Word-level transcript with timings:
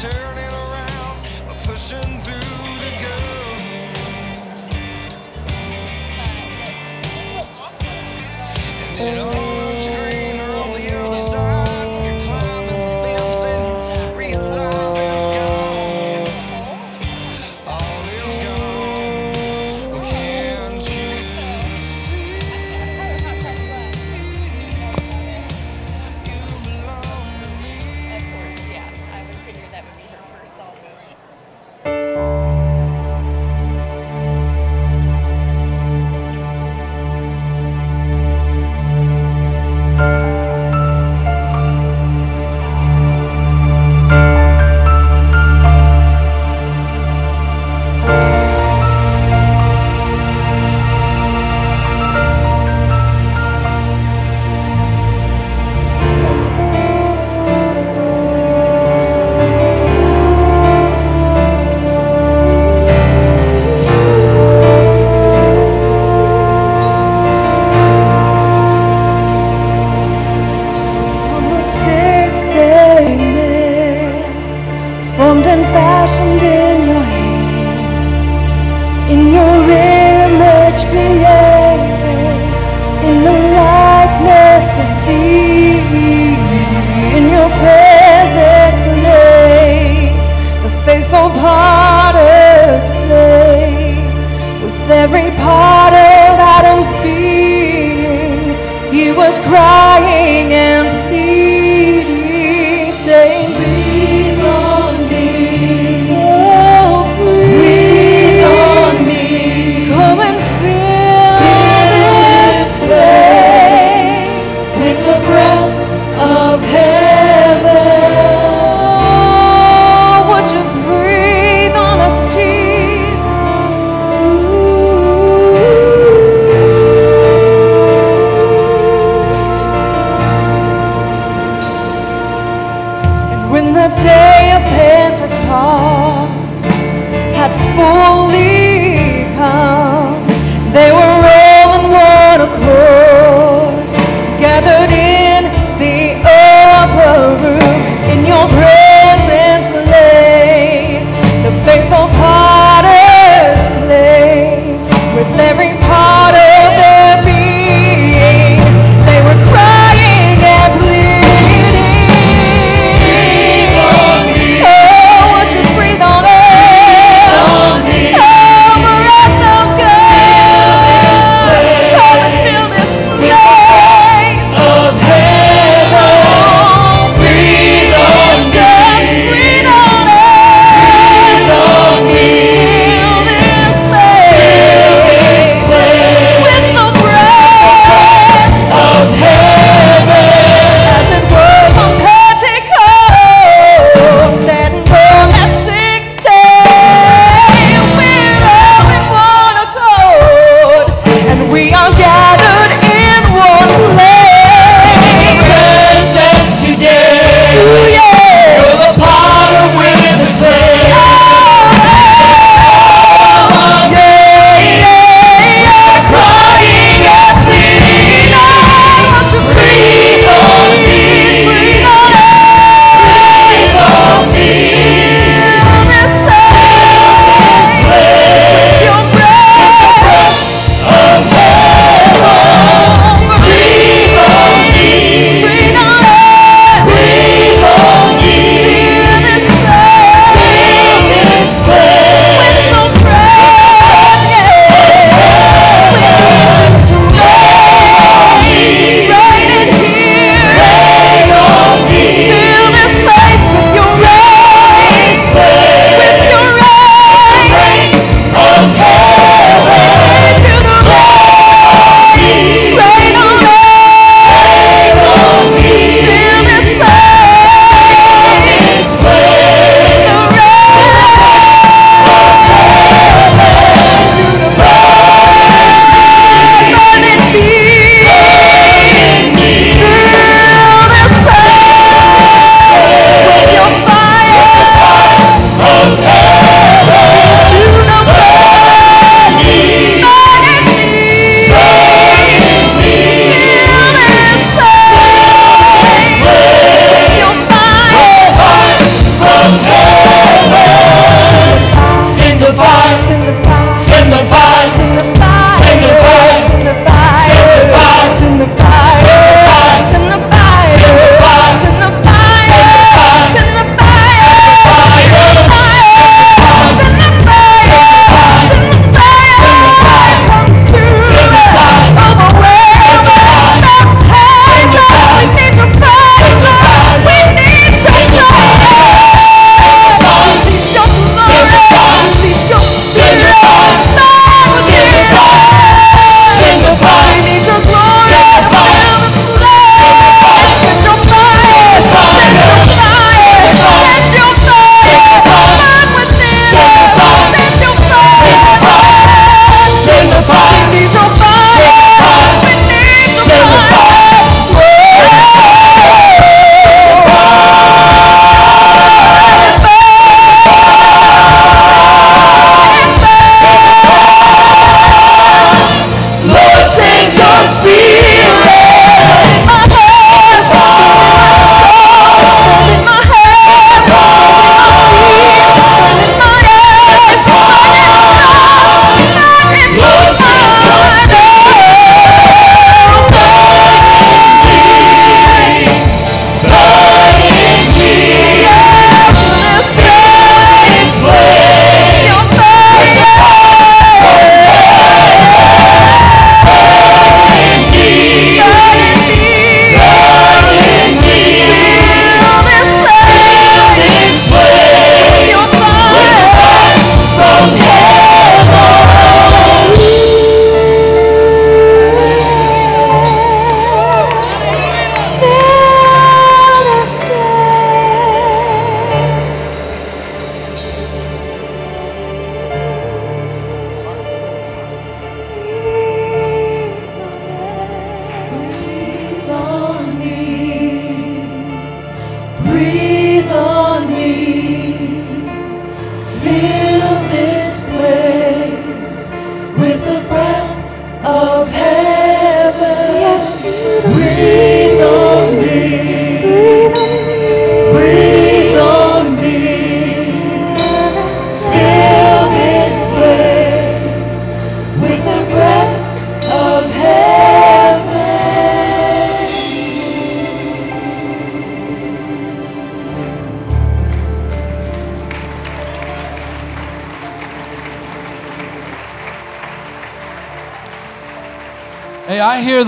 turning 0.00 0.52
around, 0.54 1.18
pushing 1.64 2.07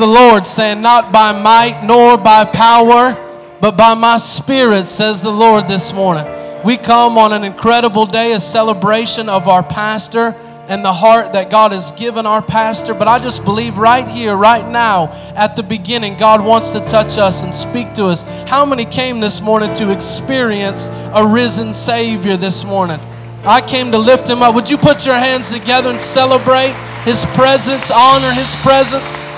the 0.00 0.06
Lord 0.06 0.46
saying, 0.46 0.80
Not 0.82 1.12
by 1.12 1.32
might 1.42 1.84
nor 1.86 2.16
by 2.16 2.44
power, 2.46 3.14
but 3.60 3.76
by 3.76 3.94
my 3.94 4.16
spirit, 4.16 4.86
says 4.86 5.22
the 5.22 5.30
Lord 5.30 5.68
this 5.68 5.92
morning. 5.92 6.24
We 6.64 6.76
come 6.76 7.18
on 7.18 7.32
an 7.32 7.44
incredible 7.44 8.06
day, 8.06 8.32
a 8.32 8.40
celebration 8.40 9.28
of 9.28 9.46
our 9.46 9.62
pastor 9.62 10.34
and 10.68 10.84
the 10.84 10.92
heart 10.92 11.34
that 11.34 11.50
God 11.50 11.72
has 11.72 11.90
given 11.92 12.26
our 12.26 12.40
pastor. 12.40 12.94
But 12.94 13.08
I 13.08 13.18
just 13.18 13.44
believe 13.44 13.76
right 13.76 14.08
here, 14.08 14.34
right 14.36 14.66
now, 14.70 15.12
at 15.36 15.54
the 15.54 15.62
beginning, 15.62 16.16
God 16.16 16.44
wants 16.44 16.72
to 16.72 16.80
touch 16.80 17.18
us 17.18 17.42
and 17.42 17.52
speak 17.52 17.92
to 17.94 18.06
us. 18.06 18.24
How 18.48 18.64
many 18.64 18.86
came 18.86 19.20
this 19.20 19.42
morning 19.42 19.72
to 19.74 19.92
experience 19.92 20.88
a 21.14 21.26
risen 21.26 21.74
Savior 21.74 22.36
this 22.38 22.64
morning? 22.64 22.98
I 23.44 23.60
came 23.60 23.90
to 23.92 23.98
lift 23.98 24.28
him 24.28 24.42
up. 24.42 24.54
Would 24.54 24.70
you 24.70 24.78
put 24.78 25.04
your 25.04 25.16
hands 25.16 25.52
together 25.52 25.90
and 25.90 26.00
celebrate 26.00 26.72
his 27.04 27.24
presence, 27.34 27.90
honor 27.90 28.32
his 28.32 28.54
presence? 28.62 29.32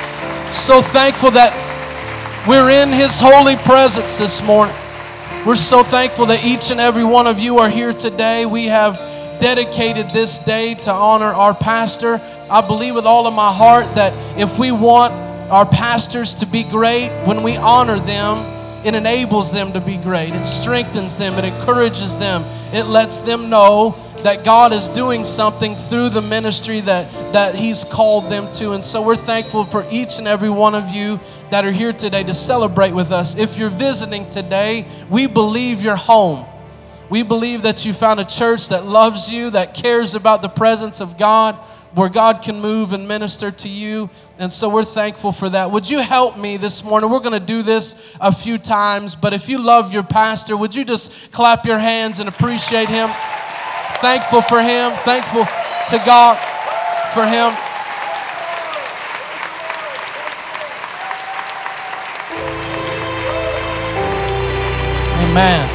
So 0.52 0.82
thankful 0.82 1.30
that 1.32 1.56
we're 2.46 2.68
in 2.70 2.90
his 2.90 3.18
holy 3.18 3.56
presence 3.56 4.18
this 4.18 4.46
morning. 4.46 4.76
We're 5.46 5.56
so 5.56 5.82
thankful 5.82 6.26
that 6.26 6.44
each 6.44 6.70
and 6.70 6.78
every 6.78 7.04
one 7.04 7.26
of 7.26 7.40
you 7.40 7.58
are 7.58 7.70
here 7.70 7.92
today. 7.92 8.44
We 8.44 8.66
have 8.66 8.94
dedicated 9.40 10.10
this 10.10 10.38
day 10.38 10.74
to 10.74 10.92
honor 10.92 11.32
our 11.32 11.54
pastor. 11.54 12.20
I 12.50 12.60
believe 12.66 12.94
with 12.94 13.06
all 13.06 13.26
of 13.26 13.34
my 13.34 13.50
heart 13.50 13.86
that 13.96 14.12
if 14.38 14.58
we 14.58 14.72
want 14.72 15.12
our 15.50 15.64
pastors 15.64 16.34
to 16.36 16.46
be 16.46 16.64
great, 16.64 17.08
when 17.26 17.42
we 17.42 17.56
honor 17.56 17.98
them, 17.98 18.36
it 18.84 18.94
enables 18.94 19.52
them 19.52 19.72
to 19.72 19.80
be 19.80 19.96
great. 19.96 20.30
It 20.32 20.44
strengthens 20.44 21.16
them, 21.18 21.32
it 21.38 21.44
encourages 21.44 22.16
them, 22.18 22.42
it 22.72 22.86
lets 22.86 23.20
them 23.20 23.48
know 23.48 23.96
that 24.22 24.44
God 24.44 24.72
is 24.72 24.88
doing 24.88 25.24
something 25.24 25.74
through 25.74 26.10
the 26.10 26.22
ministry 26.22 26.80
that, 26.80 27.10
that 27.32 27.54
He's 27.54 27.84
called 27.84 28.30
them 28.30 28.50
to. 28.52 28.72
And 28.72 28.84
so 28.84 29.02
we're 29.02 29.16
thankful 29.16 29.64
for 29.64 29.84
each 29.90 30.18
and 30.18 30.26
every 30.26 30.50
one 30.50 30.74
of 30.74 30.90
you 30.90 31.20
that 31.50 31.64
are 31.64 31.72
here 31.72 31.92
today 31.92 32.22
to 32.24 32.34
celebrate 32.34 32.92
with 32.92 33.12
us. 33.12 33.36
If 33.36 33.58
you're 33.58 33.70
visiting 33.70 34.28
today, 34.28 34.86
we 35.10 35.26
believe 35.26 35.82
you're 35.82 35.96
home. 35.96 36.46
We 37.10 37.22
believe 37.22 37.62
that 37.62 37.84
you 37.84 37.92
found 37.92 38.20
a 38.20 38.24
church 38.24 38.70
that 38.70 38.86
loves 38.86 39.30
you, 39.30 39.50
that 39.50 39.74
cares 39.74 40.14
about 40.14 40.40
the 40.40 40.48
presence 40.48 41.00
of 41.00 41.18
God, 41.18 41.56
where 41.94 42.08
God 42.08 42.40
can 42.40 42.60
move 42.60 42.94
and 42.94 43.06
minister 43.06 43.50
to 43.50 43.68
you. 43.68 44.08
And 44.38 44.50
so 44.50 44.70
we're 44.70 44.84
thankful 44.84 45.30
for 45.30 45.48
that. 45.50 45.70
Would 45.70 45.90
you 45.90 46.00
help 46.00 46.38
me 46.38 46.56
this 46.56 46.82
morning? 46.82 47.10
We're 47.10 47.20
going 47.20 47.38
to 47.38 47.46
do 47.46 47.62
this 47.62 48.16
a 48.18 48.32
few 48.32 48.56
times, 48.56 49.14
but 49.14 49.34
if 49.34 49.48
you 49.48 49.62
love 49.62 49.92
your 49.92 50.02
pastor, 50.02 50.56
would 50.56 50.74
you 50.74 50.84
just 50.86 51.32
clap 51.32 51.66
your 51.66 51.78
hands 51.78 52.18
and 52.18 52.30
appreciate 52.30 52.88
him? 52.88 53.10
Thankful 54.02 54.42
for 54.42 54.60
him, 54.60 54.90
thankful 55.04 55.44
to 55.44 56.02
God 56.04 56.36
for 57.14 57.22
him. 57.22 57.54
Amen. 65.22 65.68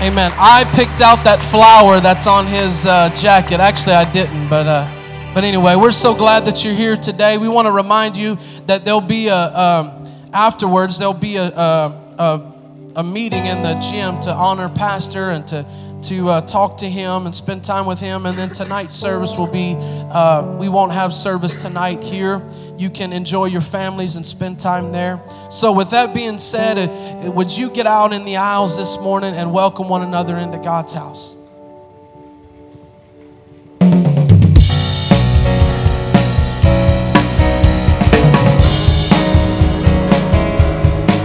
Amen. 0.00 0.32
I 0.36 0.64
picked 0.74 1.02
out 1.02 1.22
that 1.24 1.42
flower 1.42 2.00
that's 2.00 2.26
on 2.26 2.46
his 2.46 2.86
uh, 2.86 3.10
jacket. 3.14 3.60
Actually, 3.60 3.96
I 3.96 4.10
didn't, 4.10 4.48
but 4.48 4.66
uh, 4.66 5.32
but 5.34 5.44
anyway, 5.44 5.76
we're 5.76 5.90
so 5.90 6.14
glad 6.14 6.46
that 6.46 6.64
you're 6.64 6.72
here 6.72 6.96
today. 6.96 7.36
We 7.36 7.50
want 7.50 7.66
to 7.66 7.72
remind 7.72 8.16
you 8.16 8.36
that 8.66 8.86
there'll 8.86 9.02
be 9.02 9.28
a 9.28 9.36
um, 9.36 10.08
afterwards 10.32 10.98
there'll 10.98 11.12
be 11.12 11.36
a, 11.36 11.44
a, 11.44 12.14
a 12.18 12.51
a 12.94 13.02
meeting 13.02 13.46
in 13.46 13.62
the 13.62 13.74
gym 13.74 14.18
to 14.20 14.32
honor 14.32 14.68
pastor 14.68 15.30
and 15.30 15.46
to 15.46 15.66
to 16.02 16.28
uh, 16.28 16.40
talk 16.40 16.78
to 16.78 16.88
him 16.88 17.26
and 17.26 17.34
spend 17.34 17.64
time 17.64 17.86
with 17.86 18.00
him. 18.00 18.26
And 18.26 18.36
then 18.36 18.50
tonight's 18.50 18.96
service 18.96 19.36
will 19.36 19.46
be, 19.46 19.76
uh, 19.78 20.56
we 20.58 20.68
won't 20.68 20.92
have 20.92 21.14
service 21.14 21.56
tonight 21.56 22.02
here. 22.02 22.42
You 22.76 22.90
can 22.90 23.12
enjoy 23.12 23.46
your 23.46 23.60
families 23.60 24.16
and 24.16 24.26
spend 24.26 24.58
time 24.58 24.90
there. 24.90 25.22
So, 25.50 25.72
with 25.72 25.90
that 25.90 26.12
being 26.12 26.38
said, 26.38 26.78
uh, 26.78 27.30
would 27.30 27.56
you 27.56 27.70
get 27.70 27.86
out 27.86 28.12
in 28.12 28.24
the 28.24 28.36
aisles 28.36 28.76
this 28.76 28.98
morning 28.98 29.34
and 29.34 29.52
welcome 29.52 29.88
one 29.88 30.02
another 30.02 30.36
into 30.36 30.58
God's 30.58 30.92
house? 30.92 31.36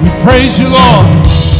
We 0.03 0.10
praise 0.23 0.60
you, 0.60 0.69
Lord. 0.69 1.56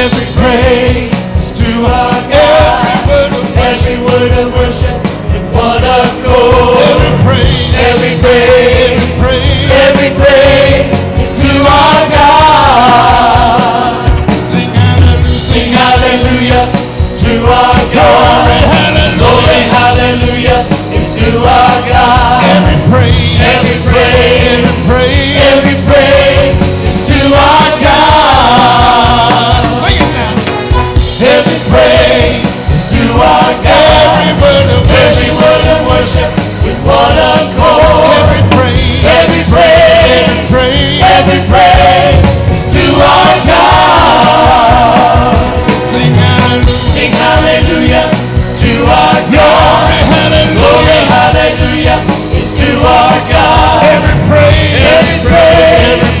Every 0.00 0.26
praise 0.40 1.12
is 1.42 1.52
to 1.60 1.84
our 1.84 2.16
God. 2.32 2.92
Every 3.60 3.96
word 4.00 4.32
of 4.40 4.48
worship 4.56 4.96
in 5.36 5.44
one 5.52 5.84
accord. 5.84 6.80
Every 6.80 7.12
praise, 7.24 7.76
every 7.76 8.14
praise, 8.24 8.81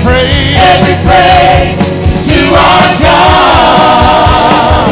praise, 0.02 0.58
every 0.74 0.98
praise 1.06 1.78
is 2.06 2.26
to 2.28 2.38
our 2.58 2.90
God. 3.02 4.90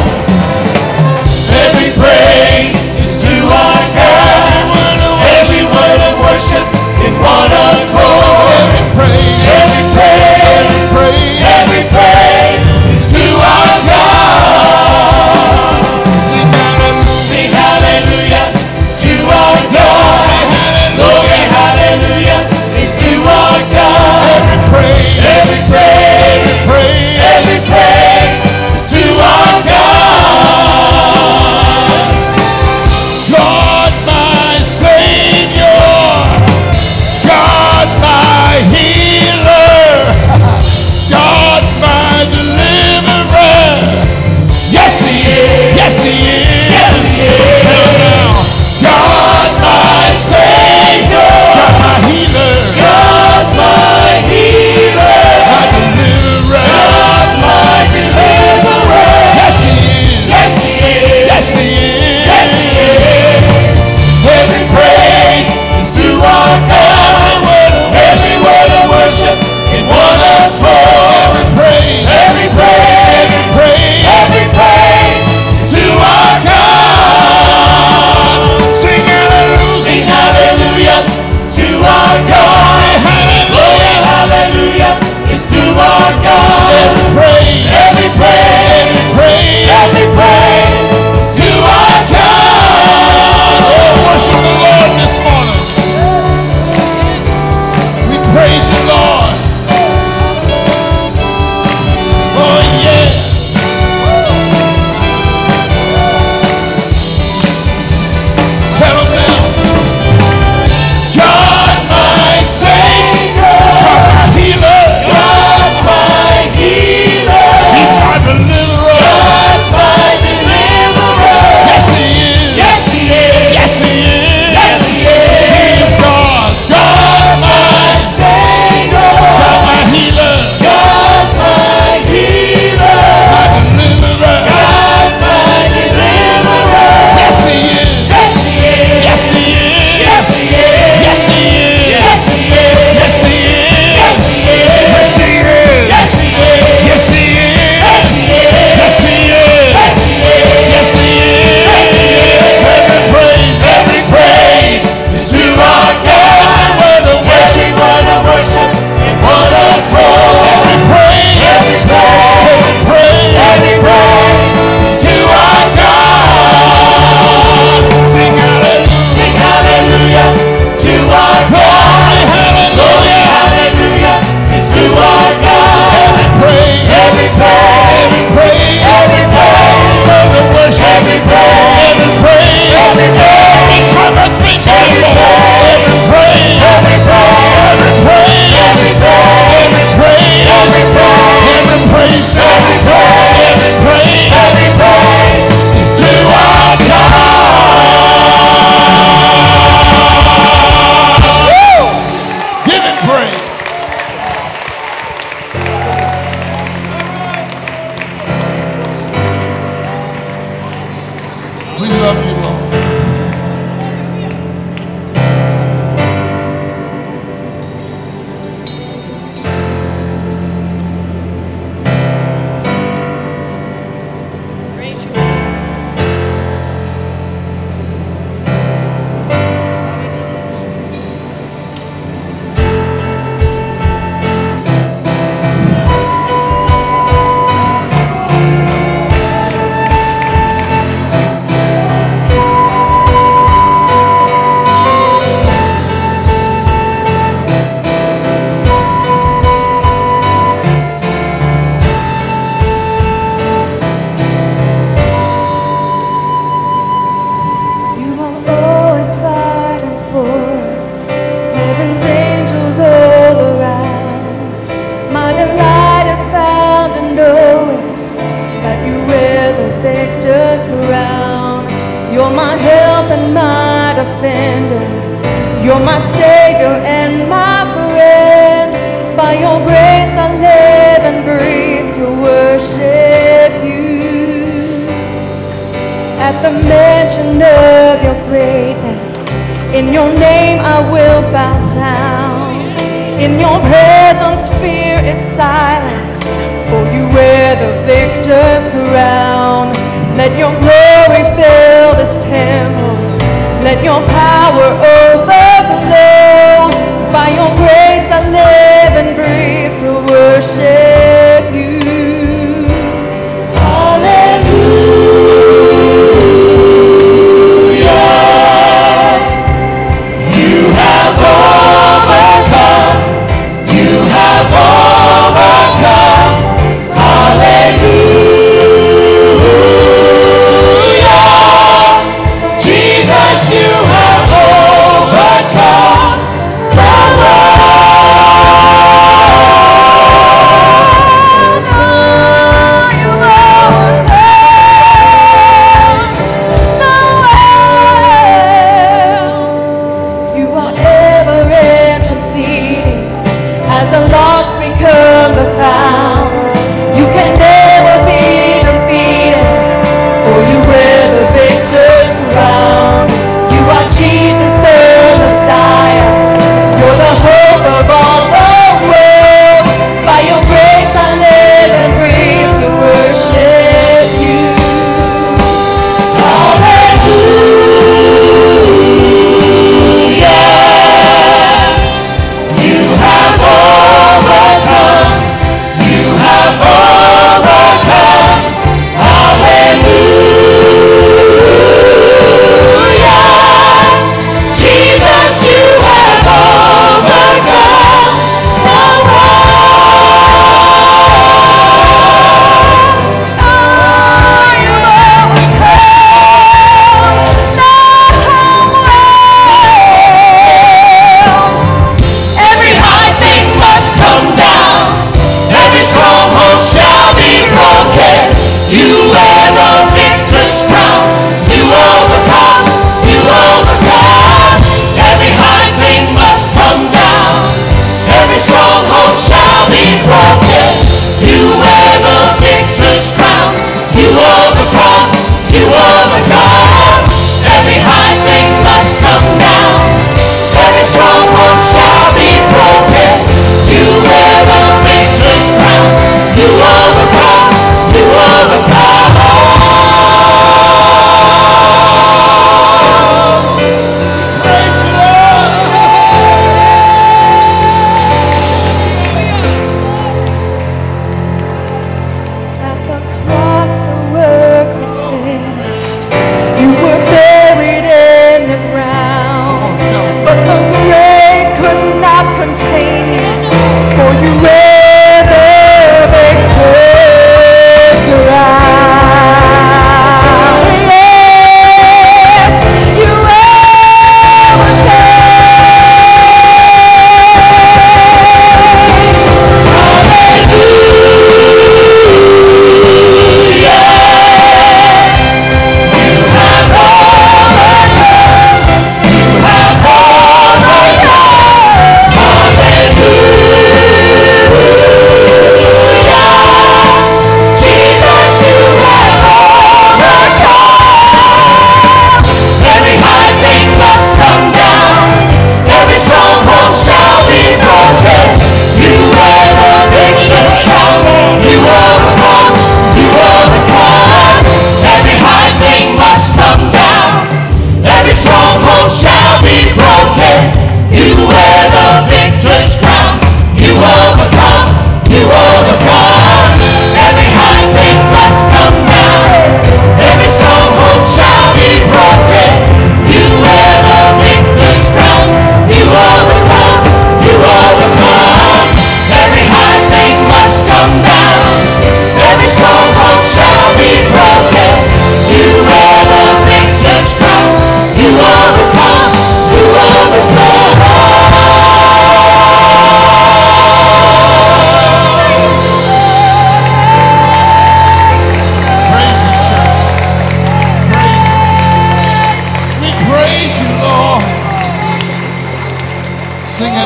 Every 1.66 1.90
praise 1.98 2.80
is 3.02 3.12
to 3.22 3.34
our 3.50 3.82
God. 3.98 4.70
Every 5.38 5.64
word 5.66 6.00
of 6.08 6.14
worship 6.24 6.66
is 7.04 7.14
one. 7.18 7.49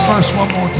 Verse 0.07 0.33
one 0.37 0.49
more 0.53 0.74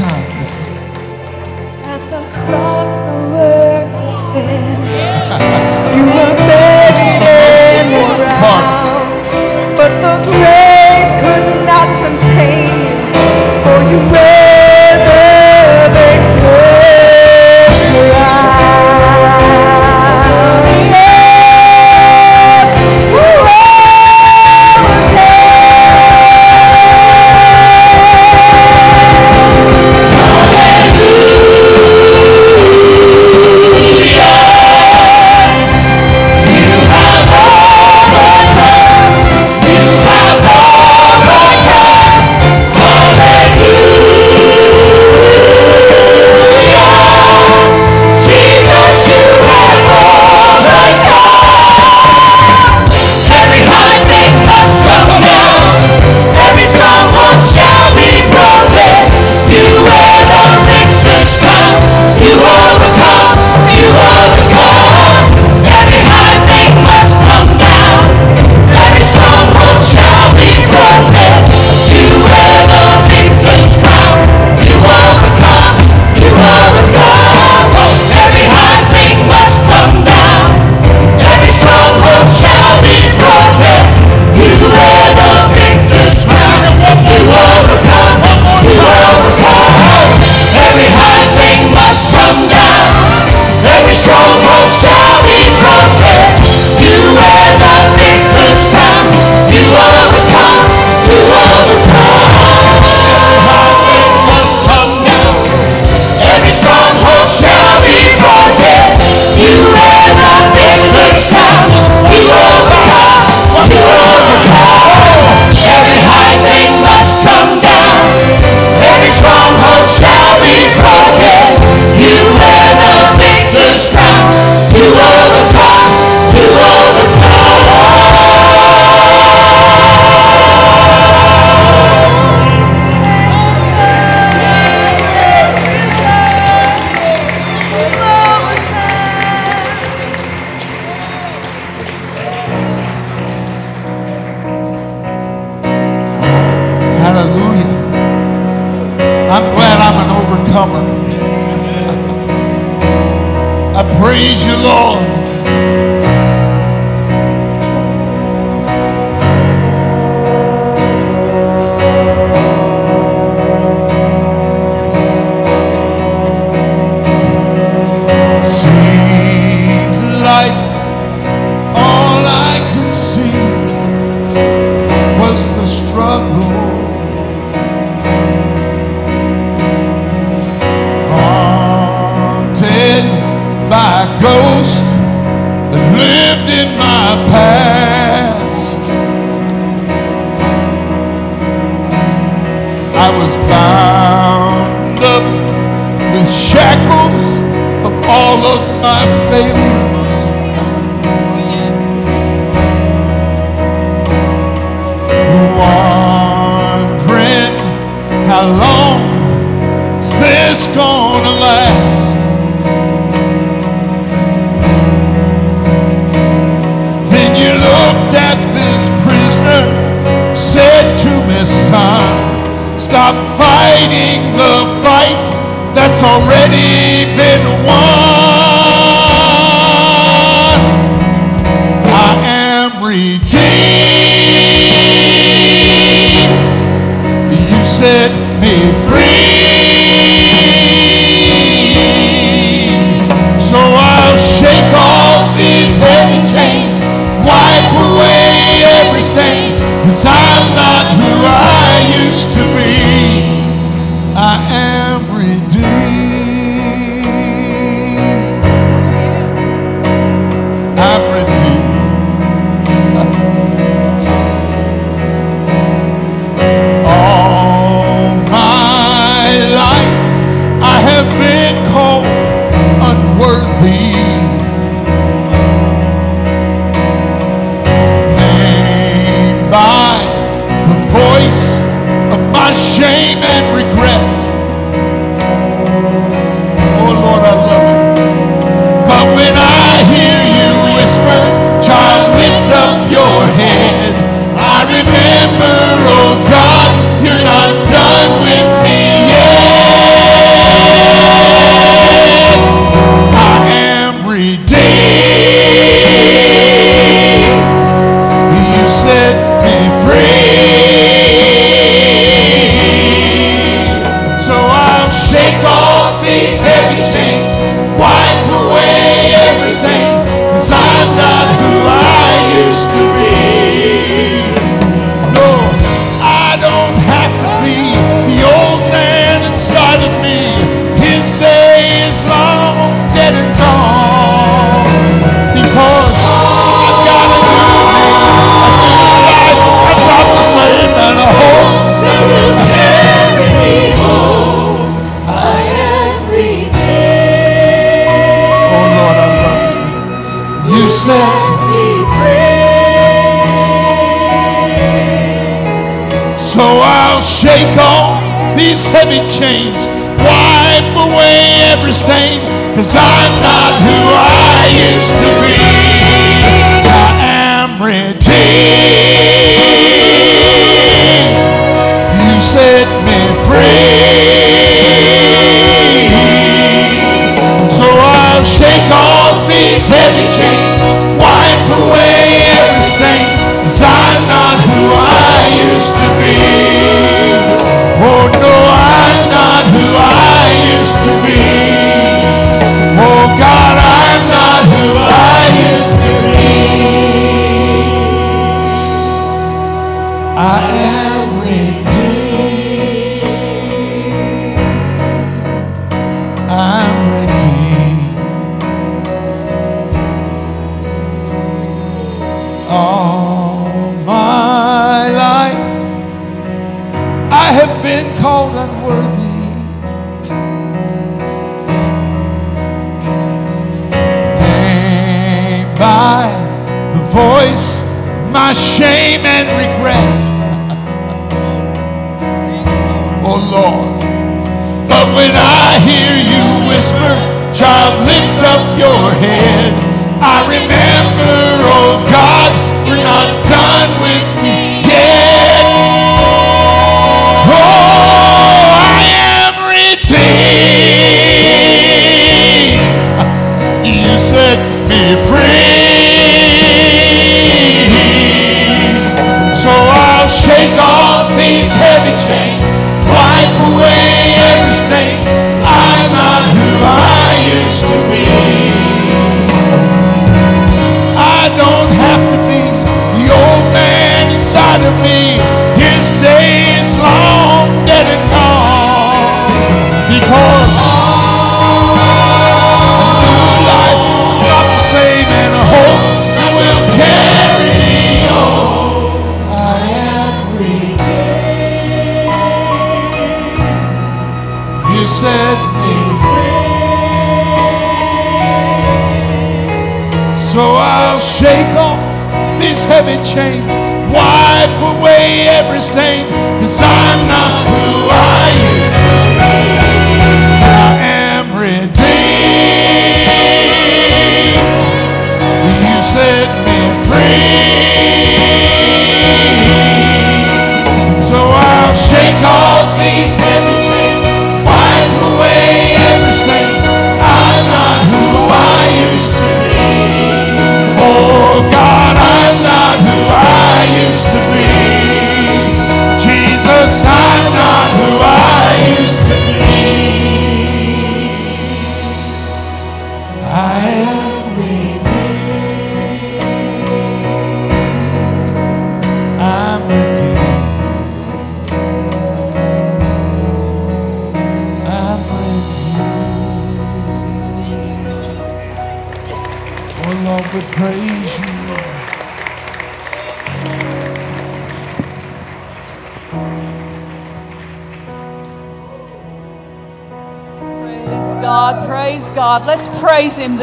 already 226.05 226.64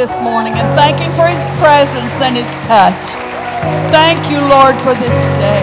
this 0.03 0.21
morning 0.21 0.53
and 0.55 0.67
thank 0.75 0.99
Him 0.99 1.13
for 1.13 1.29
His 1.29 1.47
presence 1.63 2.21
and 2.21 2.37
His 2.37 2.57
touch. 2.67 3.05
Thank 3.93 4.29
you, 4.33 4.41
Lord, 4.41 4.75
for 4.83 4.97
this 4.97 5.29
day. 5.39 5.63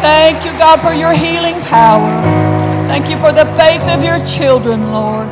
Thank 0.00 0.44
you, 0.44 0.52
God, 0.52 0.80
for 0.80 0.92
your 0.94 1.12
healing 1.12 1.60
power. 1.62 2.08
Thank 2.86 3.10
you 3.10 3.18
for 3.18 3.32
the 3.32 3.46
faith 3.56 3.82
of 3.88 4.04
your 4.04 4.20
children, 4.24 4.92
Lord. 4.92 5.26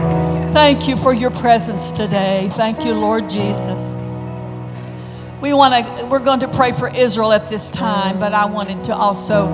Thank 0.52 0.88
you 0.88 0.96
for 0.96 1.14
your 1.14 1.30
presence 1.30 1.92
today. 1.92 2.48
Thank 2.54 2.84
you, 2.84 2.94
Lord 2.94 3.30
Jesus. 3.30 3.94
We 5.40 5.52
want 5.52 5.86
to 5.86 6.06
we're 6.06 6.18
going 6.18 6.40
to 6.40 6.48
pray 6.48 6.72
for 6.72 6.88
Israel 6.92 7.32
at 7.32 7.48
this 7.48 7.70
time, 7.70 8.18
but 8.18 8.32
I 8.34 8.46
wanted 8.46 8.82
to 8.86 8.92
also 8.96 9.46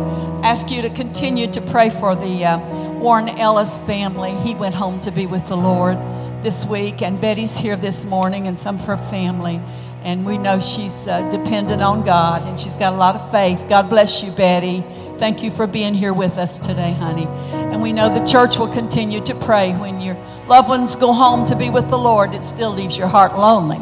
ask 0.42 0.70
you 0.70 0.80
to 0.80 0.88
continue 0.88 1.46
to 1.52 1.60
pray 1.60 1.90
for 1.90 2.16
the 2.16 2.46
uh, 2.46 2.58
Warren 3.00 3.28
Ellis 3.28 3.76
family. 3.80 4.32
He 4.36 4.54
went 4.54 4.72
home 4.72 4.98
to 5.00 5.10
be 5.10 5.26
with 5.26 5.46
the 5.48 5.56
Lord 5.56 5.98
this 6.42 6.64
week, 6.66 7.02
and 7.02 7.20
Betty's 7.20 7.58
here 7.58 7.76
this 7.76 8.04
morning, 8.04 8.46
and 8.46 8.58
some 8.58 8.76
of 8.76 8.84
her 8.86 8.96
family. 8.96 9.60
And 10.02 10.24
we 10.24 10.38
know 10.38 10.60
she's 10.60 11.08
uh, 11.08 11.28
dependent 11.30 11.82
on 11.82 12.04
God, 12.04 12.46
and 12.46 12.58
she's 12.58 12.76
got 12.76 12.92
a 12.92 12.96
lot 12.96 13.16
of 13.16 13.30
faith. 13.30 13.68
God 13.68 13.90
bless 13.90 14.22
you, 14.22 14.30
Betty. 14.30 14.84
Thank 15.18 15.42
you 15.42 15.50
for 15.50 15.66
being 15.66 15.94
here 15.94 16.12
with 16.12 16.38
us 16.38 16.58
today, 16.58 16.92
honey. 16.92 17.26
And 17.52 17.82
we 17.82 17.92
know 17.92 18.08
the 18.08 18.24
church 18.24 18.56
will 18.56 18.72
continue 18.72 19.20
to 19.24 19.34
pray 19.34 19.72
when 19.72 20.00
your 20.00 20.14
loved 20.46 20.68
ones 20.68 20.94
go 20.94 21.12
home 21.12 21.44
to 21.46 21.56
be 21.56 21.70
with 21.70 21.90
the 21.90 21.98
Lord. 21.98 22.34
It 22.34 22.44
still 22.44 22.72
leaves 22.72 22.96
your 22.96 23.08
heart 23.08 23.36
lonely. 23.36 23.80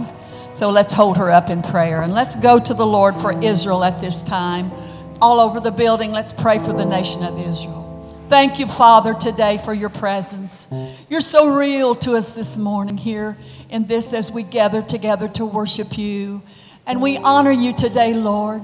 So 0.55 0.71
let's 0.71 0.95
hold 0.95 1.19
her 1.19 1.31
up 1.31 1.51
in 1.51 1.61
prayer 1.61 2.01
and 2.01 2.15
let's 2.15 2.35
go 2.35 2.59
to 2.59 2.73
the 2.73 2.87
Lord 2.87 3.15
for 3.17 3.39
Israel 3.43 3.85
at 3.85 4.01
this 4.01 4.23
time. 4.23 4.73
All 5.21 5.39
over 5.41 5.61
the 5.61 5.71
building, 5.71 6.13
let's 6.13 6.33
pray 6.33 6.59
for 6.59 6.73
the 6.73 6.87
nation 6.87 7.23
of 7.23 7.39
Israel. 7.39 7.86
Thank 8.29 8.59
you, 8.59 8.67
Father, 8.67 9.15
today 9.15 9.57
for 9.57 9.73
your 9.73 9.89
presence. 9.89 10.67
You're 11.09 11.21
so 11.21 11.57
real 11.57 11.95
to 11.97 12.17
us 12.17 12.31
this 12.31 12.59
morning 12.59 12.97
here 12.97 13.39
in 13.71 13.87
this 13.87 14.13
as 14.13 14.33
we 14.33 14.43
gather 14.43 14.83
together 14.83 15.29
to 15.29 15.47
worship 15.47 15.97
you. 15.97 16.43
And 16.89 17.01
we 17.01 17.19
honor 17.19 17.53
you 17.53 17.73
today, 17.73 18.15
Lord. 18.15 18.63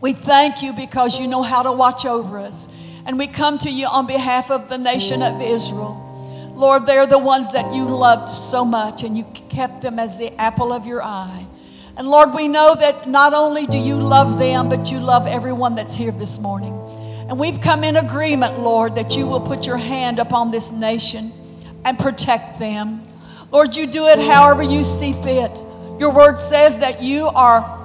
We 0.00 0.14
thank 0.14 0.62
you 0.62 0.72
because 0.72 1.20
you 1.20 1.26
know 1.26 1.42
how 1.42 1.62
to 1.62 1.72
watch 1.72 2.06
over 2.06 2.38
us. 2.38 2.66
And 3.04 3.18
we 3.18 3.26
come 3.26 3.58
to 3.58 3.70
you 3.70 3.88
on 3.88 4.06
behalf 4.06 4.50
of 4.50 4.68
the 4.68 4.78
nation 4.78 5.20
of 5.20 5.42
Israel. 5.42 6.52
Lord, 6.56 6.86
they're 6.86 7.06
the 7.06 7.18
ones 7.18 7.52
that 7.52 7.74
you 7.74 7.84
loved 7.84 8.30
so 8.30 8.64
much 8.64 9.02
and 9.02 9.18
you 9.18 9.24
kept 9.50 9.82
them 9.82 9.98
as 9.98 10.16
the 10.16 10.32
apple 10.40 10.72
of 10.72 10.86
your 10.86 11.02
eye. 11.02 11.46
And 11.98 12.08
Lord, 12.08 12.32
we 12.32 12.48
know 12.48 12.74
that 12.80 13.06
not 13.06 13.34
only 13.34 13.66
do 13.66 13.76
you 13.76 13.96
love 13.96 14.38
them, 14.38 14.70
but 14.70 14.90
you 14.90 14.98
love 14.98 15.26
everyone 15.26 15.74
that's 15.74 15.94
here 15.94 16.10
this 16.10 16.38
morning. 16.38 16.72
And 17.32 17.40
we've 17.40 17.62
come 17.62 17.82
in 17.82 17.96
agreement, 17.96 18.58
Lord, 18.58 18.96
that 18.96 19.16
you 19.16 19.26
will 19.26 19.40
put 19.40 19.66
your 19.66 19.78
hand 19.78 20.18
upon 20.18 20.50
this 20.50 20.70
nation 20.70 21.32
and 21.82 21.98
protect 21.98 22.58
them. 22.58 23.02
Lord, 23.50 23.74
you 23.74 23.86
do 23.86 24.06
it 24.08 24.18
however 24.18 24.62
you 24.62 24.82
see 24.82 25.14
fit. 25.14 25.58
Your 25.98 26.12
word 26.12 26.36
says 26.36 26.80
that 26.80 27.02
you 27.02 27.28
are 27.28 27.80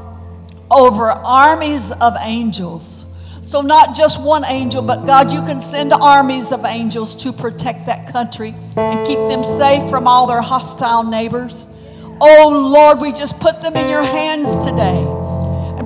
over 0.69 1.11
armies 1.11 1.93
of 1.93 2.17
angels. 2.19 3.05
So, 3.41 3.61
not 3.61 3.95
just 3.95 4.21
one 4.21 4.43
angel, 4.43 4.81
but 4.81 5.05
God, 5.05 5.31
you 5.31 5.39
can 5.39 5.61
send 5.61 5.93
armies 5.93 6.51
of 6.51 6.65
angels 6.65 7.15
to 7.23 7.31
protect 7.31 7.85
that 7.85 8.11
country 8.11 8.53
and 8.75 9.07
keep 9.07 9.19
them 9.29 9.45
safe 9.45 9.89
from 9.89 10.09
all 10.09 10.27
their 10.27 10.41
hostile 10.41 11.03
neighbors. 11.03 11.67
Oh, 12.19 12.49
Lord, 12.49 12.99
we 12.99 13.13
just 13.13 13.39
put 13.39 13.61
them 13.61 13.77
in 13.77 13.87
your 13.87 14.03
hands 14.03 14.65
today 14.65 15.05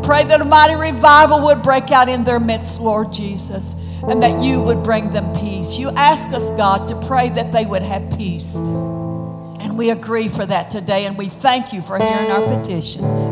pray 0.03 0.23
that 0.23 0.41
a 0.41 0.45
mighty 0.45 0.75
revival 0.75 1.41
would 1.45 1.61
break 1.61 1.91
out 1.91 2.09
in 2.09 2.23
their 2.23 2.39
midst, 2.39 2.79
Lord 2.79 3.11
Jesus, 3.13 3.75
and 4.03 4.21
that 4.23 4.41
you 4.41 4.61
would 4.61 4.83
bring 4.83 5.11
them 5.11 5.33
peace. 5.33 5.77
You 5.77 5.89
ask 5.91 6.29
us, 6.29 6.49
God, 6.51 6.87
to 6.87 6.99
pray 7.07 7.29
that 7.29 7.51
they 7.51 7.65
would 7.65 7.83
have 7.83 8.17
peace. 8.17 8.55
And 8.55 9.77
we 9.77 9.91
agree 9.91 10.27
for 10.27 10.45
that 10.45 10.69
today, 10.69 11.05
and 11.05 11.17
we 11.17 11.27
thank 11.27 11.73
you 11.73 11.81
for 11.81 11.97
hearing 11.97 12.31
our 12.31 12.47
petitions. 12.47 13.27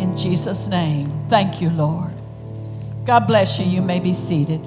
In 0.00 0.14
Jesus' 0.16 0.66
name, 0.66 1.26
thank 1.28 1.60
you, 1.60 1.70
Lord. 1.70 2.12
God 3.04 3.26
bless 3.26 3.58
you. 3.58 3.66
You 3.66 3.82
may 3.82 3.98
be 3.98 4.12
seated. 4.12 4.60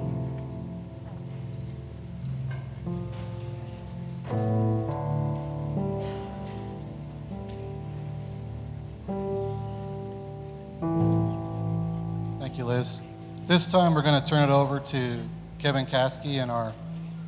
This 13.46 13.68
time 13.68 13.94
we're 13.94 14.02
going 14.02 14.20
to 14.20 14.28
turn 14.28 14.50
it 14.50 14.52
over 14.52 14.80
to 14.80 15.20
Kevin 15.60 15.86
Kasky 15.86 16.42
and 16.42 16.50
our 16.50 16.72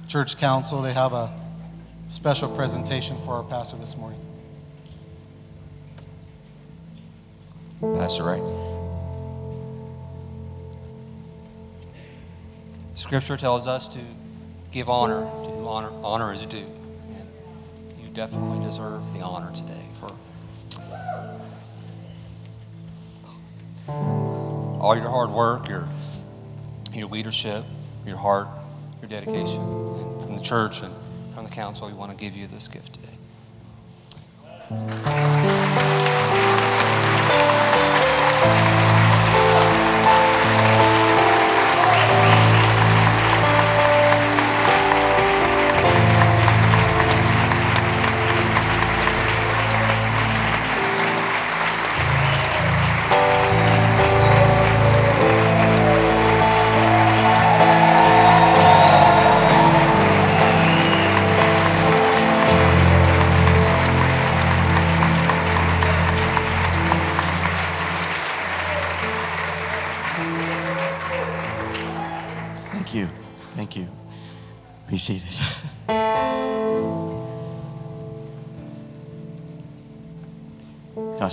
church 0.09 0.37
council. 0.37 0.83
They 0.83 0.93
have 0.93 1.13
a 1.13 1.33
special 2.09 2.49
presentation 2.57 3.17
for 3.19 3.35
our 3.35 3.45
pastor 3.45 3.77
this 3.77 3.97
morning. 3.97 4.19
Pastor 7.81 8.25
Ray. 8.25 8.41
Scripture 12.95 13.37
tells 13.37 13.69
us 13.69 13.87
to 13.91 14.01
give 14.73 14.91
honor 14.91 15.21
to 15.21 15.51
whom 15.51 15.69
honor, 15.69 15.93
honor 16.03 16.33
is 16.33 16.45
due. 16.47 16.59
And 16.59 18.03
you 18.03 18.09
definitely 18.13 18.59
deserve 18.67 19.13
the 19.13 19.21
honor 19.21 19.53
today 19.55 19.87
for 19.93 20.11
all 24.81 24.97
your 24.97 25.11
hard 25.11 25.31
work, 25.31 25.69
your, 25.69 25.89
your 26.99 27.09
leadership, 27.09 27.65
your 28.07 28.17
heart, 28.17 28.49
your 29.01 29.09
dedication. 29.09 29.63
And 29.63 30.23
from 30.23 30.35
the 30.35 30.41
church 30.41 30.83
and 30.83 30.93
from 31.35 31.45
the 31.45 31.51
council, 31.51 31.87
we 31.89 31.95
want 31.95 32.11
to 32.11 32.17
give 32.17 32.37
you 32.37 32.47
this 32.47 32.69
gift 32.69 32.95
today. 32.95 33.09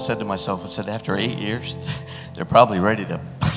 Said 0.05 0.19
to 0.19 0.25
myself, 0.25 0.63
I 0.63 0.67
said, 0.67 0.87
after 0.87 1.15
eight 1.15 1.39
years, 1.39 1.77
they're 2.35 2.45
probably 2.45 2.79
ready 2.79 3.05
to 3.05 3.19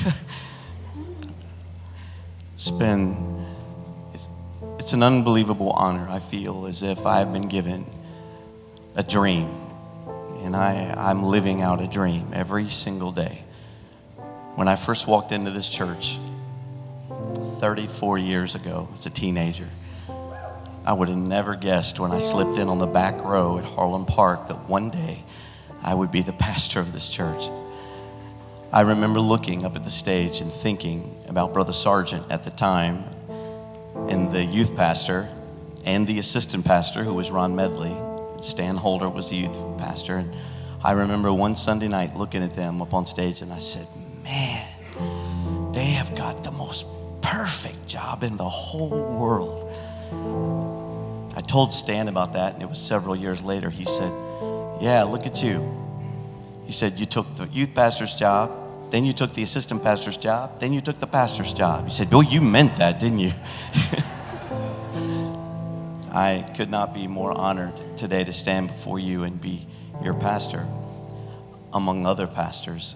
spend. 2.55 3.45
It's, 4.79 4.93
an 4.93 5.03
unbelievable 5.03 5.69
honor. 5.69 6.07
I 6.09 6.17
feel 6.17 6.65
as 6.65 6.81
if 6.81 7.05
I've 7.05 7.31
been 7.31 7.47
given 7.47 7.85
a 8.95 9.03
dream, 9.03 9.47
and 10.41 10.55
I, 10.55 10.91
I'm 10.97 11.21
living 11.21 11.61
out 11.61 11.83
a 11.83 11.87
dream 11.87 12.31
every 12.33 12.67
single 12.67 13.11
day. 13.11 13.43
When 14.55 14.67
I 14.67 14.75
first 14.75 15.07
walked 15.07 15.31
into 15.31 15.51
this 15.51 15.69
church, 15.69 16.17
34 17.59 18.17
years 18.17 18.55
ago 18.55 18.89
as 18.95 19.05
a 19.05 19.11
teenager. 19.11 19.67
I 20.83 20.93
would 20.93 21.09
have 21.09 21.17
never 21.17 21.55
guessed 21.55 21.99
when 21.99 22.11
I 22.11 22.17
slipped 22.17 22.57
in 22.57 22.69
on 22.69 22.79
the 22.79 22.87
back 22.87 23.23
row 23.23 23.59
at 23.59 23.65
Harlem 23.65 24.07
Park 24.07 24.47
that 24.47 24.67
one 24.67 24.89
day 24.89 25.23
I 25.83 25.93
would 25.93 26.11
be 26.11 26.21
the 26.21 26.33
pastor 26.33 26.79
of 26.79 26.93
this 26.93 27.09
church. 27.09 27.49
I 28.71 28.81
remember 28.81 29.19
looking 29.19 29.65
up 29.65 29.75
at 29.75 29.83
the 29.83 29.89
stage 29.89 30.41
and 30.41 30.51
thinking 30.51 31.15
about 31.27 31.53
Brother 31.53 31.73
Sargent 31.73 32.29
at 32.31 32.43
the 32.43 32.51
time 32.51 33.03
and 34.09 34.31
the 34.31 34.43
youth 34.43 34.75
pastor 34.75 35.27
and 35.85 36.05
the 36.05 36.19
assistant 36.19 36.65
pastor 36.65 37.03
who 37.03 37.13
was 37.13 37.31
Ron 37.31 37.55
Medley. 37.55 37.95
Stan 38.41 38.75
Holder 38.75 39.09
was 39.09 39.31
the 39.31 39.37
youth 39.37 39.77
pastor. 39.77 40.17
And 40.17 40.35
I 40.83 40.91
remember 40.91 41.33
one 41.33 41.55
Sunday 41.55 41.87
night 41.87 42.15
looking 42.15 42.43
at 42.43 42.53
them 42.53 42.81
up 42.81 42.93
on 42.93 43.05
stage 43.05 43.41
and 43.41 43.51
I 43.51 43.57
said, 43.57 43.87
Man, 44.23 45.73
they 45.73 45.91
have 45.91 46.15
got 46.15 46.43
the 46.43 46.51
most 46.51 46.85
perfect 47.21 47.87
job 47.87 48.23
in 48.23 48.37
the 48.37 48.47
whole 48.47 48.89
world. 48.89 49.71
I 51.35 51.41
told 51.41 51.71
Stan 51.71 52.07
about 52.07 52.33
that, 52.33 52.53
and 52.53 52.63
it 52.63 52.69
was 52.69 52.81
several 52.81 53.15
years 53.15 53.43
later. 53.43 53.69
He 53.69 53.85
said, 53.85 54.11
Yeah, 54.81 55.03
look 55.03 55.25
at 55.25 55.43
you. 55.43 55.75
He 56.65 56.71
said, 56.71 56.99
You 56.99 57.05
took 57.05 57.35
the 57.35 57.47
youth 57.47 57.73
pastor's 57.73 58.13
job, 58.13 58.91
then 58.91 59.05
you 59.05 59.13
took 59.13 59.33
the 59.33 59.43
assistant 59.43 59.83
pastor's 59.83 60.17
job, 60.17 60.59
then 60.59 60.73
you 60.73 60.81
took 60.81 60.99
the 60.99 61.07
pastor's 61.07 61.53
job. 61.53 61.85
He 61.85 61.91
said, 61.91 62.11
Well, 62.11 62.23
you 62.23 62.41
meant 62.41 62.77
that, 62.77 62.99
didn't 62.99 63.19
you? 63.19 63.31
I 66.11 66.45
could 66.55 66.71
not 66.71 66.93
be 66.93 67.07
more 67.07 67.31
honored 67.37 67.73
today 67.97 68.23
to 68.23 68.33
stand 68.33 68.67
before 68.67 68.99
you 68.99 69.23
and 69.23 69.39
be 69.39 69.67
your 70.03 70.13
pastor 70.13 70.65
among 71.73 72.05
other 72.05 72.25
pastors 72.25 72.95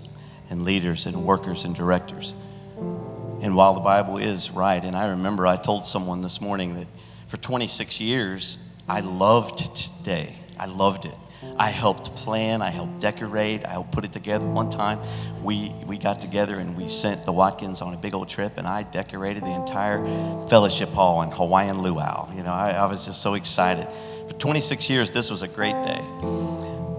and 0.49 0.63
leaders 0.63 1.05
and 1.05 1.23
workers 1.23 1.65
and 1.65 1.75
directors. 1.75 2.33
And 2.77 3.55
while 3.55 3.73
the 3.73 3.81
Bible 3.81 4.17
is 4.17 4.51
right, 4.51 4.83
and 4.83 4.95
I 4.95 5.09
remember 5.09 5.45
I 5.45 5.57
told 5.57 5.85
someone 5.85 6.21
this 6.21 6.39
morning 6.39 6.75
that 6.75 6.87
for 7.27 7.37
26 7.37 7.99
years, 7.99 8.57
I 8.87 9.01
loved 9.01 9.75
today. 9.75 10.33
I 10.57 10.65
loved 10.65 11.05
it. 11.05 11.15
I 11.57 11.69
helped 11.69 12.15
plan, 12.15 12.61
I 12.61 12.69
helped 12.71 12.99
decorate, 12.99 13.65
I 13.65 13.69
helped 13.69 13.91
put 13.91 14.05
it 14.05 14.11
together. 14.11 14.45
One 14.45 14.69
time 14.69 14.99
we, 15.43 15.73
we 15.85 15.97
got 15.97 16.19
together 16.19 16.57
and 16.57 16.75
we 16.75 16.89
sent 16.89 17.23
the 17.23 17.31
Watkins 17.31 17.81
on 17.81 17.93
a 17.93 17.97
big 17.97 18.13
old 18.13 18.27
trip, 18.27 18.57
and 18.57 18.65
I 18.65 18.83
decorated 18.83 19.43
the 19.43 19.53
entire 19.53 20.03
fellowship 20.47 20.89
hall 20.89 21.21
in 21.21 21.29
Hawaiian 21.31 21.81
luau. 21.81 22.29
You 22.35 22.43
know, 22.43 22.51
I, 22.51 22.71
I 22.71 22.85
was 22.85 23.05
just 23.05 23.21
so 23.21 23.35
excited. 23.35 23.87
For 24.27 24.33
26 24.33 24.89
years, 24.89 25.11
this 25.11 25.29
was 25.29 25.41
a 25.41 25.47
great 25.47 25.73
day. 25.83 26.01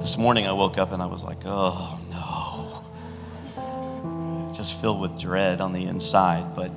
This 0.00 0.16
morning 0.18 0.46
I 0.46 0.52
woke 0.52 0.78
up 0.78 0.92
and 0.92 1.02
I 1.02 1.06
was 1.06 1.24
like, 1.24 1.38
oh 1.44 2.00
no. 3.56 4.52
Just 4.54 4.80
filled 4.80 5.00
with 5.00 5.18
dread 5.18 5.60
on 5.60 5.72
the 5.72 5.84
inside, 5.86 6.54
but 6.54 6.70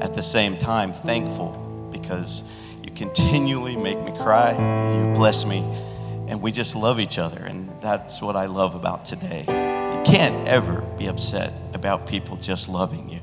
at 0.00 0.14
the 0.14 0.22
same 0.22 0.56
time, 0.56 0.92
thankful 0.92 1.88
because 1.92 2.42
you 2.84 2.90
continually 2.90 3.76
make 3.76 4.02
me 4.02 4.10
cry, 4.18 4.52
you 4.96 5.14
bless 5.14 5.46
me 5.46 5.64
and 6.30 6.40
we 6.40 6.52
just 6.52 6.76
love 6.76 7.00
each 7.00 7.18
other. 7.18 7.42
And 7.42 7.68
that's 7.82 8.22
what 8.22 8.36
I 8.36 8.46
love 8.46 8.76
about 8.76 9.04
today. 9.04 9.40
You 9.40 10.02
can't 10.04 10.46
ever 10.46 10.80
be 10.96 11.08
upset 11.08 11.60
about 11.74 12.06
people 12.06 12.36
just 12.36 12.68
loving 12.68 13.10
you. 13.10 13.18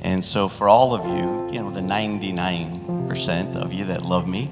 And 0.00 0.24
so, 0.24 0.48
for 0.48 0.66
all 0.68 0.94
of 0.94 1.04
you, 1.04 1.52
you 1.52 1.60
know, 1.60 1.70
the 1.70 1.80
99% 1.80 3.56
of 3.56 3.72
you 3.72 3.84
that 3.86 4.02
love 4.02 4.26
me, 4.26 4.50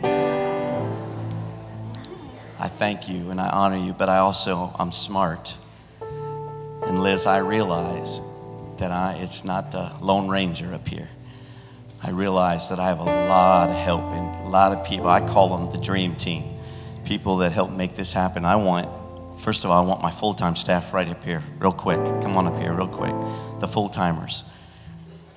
I 2.59 2.69
thank 2.69 3.09
you 3.09 3.31
and 3.31 3.41
I 3.41 3.49
honor 3.49 3.79
you, 3.79 3.93
but 3.93 4.09
I 4.09 4.19
also, 4.19 4.75
I'm 4.79 4.93
smart. 4.93 5.57
And 6.01 7.03
Liz, 7.03 7.27
I 7.27 7.39
realize 7.39 8.21
that 8.77 8.91
I, 8.91 9.19
it's 9.21 9.45
not 9.45 9.73
the 9.73 9.93
Lone 10.03 10.29
Ranger 10.29 10.75
up 10.75 10.87
here. 10.87 11.09
I 12.03 12.11
realize 12.11 12.69
that 12.69 12.79
I 12.79 12.89
have 12.89 13.01
a 13.01 13.05
lot 13.05 13.71
of 13.71 13.77
help 13.77 14.03
and 14.03 14.41
a 14.41 14.49
lot 14.49 14.73
of 14.73 14.85
people. 14.87 15.09
I 15.09 15.27
call 15.27 15.57
them 15.57 15.67
the 15.67 15.79
dream 15.83 16.15
team 16.15 16.56
people 17.07 17.39
that 17.39 17.53
help 17.53 17.71
make 17.71 17.95
this 17.95 18.13
happen. 18.13 18.45
I 18.45 18.57
want, 18.57 18.89
first 19.39 19.65
of 19.65 19.71
all, 19.71 19.83
I 19.83 19.87
want 19.87 20.03
my 20.03 20.11
full 20.11 20.35
time 20.35 20.57
staff 20.57 20.93
right 20.93 21.09
up 21.09 21.25
here, 21.25 21.43
real 21.59 21.73
quick. 21.73 21.99
Come 22.23 22.37
on 22.37 22.47
up 22.47 22.61
here, 22.61 22.75
real 22.75 22.89
quick. 22.89 23.15
The 23.61 23.69
full 23.69 23.89
timers. 23.89 24.45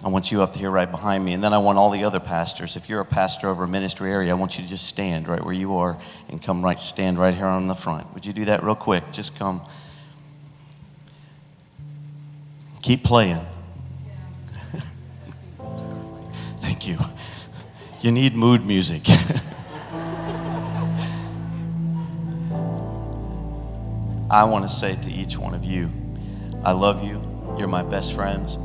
I 0.03 0.07
want 0.07 0.31
you 0.31 0.41
up 0.41 0.55
here 0.55 0.71
right 0.71 0.89
behind 0.89 1.23
me. 1.25 1.33
And 1.33 1.43
then 1.43 1.53
I 1.53 1.57
want 1.57 1.77
all 1.77 1.89
the 1.91 2.03
other 2.05 2.19
pastors. 2.19 2.75
If 2.75 2.89
you're 2.89 3.01
a 3.01 3.05
pastor 3.05 3.49
over 3.49 3.65
a 3.65 3.67
ministry 3.67 4.11
area, 4.11 4.31
I 4.31 4.33
want 4.33 4.57
you 4.57 4.63
to 4.63 4.69
just 4.69 4.87
stand 4.87 5.27
right 5.27 5.43
where 5.43 5.53
you 5.53 5.75
are 5.77 5.97
and 6.29 6.41
come 6.41 6.63
right, 6.63 6.79
stand 6.79 7.19
right 7.19 7.33
here 7.33 7.45
on 7.45 7.67
the 7.67 7.75
front. 7.75 8.13
Would 8.13 8.25
you 8.25 8.33
do 8.33 8.45
that 8.45 8.63
real 8.63 8.75
quick? 8.75 9.11
Just 9.11 9.37
come. 9.37 9.61
Keep 12.81 13.03
playing. 13.03 13.45
Thank 16.59 16.87
you. 16.87 16.97
You 18.01 18.11
need 18.11 18.35
mood 18.35 18.65
music. 18.65 19.03
I 24.31 24.43
want 24.43 24.63
to 24.63 24.69
say 24.69 24.95
to 24.95 25.09
each 25.09 25.39
one 25.39 25.55
of 25.55 25.65
you, 25.65 25.89
I 26.63 26.73
love 26.73 27.03
you. 27.03 27.19
You're 27.57 27.67
my 27.67 27.81
best 27.81 28.13
friends. 28.13 28.57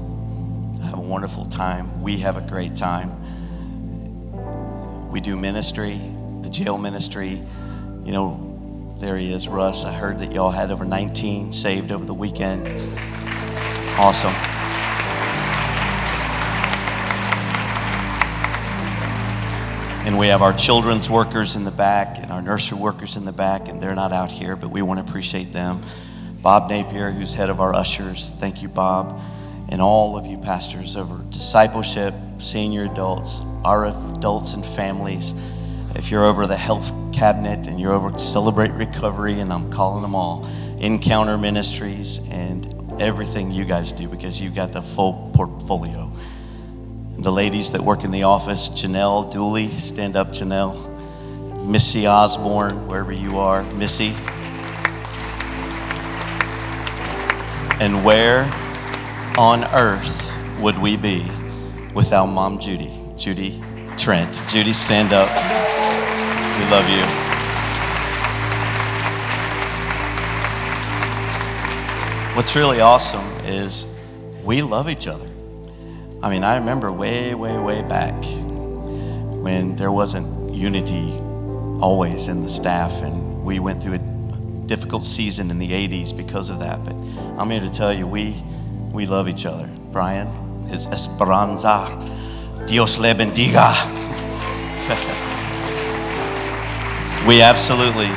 I 0.83 0.87
have 0.87 0.99
a 0.99 1.01
wonderful 1.01 1.47
time. 1.47 2.03
We 2.03 2.19
have 2.19 2.37
a 2.37 2.43
great 2.43 2.77
time. 2.77 3.11
We 5.11 5.23
do 5.23 5.37
ministry, 5.37 5.99
the 6.43 6.51
jail 6.51 6.77
ministry. 6.77 7.41
You 8.05 8.13
know, 8.13 8.95
there 8.99 9.17
he 9.17 9.33
is, 9.33 9.49
Russ. 9.49 9.87
I 9.87 9.93
heard 9.93 10.19
that 10.19 10.33
y'all 10.33 10.51
had 10.51 10.71
over 10.71 10.85
19 10.85 11.53
saved 11.55 11.93
over 11.93 12.05
the 12.05 12.13
weekend. 12.13 12.69
Awesome. 13.99 14.35
And 20.05 20.19
we 20.19 20.27
have 20.27 20.43
our 20.43 20.53
children's 20.53 21.09
workers 21.09 21.57
in 21.57 21.65
the 21.65 21.71
back 21.71 22.19
and 22.19 22.31
our 22.31 22.43
nursery 22.43 22.79
workers 22.79 23.17
in 23.17 23.25
the 23.25 23.33
back, 23.33 23.71
and 23.71 23.81
they're 23.81 23.95
not 23.95 24.13
out 24.13 24.31
here, 24.31 24.55
but 24.55 24.69
we 24.71 24.83
want 24.83 25.01
to 25.01 25.11
appreciate 25.11 25.55
them. 25.55 25.81
Bob 26.43 26.69
Napier, 26.69 27.11
who's 27.11 27.33
head 27.33 27.49
of 27.49 27.59
our 27.59 27.75
ushers, 27.75 28.31
thank 28.33 28.61
you, 28.61 28.69
Bob. 28.69 29.19
And 29.71 29.81
all 29.81 30.19
of 30.19 30.27
you 30.27 30.37
pastors 30.37 30.95
over 30.95 31.25
discipleship, 31.31 32.13
senior 32.37 32.85
adults, 32.85 33.41
our 33.65 33.87
adults 33.87 34.53
and 34.53 34.65
families. 34.65 35.33
If 35.95 36.11
you're 36.11 36.25
over 36.25 36.47
the 36.47 36.55
health 36.55 36.93
cabinet 37.15 37.67
and 37.67 37.81
you're 37.81 37.95
over 37.95 38.19
Celebrate 38.19 38.73
Recovery, 38.73 39.41
and 39.41 39.51
I'm 39.51 39.71
calling 39.71 40.03
them 40.03 40.15
all, 40.15 40.47
Encounter 40.81 41.39
Ministries, 41.39 42.21
and 42.31 43.01
everything 43.01 43.51
you 43.51 43.65
guys 43.65 43.91
do 43.91 44.07
because 44.11 44.39
you've 44.39 44.55
got 44.55 44.71
the 44.71 44.83
full 44.83 45.31
portfolio. 45.35 46.13
The 47.17 47.33
ladies 47.33 47.71
that 47.73 47.81
work 47.81 48.05
in 48.05 48.11
the 48.11 48.25
office, 48.25 48.69
Janelle 48.69 49.31
Dooley, 49.31 49.69
stand 49.79 50.17
up, 50.17 50.29
Janelle. 50.29 50.91
Missy 51.65 52.07
Osborne, 52.07 52.87
wherever 52.87 53.13
you 53.13 53.39
are, 53.39 53.63
Missy. 53.73 54.13
And 57.81 58.05
where 58.05 58.43
on 59.39 59.65
earth 59.73 60.37
would 60.61 60.79
we 60.79 60.97
be 60.97 61.25
without 61.95 62.27
Mom 62.27 62.59
Judy? 62.59 62.93
Judy 63.17 63.63
Trent. 63.97 64.43
Judy, 64.49 64.73
stand 64.73 65.13
up. 65.13 65.29
We 66.59 66.71
love 66.71 66.89
you. 66.91 67.03
What's 72.37 72.55
really 72.57 72.81
awesome 72.81 73.25
is 73.47 73.99
we 74.45 74.61
love 74.61 74.91
each 74.91 75.07
other. 75.07 75.29
I 76.25 76.31
mean, 76.31 76.43
I 76.43 76.57
remember 76.57 76.91
way, 76.91 77.35
way, 77.35 77.59
way 77.59 77.83
back 77.83 78.15
when 79.45 79.77
there 79.77 79.93
wasn't 79.93 80.55
unity 80.55 81.13
always 81.83 82.29
in 82.29 82.43
the 82.43 82.49
staff, 82.49 83.03
and 83.03 83.45
we 83.45 83.59
went 83.59 83.83
through 83.83 83.97
a 83.97 84.67
difficult 84.67 85.05
season 85.05 85.51
in 85.51 85.59
the 85.59 85.69
80s 85.69 86.17
because 86.17 86.49
of 86.49 86.61
that. 86.61 86.83
But 86.83 86.97
I'm 87.39 87.51
here 87.51 87.61
to 87.61 87.69
tell 87.69 87.93
you, 87.93 88.07
we, 88.07 88.43
we 88.91 89.05
love 89.05 89.29
each 89.29 89.45
other. 89.45 89.69
Brian, 89.93 90.27
his 90.67 90.87
Esperanza, 90.87 91.89
Dios 92.67 92.99
le 92.99 93.15
bendiga. 93.15 93.69
we 97.29 97.43
absolutely, 97.43 98.09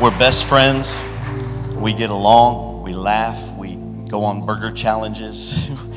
we're 0.00 0.18
best 0.18 0.48
friends. 0.48 1.06
We 1.74 1.92
get 1.92 2.08
along, 2.08 2.82
we 2.82 2.94
laugh, 2.94 3.54
we 3.58 3.76
go 4.08 4.24
on 4.24 4.46
burger 4.46 4.70
challenges. 4.70 5.68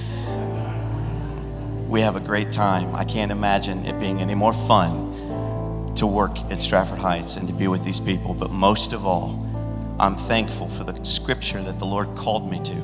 we 1.87 2.01
have 2.01 2.15
a 2.15 2.19
great 2.19 2.51
time. 2.51 2.95
I 2.95 3.05
can't 3.05 3.31
imagine 3.31 3.85
it 3.85 3.99
being 3.99 4.19
any 4.19 4.35
more 4.35 4.53
fun 4.53 5.95
to 5.95 6.05
work 6.05 6.37
at 6.51 6.61
Stratford 6.61 6.99
Heights 6.99 7.37
and 7.37 7.47
to 7.47 7.53
be 7.53 7.67
with 7.67 7.83
these 7.83 7.99
people. 7.99 8.33
But 8.33 8.51
most 8.51 8.93
of 8.93 9.05
all, 9.05 9.43
I'm 9.99 10.15
thankful 10.15 10.67
for 10.67 10.83
the 10.83 11.03
scripture 11.03 11.61
that 11.63 11.79
the 11.79 11.85
Lord 11.85 12.15
called 12.15 12.51
me 12.51 12.59
to. 12.63 12.75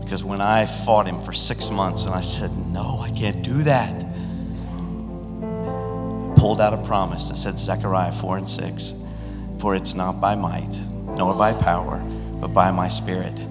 Because 0.00 0.22
when 0.22 0.40
I 0.40 0.66
fought 0.66 1.06
Him 1.06 1.20
for 1.20 1.32
six 1.32 1.70
months 1.70 2.04
and 2.04 2.14
I 2.14 2.20
said, 2.20 2.50
No, 2.68 3.00
I 3.00 3.08
can't 3.08 3.42
do 3.42 3.54
that, 3.64 4.04
I 5.42 6.34
pulled 6.38 6.60
out 6.60 6.74
a 6.74 6.82
promise 6.84 7.28
that 7.30 7.36
said, 7.36 7.58
Zechariah 7.58 8.12
4 8.12 8.38
and 8.38 8.48
6, 8.48 9.04
For 9.58 9.74
it's 9.74 9.94
not 9.94 10.20
by 10.20 10.36
might, 10.36 10.78
nor 11.06 11.34
by 11.34 11.54
power, 11.54 11.98
but 12.40 12.48
by 12.48 12.70
my 12.70 12.88
spirit. 12.88 13.44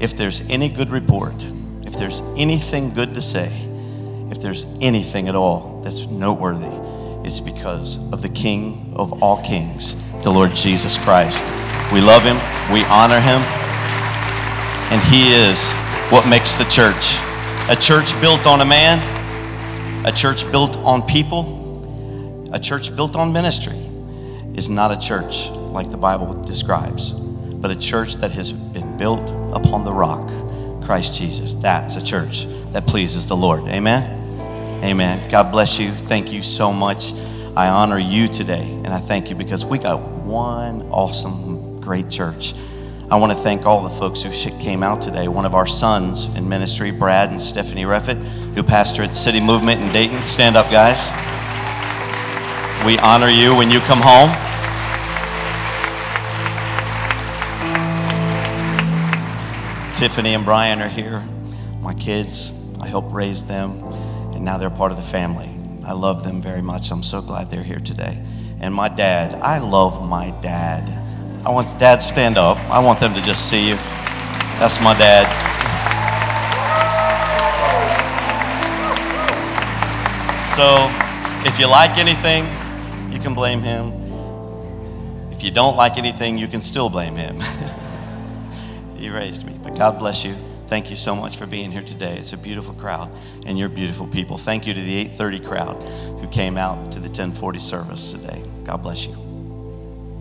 If 0.00 0.16
there's 0.16 0.48
any 0.48 0.68
good 0.68 0.90
report, 0.90 1.46
if 1.84 1.94
there's 1.94 2.20
anything 2.36 2.94
good 2.94 3.14
to 3.14 3.20
say, 3.20 3.67
if 4.30 4.40
there's 4.40 4.66
anything 4.80 5.28
at 5.28 5.34
all 5.34 5.80
that's 5.82 6.06
noteworthy, 6.08 6.66
it's 7.26 7.40
because 7.40 8.12
of 8.12 8.22
the 8.22 8.28
King 8.28 8.92
of 8.96 9.22
all 9.22 9.40
kings, 9.42 9.96
the 10.22 10.30
Lord 10.30 10.54
Jesus 10.54 10.98
Christ. 10.98 11.44
We 11.92 12.00
love 12.00 12.22
him, 12.22 12.36
we 12.72 12.84
honor 12.84 13.20
him, 13.20 13.42
and 14.90 15.02
he 15.02 15.32
is 15.32 15.72
what 16.10 16.28
makes 16.28 16.56
the 16.56 16.64
church. 16.64 17.18
A 17.70 17.76
church 17.76 18.18
built 18.20 18.46
on 18.46 18.60
a 18.60 18.64
man, 18.64 18.98
a 20.06 20.12
church 20.12 20.50
built 20.50 20.78
on 20.78 21.02
people, 21.02 22.48
a 22.52 22.58
church 22.58 22.94
built 22.96 23.16
on 23.16 23.32
ministry 23.32 23.76
is 24.54 24.68
not 24.68 24.90
a 24.90 24.98
church 24.98 25.50
like 25.50 25.90
the 25.90 25.96
Bible 25.96 26.32
describes, 26.42 27.12
but 27.12 27.70
a 27.70 27.76
church 27.76 28.16
that 28.16 28.32
has 28.32 28.50
been 28.50 28.96
built 28.96 29.30
upon 29.54 29.84
the 29.84 29.92
rock, 29.92 30.28
Christ 30.82 31.18
Jesus. 31.18 31.54
That's 31.54 31.96
a 31.96 32.04
church 32.04 32.46
that 32.72 32.86
pleases 32.86 33.26
the 33.26 33.36
Lord. 33.36 33.64
Amen. 33.68 34.17
Amen. 34.82 35.28
God 35.28 35.50
bless 35.50 35.80
you. 35.80 35.88
Thank 35.90 36.32
you 36.32 36.42
so 36.42 36.72
much. 36.72 37.12
I 37.56 37.68
honor 37.68 37.98
you 37.98 38.28
today, 38.28 38.62
and 38.62 38.88
I 38.88 38.98
thank 38.98 39.28
you 39.28 39.34
because 39.34 39.66
we 39.66 39.78
got 39.78 40.00
one 40.00 40.82
awesome, 40.90 41.80
great 41.80 42.08
church. 42.08 42.54
I 43.10 43.18
want 43.18 43.32
to 43.32 43.38
thank 43.38 43.66
all 43.66 43.82
the 43.82 43.88
folks 43.88 44.22
who 44.22 44.30
came 44.60 44.82
out 44.82 45.02
today. 45.02 45.26
One 45.26 45.46
of 45.46 45.54
our 45.54 45.66
sons 45.66 46.34
in 46.36 46.48
ministry, 46.48 46.92
Brad 46.92 47.30
and 47.30 47.40
Stephanie 47.40 47.84
Reffett, 47.84 48.22
who 48.54 48.62
pastor 48.62 49.02
at 49.02 49.16
City 49.16 49.40
Movement 49.40 49.80
in 49.80 49.90
Dayton. 49.92 50.24
Stand 50.24 50.56
up, 50.56 50.70
guys. 50.70 51.12
We 52.86 52.98
honor 52.98 53.28
you 53.28 53.56
when 53.56 53.70
you 53.70 53.80
come 53.80 53.98
home. 54.00 54.30
Tiffany 59.94 60.34
and 60.34 60.44
Brian 60.44 60.80
are 60.80 60.88
here. 60.88 61.24
My 61.80 61.94
kids, 61.94 62.52
I 62.80 62.86
helped 62.86 63.12
raise 63.12 63.44
them, 63.44 63.87
and 64.38 64.44
now 64.44 64.56
they're 64.56 64.70
part 64.70 64.92
of 64.92 64.96
the 64.96 65.02
family. 65.02 65.50
I 65.84 65.94
love 65.94 66.22
them 66.22 66.40
very 66.40 66.62
much. 66.62 66.92
I'm 66.92 67.02
so 67.02 67.20
glad 67.20 67.50
they're 67.50 67.60
here 67.60 67.80
today. 67.80 68.22
And 68.60 68.72
my 68.72 68.88
dad, 68.88 69.34
I 69.42 69.58
love 69.58 70.08
my 70.08 70.30
dad. 70.40 70.88
I 71.44 71.50
want 71.50 71.76
dad 71.80 72.04
stand 72.04 72.38
up. 72.38 72.56
I 72.70 72.78
want 72.78 73.00
them 73.00 73.14
to 73.14 73.22
just 73.22 73.50
see 73.50 73.68
you. 73.68 73.74
That's 74.60 74.80
my 74.80 74.96
dad. 74.96 75.26
So, 80.46 80.86
if 81.44 81.58
you 81.58 81.68
like 81.68 81.98
anything, 81.98 82.44
you 83.12 83.18
can 83.18 83.34
blame 83.34 83.60
him. 83.60 83.92
If 85.32 85.42
you 85.42 85.50
don't 85.50 85.76
like 85.76 85.98
anything, 85.98 86.38
you 86.38 86.46
can 86.46 86.62
still 86.62 86.88
blame 86.88 87.16
him. 87.16 87.40
he 88.94 89.10
raised 89.10 89.44
me. 89.44 89.58
But 89.64 89.76
God 89.76 89.98
bless 89.98 90.24
you. 90.24 90.36
Thank 90.68 90.90
you 90.90 90.96
so 90.96 91.16
much 91.16 91.38
for 91.38 91.46
being 91.46 91.70
here 91.70 91.80
today. 91.80 92.18
It's 92.18 92.34
a 92.34 92.36
beautiful 92.36 92.74
crowd, 92.74 93.10
and 93.46 93.58
you're 93.58 93.70
beautiful 93.70 94.06
people. 94.06 94.36
Thank 94.36 94.66
you 94.66 94.74
to 94.74 94.80
the 94.80 94.98
8:30 95.06 95.40
crowd 95.40 95.82
who 96.20 96.28
came 96.28 96.58
out 96.58 96.92
to 96.92 97.00
the 97.00 97.08
10:40 97.08 97.58
service 97.58 98.12
today. 98.12 98.42
God 98.64 98.82
bless 98.82 99.06
you. 99.06 99.14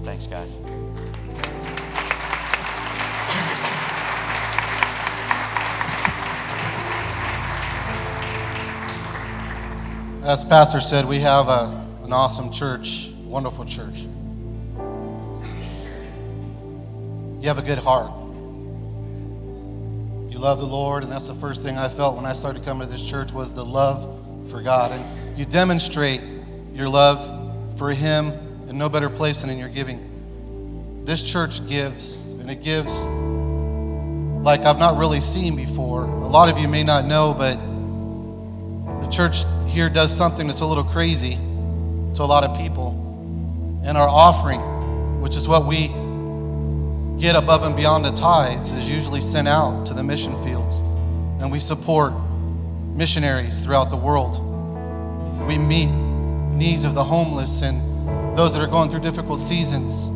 Thanks, 0.05 0.25
guys. 0.25 0.57
As 10.23 10.45
Pastor 10.45 10.79
said, 10.79 11.03
we 11.03 11.19
have 11.19 11.49
a, 11.49 11.85
an 12.03 12.13
awesome 12.13 12.53
church, 12.53 13.11
wonderful 13.25 13.65
church. 13.65 14.07
You 17.41 17.49
have 17.49 17.57
a 17.57 17.61
good 17.61 17.79
heart. 17.79 18.26
You 20.37 20.43
love 20.43 20.59
the 20.59 20.67
Lord, 20.67 21.01
and 21.01 21.11
that's 21.11 21.27
the 21.27 21.33
first 21.33 21.63
thing 21.63 21.79
I 21.79 21.89
felt 21.89 22.15
when 22.15 22.23
I 22.23 22.33
started 22.33 22.63
coming 22.63 22.85
to 22.85 22.93
this 22.93 23.09
church 23.09 23.33
was 23.33 23.55
the 23.55 23.65
love 23.65 24.03
for 24.51 24.61
God. 24.61 24.91
And 24.91 25.03
you 25.35 25.45
demonstrate 25.45 26.21
your 26.75 26.87
love 26.87 27.79
for 27.79 27.91
Him 27.91 28.27
in 28.69 28.77
no 28.77 28.87
better 28.87 29.09
place 29.09 29.41
than 29.41 29.49
in 29.49 29.57
your 29.57 29.69
giving. 29.69 31.01
This 31.05 31.27
church 31.27 31.67
gives, 31.67 32.27
and 32.27 32.51
it 32.51 32.61
gives 32.61 33.07
like 33.07 34.61
I've 34.61 34.77
not 34.77 34.95
really 34.97 35.21
seen 35.21 35.55
before. 35.55 36.03
A 36.03 36.27
lot 36.27 36.49
of 36.49 36.59
you 36.59 36.67
may 36.67 36.83
not 36.83 37.05
know, 37.05 37.33
but 37.35 37.55
the 39.01 39.09
church 39.09 39.37
here 39.65 39.89
does 39.89 40.15
something 40.15 40.45
that's 40.45 40.61
a 40.61 40.67
little 40.67 40.83
crazy 40.83 41.33
to 42.13 42.21
a 42.21 42.29
lot 42.29 42.43
of 42.43 42.55
people. 42.59 43.81
And 43.83 43.97
our 43.97 44.07
offering, 44.07 44.61
which 45.19 45.35
is 45.35 45.49
what 45.49 45.65
we 45.65 45.87
get 47.19 47.35
above 47.35 47.63
and 47.63 47.75
beyond 47.75 48.05
the 48.05 48.11
tithes, 48.11 48.73
is 48.73 48.89
usually 48.89 49.21
sent 49.21 49.47
out 49.47 49.85
to 49.87 49.93
the 49.93 50.03
mission 50.03 50.37
fields. 50.43 50.81
And 51.41 51.51
we 51.51 51.59
support 51.59 52.13
missionaries 52.95 53.63
throughout 53.63 53.89
the 53.89 53.97
world. 53.97 54.43
We 55.47 55.57
meet 55.57 55.87
needs 55.87 56.85
of 56.85 56.95
the 56.95 57.03
homeless 57.03 57.61
and 57.61 58.37
those 58.37 58.53
that 58.55 58.63
are 58.63 58.69
going 58.69 58.89
through 58.89 59.01
difficult 59.01 59.41
seasons. 59.41 60.09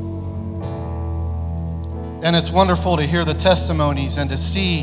And 2.24 2.36
it's 2.36 2.52
wonderful 2.52 2.98
to 2.98 3.04
hear 3.04 3.26
the 3.26 3.34
testimonies 3.34 4.18
and 4.18 4.30
to 4.30 4.38
see 4.38 4.82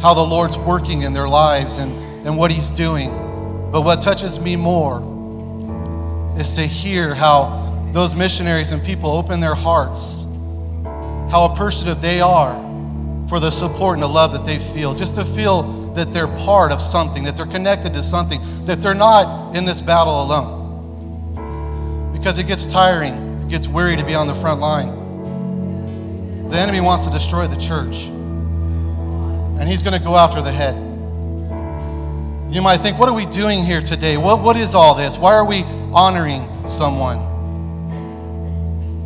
how 0.00 0.14
the 0.14 0.22
Lord's 0.22 0.58
working 0.58 1.02
in 1.02 1.12
their 1.12 1.26
lives 1.26 1.78
and, 1.78 1.92
and 2.26 2.36
what 2.36 2.50
He's 2.50 2.68
doing. 2.70 3.10
But 3.72 3.82
what 3.82 4.02
touches 4.02 4.38
me 4.38 4.56
more 4.56 5.00
is 6.38 6.54
to 6.56 6.62
hear 6.62 7.14
how 7.14 7.64
those 7.92 8.14
missionaries 8.14 8.72
and 8.72 8.82
people 8.82 9.10
open 9.10 9.40
their 9.40 9.54
hearts, 9.54 10.26
how 11.30 11.44
appreciative 11.44 12.00
they 12.00 12.20
are 12.20 12.54
for 13.28 13.40
the 13.40 13.50
support 13.50 13.94
and 13.94 14.02
the 14.02 14.08
love 14.08 14.32
that 14.32 14.44
they 14.44 14.58
feel. 14.58 14.94
Just 14.94 15.16
to 15.16 15.24
feel 15.24 15.62
that 15.92 16.12
they're 16.12 16.28
part 16.28 16.72
of 16.72 16.80
something, 16.80 17.24
that 17.24 17.36
they're 17.36 17.46
connected 17.46 17.92
to 17.94 18.02
something, 18.02 18.40
that 18.64 18.80
they're 18.80 18.94
not 18.94 19.54
in 19.54 19.64
this 19.64 19.80
battle 19.80 20.22
alone. 20.22 22.12
Because 22.12 22.38
it 22.38 22.46
gets 22.46 22.64
tiring, 22.64 23.42
it 23.42 23.50
gets 23.50 23.68
weary 23.68 23.96
to 23.96 24.04
be 24.04 24.14
on 24.14 24.26
the 24.26 24.34
front 24.34 24.60
line. 24.60 26.48
The 26.48 26.56
enemy 26.56 26.80
wants 26.80 27.04
to 27.06 27.12
destroy 27.12 27.46
the 27.46 27.56
church, 27.56 28.08
and 28.08 29.68
he's 29.68 29.82
going 29.82 29.98
to 29.98 30.02
go 30.02 30.16
after 30.16 30.40
the 30.40 30.52
head. 30.52 30.74
You 32.50 32.62
might 32.62 32.78
think, 32.78 32.98
what 32.98 33.10
are 33.10 33.14
we 33.14 33.26
doing 33.26 33.62
here 33.62 33.82
today? 33.82 34.16
What, 34.16 34.40
what 34.40 34.56
is 34.56 34.74
all 34.74 34.94
this? 34.94 35.18
Why 35.18 35.34
are 35.34 35.44
we 35.44 35.64
honoring 35.92 36.64
someone? 36.64 37.18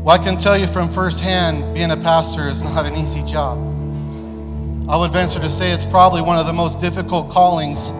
Well, 0.03 0.21
I 0.21 0.23
can 0.23 0.37
tell 0.37 0.59
you 0.59 0.67
from 0.67 0.89
firsthand, 0.89 1.75
being 1.75 1.93
a 1.93 1.97
pastor 1.97 2.49
is 2.49 2.65
not 2.65 2.87
an 2.87 2.97
easy 2.97 3.23
job. 3.23 3.57
I 4.91 4.97
would 4.97 5.13
venture 5.13 5.39
to 5.39 5.49
say 5.49 5.71
it's 5.71 5.85
probably 5.85 6.21
one 6.21 6.37
of 6.37 6.47
the 6.47 6.53
most 6.53 6.81
difficult 6.81 7.31
callings, 7.31 7.93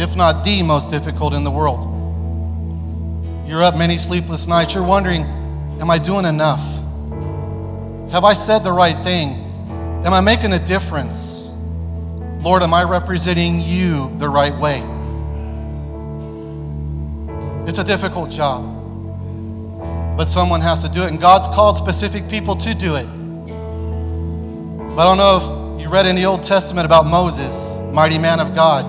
if 0.00 0.14
not 0.14 0.44
the 0.44 0.62
most 0.62 0.88
difficult 0.88 1.34
in 1.34 1.42
the 1.42 1.50
world. 1.50 1.82
You're 3.44 3.64
up 3.64 3.76
many 3.76 3.98
sleepless 3.98 4.46
nights. 4.46 4.76
You're 4.76 4.86
wondering, 4.86 5.22
am 5.80 5.90
I 5.90 5.98
doing 5.98 6.26
enough? 6.26 6.64
Have 8.12 8.22
I 8.22 8.34
said 8.34 8.60
the 8.60 8.70
right 8.70 8.96
thing? 9.02 9.30
Am 10.06 10.12
I 10.12 10.20
making 10.20 10.52
a 10.52 10.60
difference? 10.60 11.52
Lord, 12.40 12.62
am 12.62 12.72
I 12.72 12.84
representing 12.84 13.60
you 13.60 14.16
the 14.18 14.28
right 14.28 14.56
way? 14.56 14.78
It's 17.66 17.78
a 17.78 17.84
difficult 17.84 18.30
job, 18.30 18.62
but 20.18 20.26
someone 20.26 20.60
has 20.60 20.82
to 20.82 20.88
do 20.90 21.04
it, 21.04 21.10
and 21.12 21.20
God's 21.20 21.46
called 21.46 21.76
specific 21.76 22.28
people 22.28 22.56
to 22.56 22.74
do 22.74 22.96
it. 22.96 23.06
But 24.96 24.98
I 24.98 25.04
don't 25.04 25.16
know 25.16 25.76
if 25.76 25.80
you 25.80 25.88
read 25.88 26.06
in 26.06 26.16
the 26.16 26.24
Old 26.24 26.42
Testament 26.42 26.84
about 26.84 27.06
Moses, 27.06 27.78
mighty 27.92 28.18
man 28.18 28.40
of 28.40 28.52
God. 28.52 28.84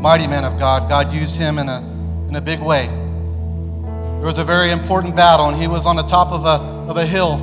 Mighty 0.00 0.28
man 0.28 0.44
of 0.44 0.60
God. 0.60 0.88
God 0.88 1.12
used 1.12 1.40
him 1.40 1.58
in 1.58 1.68
a, 1.68 1.80
in 2.28 2.36
a 2.36 2.40
big 2.40 2.60
way. 2.60 2.86
There 2.86 4.26
was 4.26 4.38
a 4.38 4.44
very 4.44 4.70
important 4.70 5.16
battle, 5.16 5.48
and 5.48 5.56
he 5.56 5.66
was 5.66 5.86
on 5.86 5.96
the 5.96 6.04
top 6.04 6.30
of 6.30 6.44
a, 6.44 6.62
of 6.88 6.98
a 6.98 7.04
hill. 7.04 7.34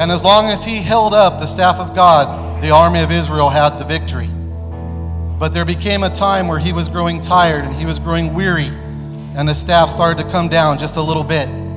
And 0.00 0.10
as 0.10 0.24
long 0.24 0.46
as 0.46 0.64
he 0.64 0.76
held 0.76 1.12
up 1.12 1.40
the 1.40 1.46
staff 1.46 1.78
of 1.78 1.94
God, 1.94 2.62
the 2.62 2.70
army 2.70 3.02
of 3.02 3.10
Israel 3.10 3.50
had 3.50 3.76
the 3.76 3.84
victory. 3.84 4.30
But 5.38 5.50
there 5.50 5.66
became 5.66 6.04
a 6.04 6.10
time 6.10 6.48
where 6.48 6.58
he 6.58 6.72
was 6.72 6.88
growing 6.88 7.20
tired 7.20 7.66
and 7.66 7.74
he 7.74 7.84
was 7.84 7.98
growing 7.98 8.32
weary, 8.32 8.68
and 9.36 9.46
the 9.46 9.52
staff 9.52 9.90
started 9.90 10.22
to 10.22 10.30
come 10.30 10.48
down 10.48 10.78
just 10.78 10.96
a 10.96 11.02
little 11.02 11.22
bit, 11.22 11.67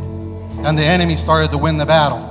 and 0.64 0.78
the 0.78 0.84
enemy 0.84 1.16
started 1.16 1.51
to 1.51 1.57
win 1.57 1.78
the 1.78 1.86
battle. 1.86 2.28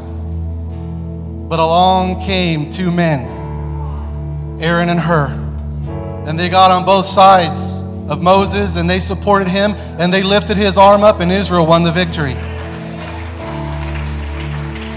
But 1.48 1.58
along 1.58 2.22
came 2.22 2.70
two 2.70 2.90
men, 2.90 4.60
Aaron 4.60 4.88
and 4.88 5.00
Hur, 5.00 5.26
and 6.26 6.38
they 6.38 6.48
got 6.48 6.70
on 6.70 6.84
both 6.84 7.04
sides 7.04 7.82
of 8.08 8.22
Moses 8.22 8.76
and 8.76 8.90
they 8.90 8.98
supported 8.98 9.48
him 9.48 9.72
and 9.98 10.12
they 10.12 10.22
lifted 10.22 10.56
his 10.56 10.78
arm 10.78 11.02
up, 11.02 11.20
and 11.20 11.30
Israel 11.32 11.66
won 11.66 11.82
the 11.82 11.92
victory. 11.92 12.36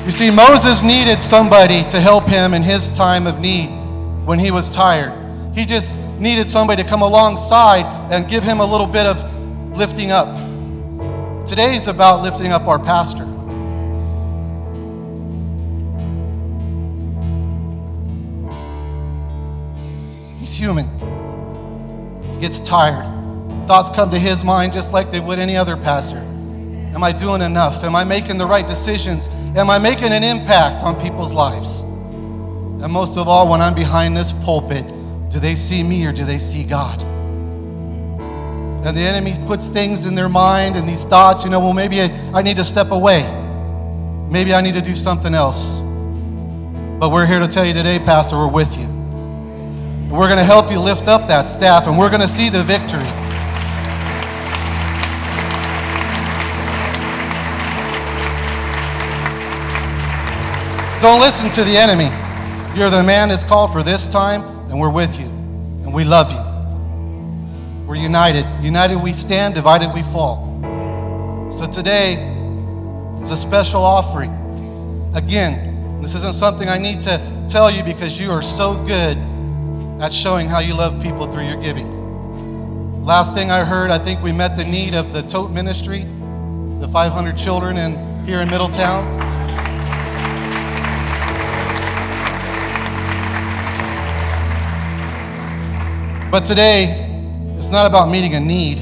You 0.06 0.12
see, 0.12 0.30
Moses 0.30 0.84
needed 0.84 1.22
somebody 1.22 1.84
to 1.86 2.00
help 2.00 2.26
him 2.26 2.54
in 2.54 2.62
his 2.62 2.90
time 2.90 3.26
of 3.26 3.40
need 3.40 3.70
when 4.26 4.38
he 4.38 4.52
was 4.52 4.70
tired. 4.70 5.14
He 5.56 5.66
just 5.66 6.00
needed 6.20 6.46
somebody 6.46 6.84
to 6.84 6.88
come 6.88 7.02
alongside 7.02 7.86
and 8.12 8.28
give 8.28 8.44
him 8.44 8.60
a 8.60 8.66
little 8.66 8.88
bit 8.88 9.06
of 9.06 9.24
lifting 9.78 10.12
up. 10.12 10.28
Today 11.46 11.76
is 11.76 11.90
about 11.90 12.22
lifting 12.22 12.54
up 12.54 12.68
our 12.70 12.80
pastor. 12.80 13.26
He's 20.40 20.54
human. 20.54 20.88
He 22.34 22.40
gets 22.40 22.62
tired. 22.62 23.06
Thoughts 23.68 23.90
come 23.90 24.10
to 24.12 24.18
his 24.18 24.46
mind 24.46 24.72
just 24.72 24.94
like 24.94 25.12
they 25.12 25.20
would 25.20 25.38
any 25.38 25.58
other 25.58 25.76
pastor. 25.76 26.18
Am 26.18 27.04
I 27.04 27.12
doing 27.12 27.42
enough? 27.42 27.84
Am 27.84 27.94
I 27.94 28.06
making 28.06 28.38
the 28.38 28.46
right 28.46 28.66
decisions? 28.66 29.28
Am 29.58 29.70
I 29.70 29.80
making 29.80 30.14
an 30.14 30.24
impact 30.24 30.82
on 30.82 31.00
people's 31.02 31.34
lives? 31.34 31.82
And 31.82 32.90
most 32.90 33.18
of 33.18 33.28
all, 33.28 33.50
when 33.50 33.60
I'm 33.60 33.76
behind 33.76 34.16
this 34.16 34.32
pulpit, 34.32 34.88
do 35.30 35.40
they 35.40 35.56
see 35.56 35.84
me 35.84 36.06
or 36.06 36.14
do 36.14 36.24
they 36.24 36.38
see 36.38 36.64
God? 36.64 37.04
And 38.86 38.98
the 38.98 39.02
enemy 39.02 39.34
puts 39.48 39.70
things 39.70 40.06
in 40.06 40.14
their 40.14 40.28
mind 40.28 40.76
and 40.76 40.88
these 40.88 41.06
thoughts, 41.06 41.46
you 41.46 41.50
know, 41.50 41.60
well, 41.60 41.74
maybe 41.74 42.02
I, 42.02 42.42
need 42.42 42.58
to 42.58 42.64
step 42.64 42.92
away. 42.92 43.22
Maybe 44.30 44.54
I 44.54 44.62
need 44.62 44.74
to 44.74 44.82
do 44.82 44.94
something 44.94 45.34
else. 45.34 45.80
But 47.00 47.10
we're 47.12 47.26
here 47.26 47.40
to 47.40 47.48
tell 47.48 47.66
you 47.66 47.74
today, 47.74 48.00
Pastor, 48.00 48.36
we're 48.36 48.52
with 48.52 48.78
you. 48.78 48.86
We're 50.12 50.28
going 50.28 50.38
to 50.38 50.44
help 50.44 50.70
you 50.72 50.80
lift 50.80 51.08
up 51.08 51.28
that 51.28 51.48
staff 51.48 51.88
and 51.88 51.98
we're 51.98 52.10
going 52.10 52.22
to 52.22 52.28
see 52.28 52.50
the 52.50 52.64
victory. 52.64 53.08
Don't 61.04 61.20
listen 61.20 61.50
to 61.52 61.64
the 61.64 61.76
enemy. 61.76 62.10
You're 62.80 62.90
the 62.90 63.04
man 63.04 63.28
that's 63.28 63.44
called 63.44 63.74
for 63.74 63.84
this 63.84 64.08
time, 64.08 64.42
and 64.70 64.80
we're 64.80 64.90
with 64.90 65.20
you. 65.20 65.26
And 65.26 65.94
we 65.94 66.06
love 66.06 66.32
you. 66.32 66.53
We're 67.86 67.96
united. 67.96 68.46
United 68.64 68.98
we 68.98 69.12
stand, 69.12 69.56
divided 69.56 69.94
we 69.94 70.04
fall. 70.04 70.50
So 71.52 71.68
today 71.68 72.14
is 73.22 73.32
a 73.32 73.36
special 73.36 73.82
offering. 73.82 74.32
Again, 75.14 76.00
this 76.02 76.16
isn't 76.16 76.34
something 76.34 76.70
I 76.70 76.78
need 76.78 77.02
to 77.02 77.46
tell 77.50 77.70
you 77.70 77.84
because 77.84 78.20
you 78.20 78.32
are 78.32 78.42
so 78.42 78.82
good 78.86 79.18
at 80.02 80.14
showing 80.14 80.48
how 80.48 80.60
you 80.60 80.74
love 80.76 81.02
people 81.04 81.26
through 81.26 81.46
your 81.46 81.62
giving. 81.62 83.04
Last 83.04 83.36
thing 83.36 83.52
I 83.52 83.66
heard, 83.66 83.92
I 83.92 83.98
think 83.98 84.24
we 84.24 84.32
met 84.32 84.56
the 84.56 84.64
need 84.64 84.96
of 84.96 85.12
the 85.12 85.22
tote 85.22 85.52
ministry, 85.52 86.06
the 86.80 86.88
500 86.88 87.38
children 87.38 87.78
in, 87.78 88.26
here 88.26 88.40
in 88.40 88.50
Middletown. 88.50 89.20
But 96.32 96.46
today, 96.46 97.13
it's 97.64 97.72
not 97.72 97.86
about 97.86 98.10
meeting 98.10 98.36
a 98.36 98.42
need 98.42 98.78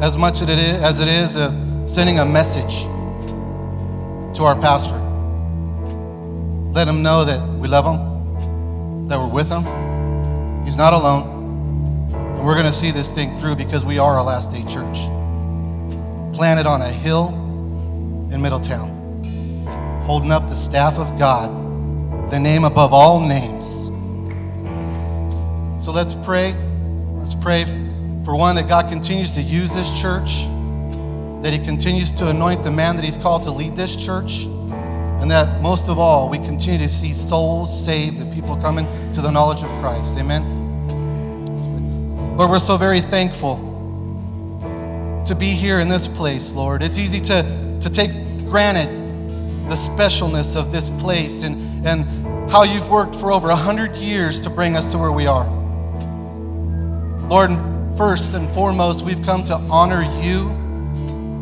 as 0.00 0.16
much 0.16 0.40
as 0.40 1.00
it 1.00 1.08
is, 1.08 1.34
of 1.34 1.52
sending 1.90 2.20
a 2.20 2.24
message 2.24 2.84
to 4.36 4.44
our 4.44 4.54
pastor. 4.54 4.96
Let 6.70 6.86
him 6.86 7.02
know 7.02 7.24
that 7.24 7.44
we 7.58 7.66
love 7.66 7.84
him, 7.84 9.08
that 9.08 9.18
we're 9.18 9.26
with 9.26 9.48
him. 9.48 9.64
He's 10.62 10.76
not 10.76 10.92
alone. 10.92 12.12
And 12.36 12.46
we're 12.46 12.54
going 12.54 12.66
to 12.66 12.72
see 12.72 12.92
this 12.92 13.12
thing 13.12 13.36
through 13.36 13.56
because 13.56 13.84
we 13.84 13.98
are 13.98 14.18
a 14.18 14.22
last 14.22 14.52
day 14.52 14.62
church. 14.62 14.98
Planted 16.36 16.66
on 16.66 16.82
a 16.82 16.92
hill 16.92 17.30
in 18.32 18.40
Middletown, 18.40 19.24
holding 20.04 20.30
up 20.30 20.48
the 20.48 20.54
staff 20.54 21.00
of 21.00 21.18
God, 21.18 21.50
the 22.30 22.38
name 22.38 22.62
above 22.62 22.92
all 22.92 23.18
names. 23.18 23.86
So 25.84 25.90
let's 25.90 26.14
pray. 26.14 26.54
Let's 27.16 27.34
pray 27.34 27.64
for 28.24 28.34
one 28.34 28.56
that 28.56 28.68
God 28.68 28.88
continues 28.88 29.34
to 29.34 29.42
use 29.42 29.74
this 29.74 30.00
church, 30.00 30.46
that 31.42 31.52
He 31.52 31.58
continues 31.58 32.12
to 32.14 32.28
anoint 32.28 32.62
the 32.62 32.70
man 32.70 32.96
that 32.96 33.04
He's 33.04 33.18
called 33.18 33.42
to 33.44 33.50
lead 33.50 33.76
this 33.76 33.96
church, 34.02 34.46
and 34.46 35.30
that 35.30 35.60
most 35.60 35.88
of 35.88 35.98
all, 35.98 36.28
we 36.28 36.38
continue 36.38 36.78
to 36.78 36.88
see 36.88 37.12
souls 37.12 37.84
saved 37.84 38.18
and 38.20 38.32
people 38.32 38.56
coming 38.56 38.86
to 39.12 39.20
the 39.20 39.30
knowledge 39.30 39.62
of 39.62 39.68
Christ. 39.80 40.16
Amen. 40.18 40.54
Lord, 42.36 42.50
we're 42.50 42.58
so 42.58 42.76
very 42.76 43.00
thankful 43.00 43.56
to 45.24 45.34
be 45.34 45.46
here 45.46 45.80
in 45.80 45.88
this 45.88 46.08
place, 46.08 46.52
Lord. 46.54 46.82
It's 46.82 46.98
easy 46.98 47.20
to, 47.26 47.78
to 47.80 47.90
take 47.90 48.10
granted 48.44 48.88
the 49.68 49.74
specialness 49.74 50.56
of 50.56 50.72
this 50.72 50.90
place 50.90 51.42
and, 51.42 51.86
and 51.86 52.04
how 52.50 52.62
you've 52.62 52.88
worked 52.90 53.14
for 53.14 53.32
over 53.32 53.50
a 53.50 53.56
hundred 53.56 53.96
years 53.96 54.42
to 54.42 54.50
bring 54.50 54.76
us 54.76 54.88
to 54.90 54.98
where 54.98 55.12
we 55.12 55.26
are. 55.26 55.48
Lord, 57.28 57.50
first 57.96 58.34
and 58.34 58.48
foremost, 58.50 59.04
we've 59.04 59.22
come 59.22 59.44
to 59.44 59.54
honor 59.54 60.02
you, 60.22 60.48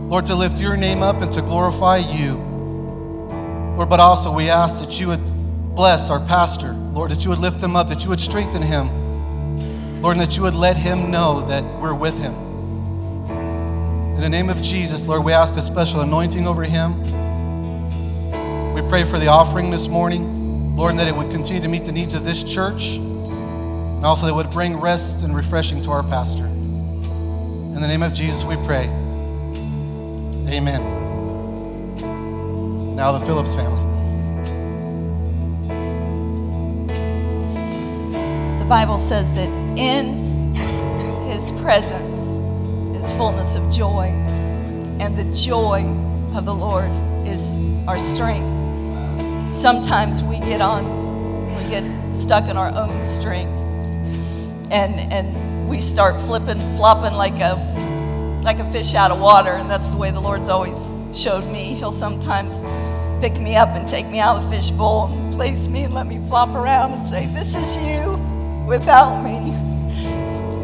Lord, 0.09 0.27
to 0.27 0.35
lift 0.35 0.61
your 0.61 0.77
name 0.77 1.03
up 1.03 1.23
and 1.23 1.33
to 1.33 1.41
glorify 1.41 1.99
you. 1.99 2.35
Lord, 3.77 3.89
but 3.89 4.01
also 4.01 4.33
we 4.33 4.51
ask 4.51 4.85
that 4.85 5.01
you 5.01 5.09
would 5.09 5.75
bless 5.75 6.11
our 6.11 6.21
pastor, 6.27 6.73
Lord, 6.73 7.11
that 7.11 7.25
you 7.25 7.31
would 7.31 7.39
lift 7.39 7.63
him 7.63 7.75
up, 7.75 7.89
that 7.89 8.05
you 8.05 8.11
would 8.11 8.21
strengthen 8.21 8.61
him, 8.61 10.03
Lord, 10.03 10.17
and 10.17 10.27
that 10.27 10.37
you 10.37 10.43
would 10.43 10.55
let 10.55 10.77
him 10.77 11.11
know 11.11 11.41
that 11.43 11.65
we're 11.81 11.95
with 11.95 12.19
him. 12.19 12.35
In 14.15 14.21
the 14.21 14.29
name 14.29 14.51
of 14.51 14.61
Jesus, 14.61 15.07
Lord, 15.07 15.25
we 15.25 15.33
ask 15.33 15.57
a 15.57 15.63
special 15.63 16.03
anointing 16.03 16.47
over 16.47 16.65
him. 16.65 17.01
We 18.75 18.83
pray 18.89 19.05
for 19.05 19.19
the 19.19 19.29
offering 19.29 19.71
this 19.71 19.89
morning, 19.89 20.77
Lord, 20.77 20.91
and 20.91 20.99
that 21.01 21.09
it 21.09 21.17
would 21.17 21.31
continue 21.31 21.63
to 21.63 21.69
meet 21.69 21.85
the 21.85 21.93
needs 21.93 22.13
of 22.15 22.25
this 22.25 22.45
church, 22.45 22.99
and 24.03 24.09
also 24.09 24.27
that 24.27 24.35
would 24.35 24.51
bring 24.51 24.81
rest 24.81 25.23
and 25.23 25.33
refreshing 25.33 25.81
to 25.81 25.93
our 25.93 26.03
pastor. 26.03 26.45
In 26.45 27.81
the 27.81 27.87
name 27.87 28.03
of 28.03 28.13
Jesus, 28.13 28.43
we 28.43 28.57
pray. 28.67 28.87
Amen. 30.49 30.83
Now, 32.97 33.13
the 33.13 33.25
Phillips 33.25 33.55
family. 33.55 33.81
The 38.59 38.65
Bible 38.65 38.99
says 38.99 39.33
that 39.35 39.49
in 39.79 40.57
his 41.31 41.53
presence 41.63 42.35
is 43.01 43.13
fullness 43.13 43.55
of 43.55 43.71
joy, 43.73 44.07
and 44.99 45.15
the 45.15 45.33
joy 45.33 45.83
of 46.37 46.45
the 46.45 46.53
Lord 46.53 46.91
is 47.25 47.55
our 47.87 48.01
strength. 48.01 48.51
Sometimes 49.55 50.25
we 50.25 50.41
get 50.41 50.61
on, 50.61 51.55
we 51.55 51.63
get 51.71 51.85
stuck 52.17 52.49
in 52.49 52.57
our 52.57 52.77
own 52.77 53.05
strength, 53.05 53.62
and 54.73 55.13
and 55.13 55.69
we 55.69 55.81
start 55.81 56.21
flipping, 56.21 56.59
flopping 56.77 57.15
like 57.15 57.39
a 57.41 57.55
like 58.43 58.59
a 58.59 58.73
fish 58.73 58.95
out 58.95 59.11
of 59.11 59.21
water, 59.21 59.53
and 59.53 59.71
that's 59.71 59.93
the 59.93 59.99
way 59.99 60.11
the 60.11 60.21
Lord's 60.21 60.49
always 60.49 60.93
showed 61.15 61.45
me. 61.53 61.75
He'll 61.75 61.93
sometimes 61.93 62.61
pick 63.21 63.41
me 63.41 63.55
up 63.55 63.69
and 63.71 63.87
take 63.87 64.07
me 64.09 64.19
out 64.19 64.37
of 64.37 64.51
the 64.51 64.57
fishbowl 64.57 65.13
and 65.13 65.33
place 65.33 65.69
me 65.69 65.85
and 65.85 65.95
let 65.95 66.07
me 66.07 66.19
flop 66.29 66.49
around 66.57 66.93
and 66.93 67.07
say, 67.07 67.27
This 67.27 67.55
is 67.55 67.77
you 67.77 68.17
without 68.67 69.23
me. 69.23 69.53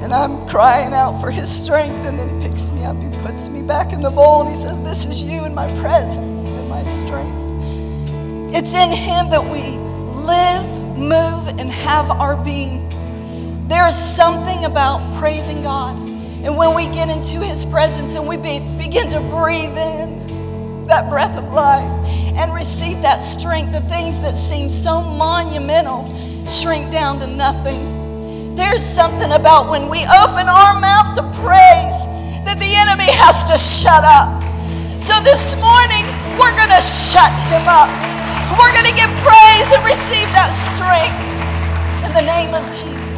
And 0.03 0.13
I'm 0.13 0.49
crying 0.49 0.95
out 0.95 1.21
for 1.21 1.31
his 1.31 1.55
strength, 1.55 2.07
and 2.07 2.19
then 2.19 2.41
he 2.41 2.49
picks 2.49 2.71
me 2.73 2.85
up, 2.85 2.97
he 2.97 3.11
puts 3.23 3.49
me 3.49 3.63
back 3.63 3.93
in 3.93 4.01
the 4.01 4.11
bowl, 4.11 4.41
and 4.41 4.51
he 4.51 4.57
says, 4.57 4.83
This 4.83 5.07
is 5.07 5.23
you 5.23 5.45
in 5.45 5.55
my 5.55 5.69
presence 5.81 6.39
and 6.51 6.69
my 6.69 6.83
strength. 6.85 7.37
It's 8.55 8.75
in 8.75 8.91
him 8.91 9.29
that 9.31 9.45
we 9.45 9.77
live, 10.27 10.99
move, 10.99 11.61
and 11.61 11.71
have 11.71 12.11
our 12.11 12.43
being. 12.43 12.88
There 13.69 13.87
is 13.87 13.97
something 13.97 14.65
about 14.65 14.99
praising 15.21 15.63
God. 15.63 15.95
And 16.43 16.57
when 16.57 16.75
we 16.75 16.87
get 16.87 17.11
into 17.11 17.37
his 17.37 17.67
presence 17.67 18.17
and 18.17 18.27
we 18.27 18.39
be, 18.39 18.61
begin 18.79 19.11
to 19.11 19.21
breathe 19.21 19.77
in 19.77 20.87
that 20.87 21.11
breath 21.11 21.37
of 21.37 21.53
life 21.53 21.85
and 22.35 22.55
receive 22.55 23.03
that 23.03 23.19
strength, 23.19 23.73
the 23.73 23.83
things 23.83 24.21
that 24.23 24.37
seem 24.37 24.71
so 24.71 25.03
monumental 25.03 26.09
shrink 26.49 26.91
down 26.91 27.21
to 27.21 27.27
nothing. 27.27 28.57
There's 28.57 28.83
something 28.83 29.33
about 29.33 29.69
when 29.69 29.91
we 29.91 30.01
open 30.05 30.49
our 30.49 30.81
mouth 30.81 31.15
to 31.17 31.23
praise 31.45 32.09
that 32.49 32.57
the 32.57 32.73
enemy 32.73 33.13
has 33.21 33.45
to 33.53 33.59
shut 33.59 34.01
up. 34.01 34.41
So 34.99 35.13
this 35.21 35.61
morning, 35.61 36.09
we're 36.41 36.57
going 36.57 36.73
to 36.73 36.81
shut 36.81 37.29
him 37.53 37.69
up. 37.69 37.93
We're 38.57 38.73
going 38.73 38.89
to 38.89 38.97
give 38.97 39.13
praise 39.21 39.69
and 39.77 39.85
receive 39.85 40.33
that 40.33 40.57
strength 40.57 41.21
in 42.09 42.17
the 42.17 42.25
name 42.25 42.55
of 42.57 42.65
Jesus. 42.73 43.18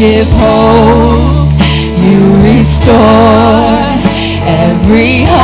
give 0.00 0.32
hope, 0.32 1.60
you 2.02 2.18
restore 2.42 2.96
every 4.48 5.24
heart 5.24 5.39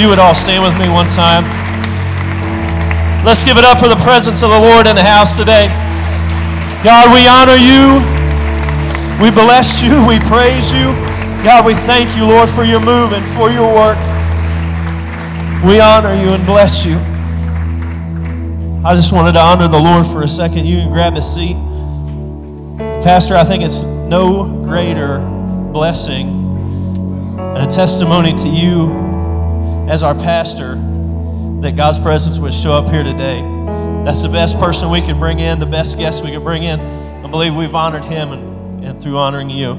you 0.00 0.08
would 0.08 0.18
all 0.18 0.34
stand 0.34 0.64
with 0.64 0.72
me 0.80 0.88
one 0.88 1.06
time. 1.06 1.44
Let's 3.22 3.44
give 3.44 3.58
it 3.58 3.64
up 3.64 3.78
for 3.78 3.88
the 3.88 4.00
presence 4.00 4.42
of 4.42 4.48
the 4.48 4.58
Lord 4.58 4.86
in 4.86 4.96
the 4.96 5.02
house 5.02 5.36
today. 5.36 5.68
God, 6.82 7.12
we 7.12 7.28
honor 7.28 7.60
you. 7.60 8.00
We 9.22 9.30
bless 9.30 9.82
you. 9.82 10.00
We 10.06 10.18
praise 10.20 10.72
you. 10.72 10.96
God, 11.44 11.66
we 11.66 11.74
thank 11.74 12.16
you, 12.16 12.24
Lord, 12.24 12.48
for 12.48 12.64
your 12.64 12.80
move 12.80 13.12
and 13.12 13.26
for 13.36 13.50
your 13.50 13.68
work. 13.74 13.98
We 15.62 15.80
honor 15.80 16.14
you 16.14 16.30
and 16.30 16.46
bless 16.46 16.86
you. 16.86 16.96
I 18.82 18.94
just 18.94 19.12
wanted 19.12 19.32
to 19.32 19.40
honor 19.40 19.68
the 19.68 19.78
Lord 19.78 20.06
for 20.06 20.22
a 20.22 20.28
second. 20.28 20.64
You 20.64 20.78
can 20.78 20.90
grab 20.90 21.18
a 21.18 21.22
seat. 21.22 21.56
Pastor, 23.04 23.36
I 23.36 23.44
think 23.44 23.62
it's 23.62 23.82
no 23.82 24.44
greater 24.64 25.18
blessing 25.72 26.28
and 27.38 27.58
a 27.58 27.66
testimony 27.66 28.34
to 28.36 28.48
you 28.48 29.09
as 29.90 30.02
our 30.04 30.14
pastor 30.14 30.76
that 31.62 31.74
God's 31.74 31.98
presence 31.98 32.38
would 32.38 32.54
show 32.54 32.72
up 32.72 32.88
here 32.88 33.02
today. 33.02 33.40
That's 34.04 34.22
the 34.22 34.28
best 34.28 34.56
person 34.60 34.88
we 34.88 35.02
could 35.02 35.18
bring 35.18 35.40
in, 35.40 35.58
the 35.58 35.66
best 35.66 35.98
guest 35.98 36.22
we 36.24 36.30
could 36.30 36.44
bring 36.44 36.62
in. 36.62 36.78
I 36.78 37.28
believe 37.28 37.56
we've 37.56 37.74
honored 37.74 38.04
him 38.04 38.30
and, 38.30 38.84
and 38.84 39.02
through 39.02 39.18
honoring 39.18 39.50
you. 39.50 39.74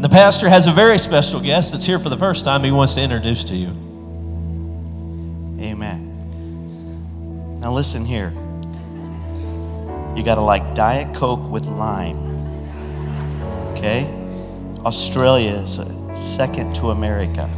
The 0.00 0.10
pastor 0.10 0.50
has 0.50 0.66
a 0.66 0.70
very 0.70 0.98
special 0.98 1.40
guest 1.40 1.72
that's 1.72 1.86
here 1.86 1.98
for 1.98 2.10
the 2.10 2.16
first 2.18 2.44
time 2.44 2.62
he 2.62 2.70
wants 2.70 2.94
to 2.96 3.00
introduce 3.00 3.42
to 3.44 3.56
you. 3.56 3.68
Amen. 5.60 6.04
Now 7.58 7.72
listen 7.72 8.04
here. 8.04 8.34
You 10.14 10.22
got 10.22 10.34
to 10.34 10.42
like 10.42 10.74
Diet 10.74 11.16
Coke 11.16 11.50
with 11.50 11.64
lime. 11.64 12.18
Okay? 13.72 14.04
Australia 14.84 15.52
is 15.52 15.80
second 16.12 16.74
to 16.74 16.90
America. 16.90 17.48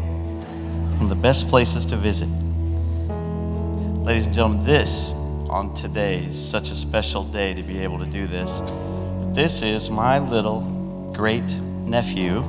One 1.00 1.10
of 1.10 1.16
the 1.16 1.22
best 1.22 1.48
places 1.48 1.86
to 1.86 1.96
visit. 1.96 2.28
Ladies 4.04 4.26
and 4.26 4.34
gentlemen, 4.34 4.62
this 4.62 5.14
on 5.48 5.72
today 5.72 6.18
is 6.24 6.38
such 6.38 6.70
a 6.70 6.74
special 6.74 7.22
day 7.22 7.54
to 7.54 7.62
be 7.62 7.78
able 7.78 7.98
to 8.00 8.04
do 8.04 8.26
this. 8.26 8.60
This 9.32 9.62
is 9.62 9.88
my 9.88 10.18
little 10.18 10.60
great 11.14 11.56
nephew. 11.86 12.42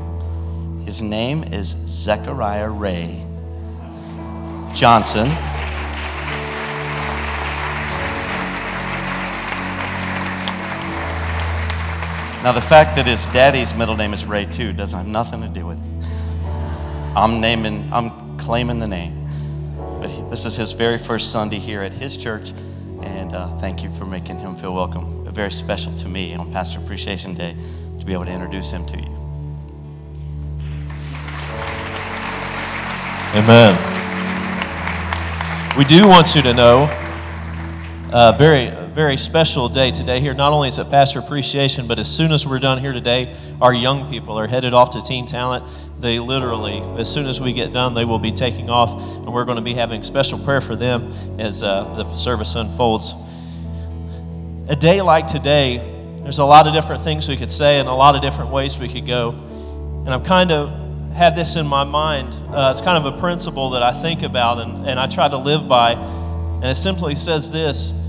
His 0.84 1.02
name 1.02 1.46
is 1.46 1.70
Zechariah 1.70 2.70
Ray 2.70 3.24
Johnson. 4.74 5.30
Now, 12.44 12.52
the 12.52 12.60
fact 12.60 12.98
that 12.98 13.06
his 13.06 13.28
daddy's 13.28 13.74
middle 13.74 13.96
name 13.96 14.14
is 14.14 14.26
Ray 14.26 14.44
too 14.44 14.74
doesn't 14.74 15.00
have 15.00 15.08
nothing 15.08 15.40
to 15.40 15.48
do 15.48 15.68
with 15.68 15.78
it. 15.78 15.92
I'm 17.16 17.40
naming, 17.40 17.82
I'm 17.94 18.21
claiming 18.52 18.80
the 18.80 18.88
name. 18.88 19.26
But 20.02 20.30
this 20.30 20.46
is 20.46 20.58
his 20.58 20.74
very 20.74 20.98
first 20.98 21.32
Sunday 21.32 21.58
here 21.58 21.82
at 21.84 21.94
his 21.94 22.18
church, 22.18 22.52
and 23.02 23.34
uh, 23.34 23.48
thank 23.48 23.82
you 23.82 23.90
for 23.90 24.06
making 24.06 24.40
him 24.40 24.58
feel 24.58 24.76
welcome. 24.76 25.24
Very 25.34 25.50
special 25.50 25.96
to 25.96 26.10
me 26.10 26.36
on 26.36 26.52
Pastor 26.52 26.82
Appreciation 26.82 27.34
Day 27.34 27.56
to 27.98 28.06
be 28.06 28.12
able 28.12 28.26
to 28.26 28.32
introduce 28.34 28.70
him 28.70 28.86
to 28.88 28.98
you. 28.98 29.08
Amen. 33.40 33.78
We 35.78 35.86
do 35.86 36.06
want 36.06 36.36
you 36.36 36.42
to 36.42 36.54
know 36.54 36.90
a 38.12 38.36
very, 38.38 38.68
very 38.94 39.16
special 39.16 39.70
day 39.70 39.90
today 39.90 40.20
here. 40.20 40.34
Not 40.34 40.52
only 40.52 40.68
is 40.68 40.78
it 40.78 40.90
Pastor 40.90 41.20
Appreciation, 41.20 41.88
but 41.88 41.98
as 41.98 42.14
soon 42.14 42.34
as 42.34 42.46
we're 42.46 42.60
done 42.60 42.78
here 42.78 42.92
today, 42.92 43.34
our 43.62 43.74
young 43.74 44.10
people 44.12 44.38
are 44.38 44.48
headed 44.48 44.74
off 44.74 44.90
to 44.92 45.02
Teen 45.02 45.26
Talent. 45.26 45.64
They 46.02 46.20
literally, 46.20 46.82
as 47.00 47.10
soon 47.10 47.28
as 47.28 47.40
we 47.40 47.54
get 47.54 47.72
done, 47.72 47.94
they 47.94 48.04
will 48.04 48.20
be 48.20 48.34
taking 48.34 48.70
off, 48.70 49.18
and 49.18 49.32
we're 49.34 49.46
going 49.46 49.56
to 49.56 49.64
be 49.64 49.74
having 49.74 50.04
special 50.04 50.38
prayer 50.40 50.60
for 50.60 50.76
them 50.76 51.10
as 51.40 51.64
uh, 51.64 51.86
the 51.96 52.04
service 52.16 52.56
unfolds. 52.56 53.14
A 54.68 54.76
day 54.76 55.02
like 55.02 55.26
today, 55.26 55.78
there's 56.18 56.40
a 56.40 56.46
lot 56.46 56.68
of 56.68 56.74
different 56.74 57.02
things 57.02 57.30
we 57.30 57.38
could 57.38 57.52
say 57.52 57.80
and 57.80 57.88
a 57.88 57.94
lot 57.94 58.16
of 58.16 58.22
different 58.22 58.52
ways 58.52 58.78
we 58.78 58.90
could 58.90 59.08
go. 59.08 59.30
And 60.06 60.10
I've 60.10 60.26
kind 60.26 60.52
of 60.52 61.14
had 61.14 61.34
this 61.36 61.56
in 61.56 61.66
my 61.66 61.86
mind. 61.86 62.36
Uh, 62.50 62.70
it's 62.72 62.82
kind 62.82 63.06
of 63.06 63.14
a 63.14 63.18
principle 63.20 63.70
that 63.72 63.84
I 63.84 63.94
think 63.94 64.22
about 64.22 64.60
and, 64.60 64.86
and 64.86 65.00
I 65.00 65.08
try 65.08 65.30
to 65.30 65.38
live 65.38 65.70
by. 65.70 65.94
And 65.94 66.66
it 66.66 66.76
simply 66.76 67.16
says 67.16 67.52
this 67.52 68.01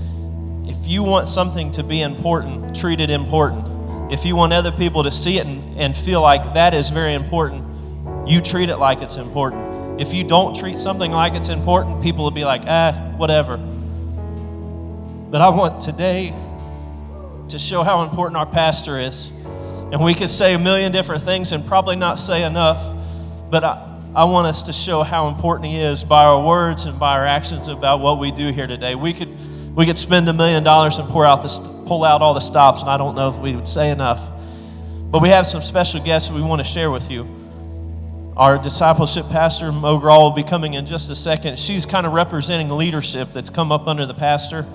if 0.83 0.89
you 0.89 1.01
want 1.01 1.29
something 1.29 1.71
to 1.71 1.81
be 1.81 2.01
important, 2.01 2.75
treat 2.75 2.99
it 2.99 3.09
important. 3.09 4.11
If 4.11 4.25
you 4.25 4.35
want 4.35 4.51
other 4.51 4.73
people 4.73 5.03
to 5.03 5.11
see 5.11 5.37
it 5.37 5.45
and, 5.45 5.79
and 5.79 5.95
feel 5.95 6.21
like 6.21 6.55
that 6.55 6.73
is 6.73 6.89
very 6.89 7.13
important, 7.13 8.27
you 8.27 8.41
treat 8.41 8.67
it 8.67 8.75
like 8.75 9.01
it's 9.01 9.15
important. 9.15 10.01
If 10.01 10.13
you 10.13 10.25
don't 10.25 10.53
treat 10.53 10.77
something 10.77 11.09
like 11.09 11.35
it's 11.35 11.47
important, 11.47 12.03
people 12.03 12.25
will 12.25 12.31
be 12.31 12.43
like, 12.43 12.63
ah, 12.65 13.13
whatever. 13.15 13.55
But 13.55 15.39
I 15.39 15.47
want 15.55 15.79
today 15.79 16.35
to 17.47 17.57
show 17.57 17.83
how 17.83 18.03
important 18.03 18.35
our 18.35 18.45
pastor 18.45 18.99
is. 18.99 19.29
And 19.93 20.03
we 20.03 20.13
could 20.13 20.29
say 20.29 20.53
a 20.53 20.59
million 20.59 20.91
different 20.91 21.23
things 21.23 21.53
and 21.53 21.65
probably 21.65 21.95
not 21.95 22.19
say 22.19 22.43
enough, 22.43 22.91
but 23.49 23.63
I, 23.63 23.99
I 24.13 24.25
want 24.25 24.47
us 24.47 24.63
to 24.63 24.73
show 24.73 25.03
how 25.03 25.29
important 25.29 25.69
he 25.69 25.79
is 25.79 26.03
by 26.03 26.25
our 26.25 26.45
words 26.45 26.83
and 26.83 26.99
by 26.99 27.17
our 27.17 27.25
actions 27.25 27.69
about 27.69 28.01
what 28.01 28.19
we 28.19 28.31
do 28.31 28.51
here 28.51 28.67
today. 28.67 28.95
We 28.95 29.13
could, 29.13 29.29
we 29.75 29.85
could 29.85 29.97
spend 29.97 30.29
a 30.29 30.33
million 30.33 30.63
dollars 30.63 30.99
and 30.99 31.07
pour 31.09 31.25
out 31.25 31.41
the, 31.41 31.47
st- 31.47 31.87
pull 31.87 32.03
out 32.03 32.21
all 32.21 32.33
the 32.33 32.39
stops, 32.39 32.81
and 32.81 32.89
I 32.89 32.97
don't 32.97 33.15
know 33.15 33.29
if 33.29 33.37
we 33.37 33.55
would 33.55 33.67
say 33.67 33.89
enough. 33.89 34.29
But 35.09 35.21
we 35.21 35.29
have 35.29 35.45
some 35.47 35.61
special 35.61 36.01
guests 36.01 36.29
we 36.29 36.41
want 36.41 36.59
to 36.59 36.63
share 36.63 36.91
with 36.91 37.09
you. 37.09 37.27
Our 38.35 38.57
discipleship 38.57 39.29
pastor, 39.29 39.71
Mo 39.71 39.97
will 39.97 40.31
be 40.31 40.43
coming 40.43 40.73
in 40.73 40.85
just 40.85 41.09
a 41.11 41.15
second. 41.15 41.59
She's 41.59 41.85
kind 41.85 42.05
of 42.05 42.13
representing 42.13 42.69
leadership 42.69 43.29
that's 43.31 43.49
come 43.49 43.71
up 43.71 43.87
under 43.87 44.05
the 44.05 44.13
pastor. 44.13 44.65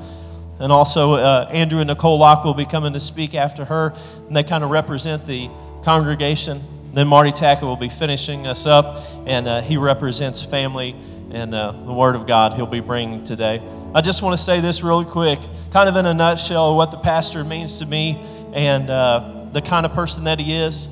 And 0.61 0.73
also, 0.73 1.15
uh, 1.15 1.49
Andrew 1.53 1.81
and 1.81 1.89
Nicole 1.89 2.19
Locke 2.19 2.45
will 2.45 2.55
be 2.55 2.67
coming 2.67 2.93
to 2.93 3.01
speak 3.01 3.35
after 3.35 3.65
her, 3.65 3.95
and 4.27 4.37
they 4.37 4.43
kind 4.43 4.65
of 4.65 4.71
represent 4.71 5.27
the 5.27 5.49
congregation. 5.83 6.61
Then 6.93 7.07
Marty 7.07 7.31
Tackett 7.31 7.63
will 7.63 7.77
be 7.77 7.89
finishing 7.89 8.47
us 8.47 8.67
up, 8.67 8.99
and 9.27 9.47
uh, 9.47 9.61
he 9.61 9.77
represents 9.77 10.43
family 10.43 10.97
and 11.31 11.55
uh, 11.55 11.73
the 11.73 11.93
Word 11.93 12.17
of 12.17 12.27
God 12.27 12.55
he'll 12.55 12.67
be 12.67 12.81
bringing 12.81 13.25
today. 13.25 13.63
I 13.95 14.01
just 14.01 14.23
want 14.23 14.37
to 14.37 14.43
say 14.43 14.61
this 14.61 14.83
really 14.83 15.05
quick, 15.05 15.41
kind 15.71 15.89
of 15.89 15.97
in 15.97 16.07
a 16.07 16.15
nutshell, 16.15 16.77
what 16.77 16.91
the 16.91 16.99
pastor 16.99 17.45
means 17.45 17.79
to 17.81 17.87
me 17.87 18.25
and 18.53 18.89
uh, 18.91 19.47
the 19.53 19.63
kind 19.63 19.87
of 19.87 19.93
person 19.93 20.25
that 20.25 20.39
he 20.39 20.55
is. 20.55 20.89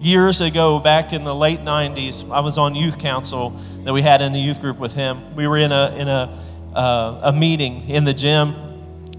Years 0.00 0.40
ago, 0.40 0.78
back 0.78 1.12
in 1.12 1.24
the 1.24 1.34
late 1.34 1.60
90s, 1.60 2.30
I 2.30 2.40
was 2.40 2.56
on 2.56 2.74
youth 2.74 2.98
council 2.98 3.50
that 3.84 3.92
we 3.92 4.02
had 4.02 4.22
in 4.22 4.32
the 4.32 4.38
youth 4.38 4.60
group 4.60 4.78
with 4.78 4.94
him. 4.94 5.34
We 5.34 5.48
were 5.48 5.58
in 5.58 5.72
a, 5.72 5.94
in 5.96 6.08
a, 6.08 6.38
uh, 6.74 7.20
a 7.24 7.32
meeting 7.32 7.88
in 7.88 8.04
the 8.04 8.14
gym 8.14 8.68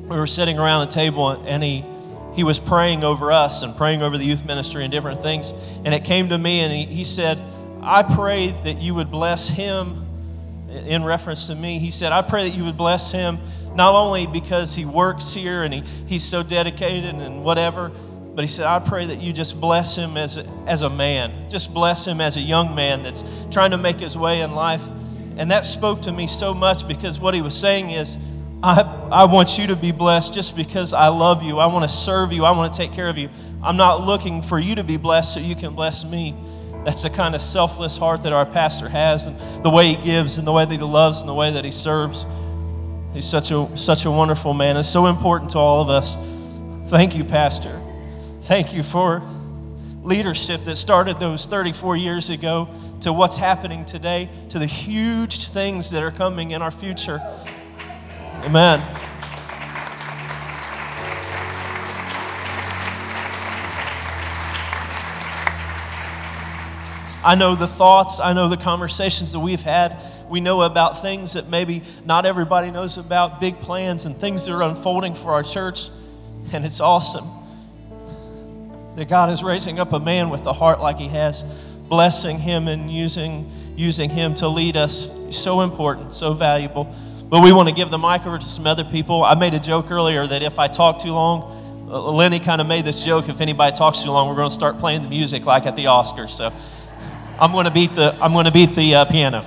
we 0.09 0.17
were 0.17 0.27
sitting 0.27 0.57
around 0.57 0.87
a 0.87 0.91
table 0.91 1.29
and 1.29 1.63
he 1.63 1.85
he 2.33 2.43
was 2.43 2.57
praying 2.57 3.03
over 3.03 3.31
us 3.31 3.63
and 3.63 3.75
praying 3.75 4.01
over 4.01 4.17
the 4.17 4.25
youth 4.25 4.45
ministry 4.45 4.83
and 4.83 4.91
different 4.91 5.21
things 5.21 5.51
and 5.85 5.93
it 5.93 6.03
came 6.03 6.29
to 6.29 6.37
me 6.37 6.61
and 6.61 6.73
he, 6.73 6.85
he 6.85 7.03
said 7.03 7.37
i 7.81 8.01
pray 8.01 8.49
that 8.63 8.77
you 8.77 8.95
would 8.95 9.11
bless 9.11 9.47
him 9.47 10.05
in 10.69 11.03
reference 11.03 11.47
to 11.47 11.55
me 11.55 11.79
he 11.79 11.91
said 11.91 12.11
i 12.11 12.21
pray 12.21 12.49
that 12.49 12.55
you 12.55 12.63
would 12.63 12.77
bless 12.77 13.11
him 13.11 13.39
not 13.75 13.93
only 13.93 14.27
because 14.27 14.75
he 14.75 14.85
works 14.85 15.33
here 15.33 15.63
and 15.63 15.73
he, 15.73 15.81
he's 16.07 16.23
so 16.23 16.43
dedicated 16.43 17.15
and 17.15 17.43
whatever 17.43 17.91
but 18.35 18.41
he 18.41 18.47
said 18.47 18.65
i 18.65 18.79
pray 18.79 19.05
that 19.05 19.19
you 19.19 19.33
just 19.33 19.59
bless 19.59 19.95
him 19.95 20.17
as 20.17 20.37
a, 20.37 20.45
as 20.67 20.81
a 20.81 20.89
man 20.89 21.49
just 21.49 21.73
bless 21.73 22.05
him 22.05 22.21
as 22.21 22.37
a 22.37 22.41
young 22.41 22.75
man 22.75 23.03
that's 23.03 23.45
trying 23.51 23.71
to 23.71 23.77
make 23.77 23.99
his 23.99 24.17
way 24.17 24.41
in 24.41 24.53
life 24.53 24.87
and 25.37 25.51
that 25.51 25.65
spoke 25.65 26.01
to 26.01 26.11
me 26.11 26.27
so 26.27 26.53
much 26.53 26.87
because 26.87 27.19
what 27.19 27.33
he 27.33 27.41
was 27.41 27.57
saying 27.57 27.89
is 27.89 28.17
I, 28.61 28.81
I 29.09 29.23
want 29.23 29.57
you 29.57 29.67
to 29.67 29.75
be 29.77 29.91
blessed 29.91 30.33
just 30.33 30.57
because 30.57 30.93
I 30.93 31.07
love 31.07 31.43
you. 31.43 31.59
I 31.59 31.67
want 31.67 31.89
to 31.89 31.95
serve 31.95 32.33
you. 32.33 32.43
I 32.43 32.51
want 32.51 32.73
to 32.73 32.77
take 32.77 32.91
care 32.91 33.07
of 33.07 33.17
you. 33.17 33.29
I'm 33.63 33.77
not 33.77 34.05
looking 34.05 34.41
for 34.41 34.59
you 34.59 34.75
to 34.75 34.83
be 34.83 34.97
blessed 34.97 35.33
so 35.35 35.39
you 35.39 35.55
can 35.55 35.75
bless 35.75 36.03
me. 36.03 36.35
That's 36.85 37.03
the 37.03 37.09
kind 37.09 37.35
of 37.35 37.41
selfless 37.41 37.97
heart 37.97 38.23
that 38.23 38.33
our 38.33 38.45
pastor 38.45 38.89
has, 38.89 39.27
and 39.27 39.63
the 39.63 39.69
way 39.69 39.89
he 39.89 39.95
gives, 39.95 40.37
and 40.37 40.47
the 40.47 40.51
way 40.51 40.65
that 40.65 40.71
he 40.71 40.79
loves, 40.79 41.19
and 41.19 41.29
the 41.29 41.33
way 41.33 41.51
that 41.51 41.65
he 41.65 41.71
serves. 41.71 42.25
He's 43.13 43.27
such 43.27 43.51
a, 43.51 43.75
such 43.75 44.05
a 44.05 44.11
wonderful 44.11 44.53
man. 44.53 44.77
It's 44.77 44.89
so 44.89 45.07
important 45.07 45.51
to 45.51 45.57
all 45.57 45.81
of 45.81 45.89
us. 45.89 46.15
Thank 46.89 47.15
you, 47.15 47.23
Pastor. 47.23 47.79
Thank 48.41 48.73
you 48.73 48.83
for 48.83 49.21
leadership 50.03 50.61
that 50.61 50.75
started 50.75 51.19
those 51.19 51.45
34 51.45 51.97
years 51.97 52.29
ago 52.29 52.69
to 53.01 53.13
what's 53.13 53.37
happening 53.37 53.85
today, 53.85 54.29
to 54.49 54.59
the 54.59 54.65
huge 54.65 55.49
things 55.49 55.91
that 55.91 56.03
are 56.03 56.11
coming 56.11 56.51
in 56.51 56.61
our 56.61 56.71
future. 56.71 57.21
Amen. 58.43 59.08
I 67.23 67.35
know 67.35 67.55
the 67.55 67.67
thoughts, 67.67 68.19
I 68.19 68.33
know 68.33 68.47
the 68.47 68.57
conversations 68.57 69.33
that 69.33 69.39
we've 69.39 69.61
had. 69.61 70.01
We 70.29 70.39
know 70.39 70.61
about 70.61 71.01
things 71.01 71.33
that 71.33 71.49
maybe 71.49 71.83
not 72.05 72.25
everybody 72.25 72.71
knows 72.71 72.97
about, 72.97 73.41
big 73.41 73.59
plans 73.59 74.05
and 74.05 74.15
things 74.15 74.45
that 74.45 74.53
are 74.53 74.63
unfolding 74.63 75.13
for 75.13 75.31
our 75.31 75.43
church. 75.43 75.89
And 76.53 76.65
it's 76.65 76.79
awesome 76.79 77.27
that 78.95 79.07
God 79.07 79.31
is 79.31 79.43
raising 79.43 79.79
up 79.79 79.93
a 79.93 79.99
man 79.99 80.29
with 80.29 80.45
a 80.45 80.53
heart 80.53 80.79
like 80.79 80.97
he 80.97 81.07
has. 81.09 81.43
blessing 81.89 82.37
him 82.37 82.67
and 82.67 82.91
using, 82.91 83.51
using 83.75 84.11
him 84.11 84.35
to 84.35 84.47
lead 84.47 84.77
us. 84.77 85.09
So 85.31 85.61
important, 85.61 86.13
so 86.13 86.33
valuable. 86.33 86.93
But 87.29 87.41
we 87.41 87.51
want 87.51 87.67
to 87.67 87.73
give 87.73 87.89
the 87.89 87.97
mic 87.97 88.25
over 88.27 88.37
to 88.37 88.45
some 88.45 88.67
other 88.67 88.83
people. 88.83 89.23
I 89.23 89.33
made 89.35 89.55
a 89.55 89.59
joke 89.59 89.89
earlier 89.89 90.25
that 90.25 90.43
if 90.43 90.59
I 90.59 90.67
talk 90.67 90.99
too 90.99 91.13
long, 91.13 91.51
uh, 91.89 92.11
Lenny 92.11 92.39
kind 92.39 92.61
of 92.61 92.67
made 92.67 92.85
this 92.85 93.03
joke 93.03 93.27
if 93.27 93.41
anybody 93.41 93.75
talks 93.75 94.03
too 94.03 94.11
long, 94.11 94.29
we're 94.29 94.35
going 94.35 94.49
to 94.49 94.53
start 94.53 94.77
playing 94.77 95.01
the 95.01 95.09
music 95.09 95.45
like 95.47 95.65
at 95.65 95.75
the 95.75 95.85
Oscars. 95.85 96.29
So 96.29 96.53
I'm 97.41 97.53
going 97.53 97.63
to 97.63 97.71
beat 97.71 97.95
the, 97.95 98.13
I'm 98.21 98.33
going 98.33 98.43
to 98.47 98.51
beat 98.51 98.75
the 98.75 98.95
uh, 98.95 99.05
piano. 99.05 99.45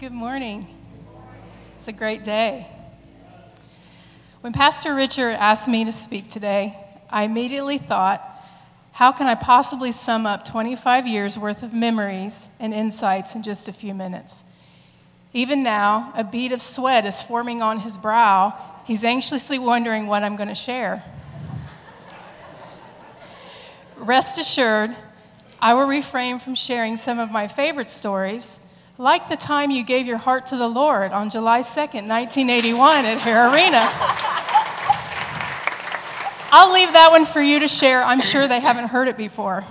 Good 0.00 0.10
morning. 0.10 0.66
It's 1.76 1.86
a 1.86 1.92
great 1.92 2.24
day. 2.24 2.66
When 4.40 4.52
Pastor 4.52 4.92
Richard 4.92 5.34
asked 5.34 5.68
me 5.68 5.84
to 5.84 5.92
speak 5.92 6.28
today, 6.28 6.76
I 7.08 7.22
immediately 7.22 7.78
thought, 7.78 8.20
how 8.94 9.12
can 9.12 9.28
I 9.28 9.36
possibly 9.36 9.92
sum 9.92 10.26
up 10.26 10.44
25 10.44 11.06
years 11.06 11.38
worth 11.38 11.62
of 11.62 11.72
memories 11.72 12.50
and 12.58 12.74
insights 12.74 13.36
in 13.36 13.44
just 13.44 13.68
a 13.68 13.72
few 13.72 13.94
minutes? 13.94 14.42
Even 15.32 15.62
now, 15.62 16.12
a 16.16 16.24
bead 16.24 16.50
of 16.50 16.60
sweat 16.60 17.06
is 17.06 17.22
forming 17.22 17.62
on 17.62 17.78
his 17.78 17.96
brow. 17.96 18.54
He's 18.84 19.04
anxiously 19.04 19.60
wondering 19.60 20.08
what 20.08 20.24
I'm 20.24 20.34
going 20.34 20.48
to 20.48 20.54
share. 20.56 21.04
Rest 23.98 24.40
assured, 24.40 24.96
I 25.62 25.74
will 25.74 25.86
refrain 25.86 26.40
from 26.40 26.56
sharing 26.56 26.96
some 26.96 27.20
of 27.20 27.30
my 27.30 27.46
favorite 27.46 27.88
stories, 27.88 28.58
like 28.98 29.28
the 29.28 29.36
time 29.36 29.70
you 29.70 29.84
gave 29.84 30.08
your 30.08 30.18
heart 30.18 30.46
to 30.46 30.56
the 30.56 30.66
Lord 30.66 31.12
on 31.12 31.30
July 31.30 31.60
2nd, 31.60 32.08
1981 32.08 33.04
at 33.04 33.18
Hara 33.18 33.48
Arena. 33.48 33.88
I'll 36.50 36.72
leave 36.72 36.92
that 36.92 37.12
one 37.12 37.24
for 37.24 37.40
you 37.40 37.60
to 37.60 37.68
share. 37.68 38.02
I'm 38.02 38.20
sure 38.20 38.48
they 38.48 38.58
haven't 38.58 38.88
heard 38.88 39.06
it 39.06 39.16
before. 39.16 39.62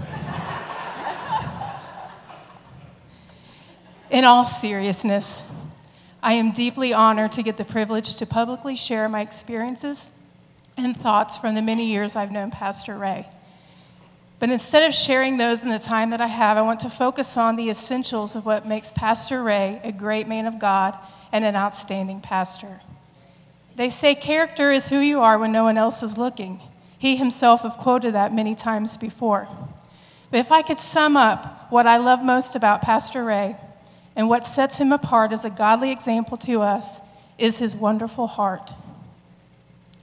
In 4.10 4.24
all 4.24 4.46
seriousness, 4.46 5.44
I 6.24 6.34
am 6.34 6.54
deeply 6.54 6.94
honored 6.94 7.34
to 7.34 7.44
get 7.44 7.58
the 7.58 7.66
privilege 7.66 8.16
to 8.16 8.26
publicly 8.26 8.78
share 8.78 9.10
my 9.10 9.20
experiences 9.20 10.10
and 10.78 10.96
thoughts 10.96 11.38
from 11.38 11.56
the 11.56 11.62
many 11.62 11.86
years 11.86 12.16
I've 12.16 12.32
known 12.32 12.50
Pastor 12.50 12.98
Ray. 12.98 13.28
But 14.42 14.50
instead 14.50 14.82
of 14.82 14.96
sharing 14.96 15.38
those 15.38 15.62
in 15.62 15.70
the 15.70 15.78
time 15.78 16.10
that 16.10 16.20
I 16.20 16.26
have, 16.26 16.58
I 16.58 16.64
want 16.64 16.80
to 16.80 16.90
focus 16.90 17.38
on 17.38 17.58
the 17.58 17.70
essentials 17.70 18.36
of 18.36 18.44
what 18.44 18.66
makes 18.66 18.92
Pastor 18.92 19.44
Ray 19.44 19.80
a 19.84 19.92
great 19.92 20.28
man 20.28 20.48
of 20.48 20.58
God 20.58 20.98
and 21.32 21.46
an 21.46 21.56
outstanding 21.56 22.22
pastor. 22.22 22.82
They 23.76 23.88
say 23.88 24.16
character 24.16 24.72
is 24.72 24.88
who 24.88 24.98
you 24.98 25.22
are 25.22 25.38
when 25.38 25.52
no 25.52 25.66
one 25.66 25.78
else 25.78 26.02
is 26.02 26.18
looking. 26.18 26.60
He 26.98 27.18
himself 27.18 27.62
have 27.62 27.78
quoted 27.78 28.16
that 28.16 28.34
many 28.34 28.56
times 28.56 28.98
before. 28.98 29.48
But 30.32 30.40
if 30.40 30.52
I 30.52 30.64
could 30.64 30.80
sum 30.80 31.16
up 31.16 31.68
what 31.72 31.86
I 31.86 31.98
love 31.98 32.24
most 32.24 32.56
about 32.56 32.82
Pastor 32.82 33.24
Ray 33.24 33.58
and 34.16 34.28
what 34.28 34.48
sets 34.48 34.80
him 34.80 34.92
apart 34.92 35.32
as 35.34 35.46
a 35.46 35.52
godly 35.52 35.92
example 35.92 36.38
to 36.38 36.62
us 36.62 37.00
is 37.38 37.60
his 37.60 37.76
wonderful 37.76 38.26
heart. 38.26 38.74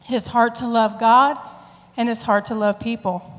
His 0.04 0.28
heart 0.28 0.54
to 0.56 0.66
love 0.68 1.00
God 1.00 1.36
and 1.96 2.08
his 2.08 2.22
heart 2.22 2.44
to 2.46 2.54
love 2.54 2.78
people. 2.78 3.34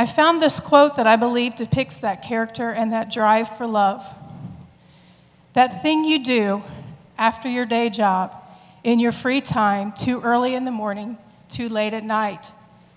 I 0.00 0.06
found 0.06 0.40
this 0.40 0.60
quote 0.60 0.96
that 0.96 1.06
I 1.06 1.16
believe 1.16 1.56
depicts 1.56 1.98
that 1.98 2.22
character 2.22 2.70
and 2.70 2.90
that 2.94 3.12
drive 3.12 3.54
for 3.54 3.66
love. 3.66 4.14
That 5.52 5.82
thing 5.82 6.06
you 6.06 6.24
do 6.24 6.62
after 7.18 7.50
your 7.50 7.66
day 7.66 7.90
job, 7.90 8.34
in 8.82 8.98
your 8.98 9.12
free 9.12 9.42
time, 9.42 9.92
too 9.92 10.22
early 10.22 10.54
in 10.54 10.64
the 10.64 10.70
morning, 10.70 11.18
too 11.50 11.68
late 11.68 11.92
at 11.92 12.02
night. 12.02 12.52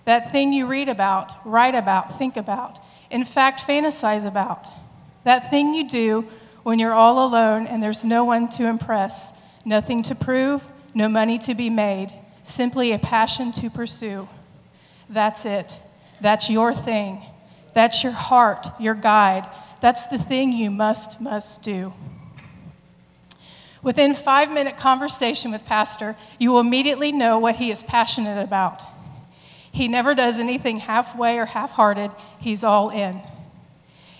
That 0.06 0.32
thing 0.32 0.54
you 0.54 0.66
read 0.66 0.88
about, 0.88 1.34
write 1.44 1.74
about, 1.74 2.16
think 2.16 2.38
about, 2.38 2.78
in 3.10 3.26
fact, 3.26 3.60
fantasize 3.60 4.24
about. 4.24 4.68
That 5.24 5.50
thing 5.50 5.74
you 5.74 5.86
do 5.86 6.22
when 6.62 6.78
you're 6.78 6.94
all 6.94 7.26
alone 7.26 7.66
and 7.66 7.82
there's 7.82 8.02
no 8.02 8.24
one 8.24 8.48
to 8.48 8.66
impress, 8.66 9.38
nothing 9.66 10.02
to 10.04 10.14
prove, 10.14 10.72
no 10.94 11.10
money 11.10 11.36
to 11.40 11.54
be 11.54 11.68
made, 11.68 12.14
simply 12.44 12.92
a 12.92 12.98
passion 12.98 13.52
to 13.52 13.68
pursue. 13.68 14.26
That's 15.10 15.44
it. 15.44 15.80
That's 16.20 16.48
your 16.50 16.72
thing. 16.72 17.22
That's 17.74 18.02
your 18.02 18.12
heart, 18.12 18.68
your 18.78 18.94
guide. 18.94 19.46
That's 19.80 20.06
the 20.06 20.18
thing 20.18 20.52
you 20.52 20.70
must, 20.70 21.20
must 21.20 21.62
do. 21.62 21.92
Within 23.82 24.14
five 24.14 24.50
minute 24.50 24.78
conversation 24.78 25.52
with 25.52 25.66
Pastor, 25.66 26.16
you 26.38 26.52
will 26.52 26.60
immediately 26.60 27.12
know 27.12 27.38
what 27.38 27.56
he 27.56 27.70
is 27.70 27.82
passionate 27.82 28.42
about. 28.42 28.82
He 29.70 29.88
never 29.88 30.14
does 30.14 30.40
anything 30.40 30.78
halfway 30.78 31.38
or 31.38 31.46
half 31.46 31.72
hearted, 31.72 32.10
he's 32.38 32.64
all 32.64 32.90
in. 32.90 33.20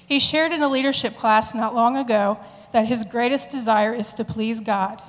He 0.07 0.19
shared 0.19 0.53
in 0.53 0.63
a 0.63 0.69
leadership 0.69 1.17
class 1.17 1.55
not 1.55 1.75
long 1.75 1.97
ago 1.97 2.39
that 2.73 2.87
his 2.87 3.05
greatest 3.05 3.51
desire 3.51 3.95
is 3.95 4.13
to 4.15 4.25
please 4.25 4.61
God. 4.61 5.01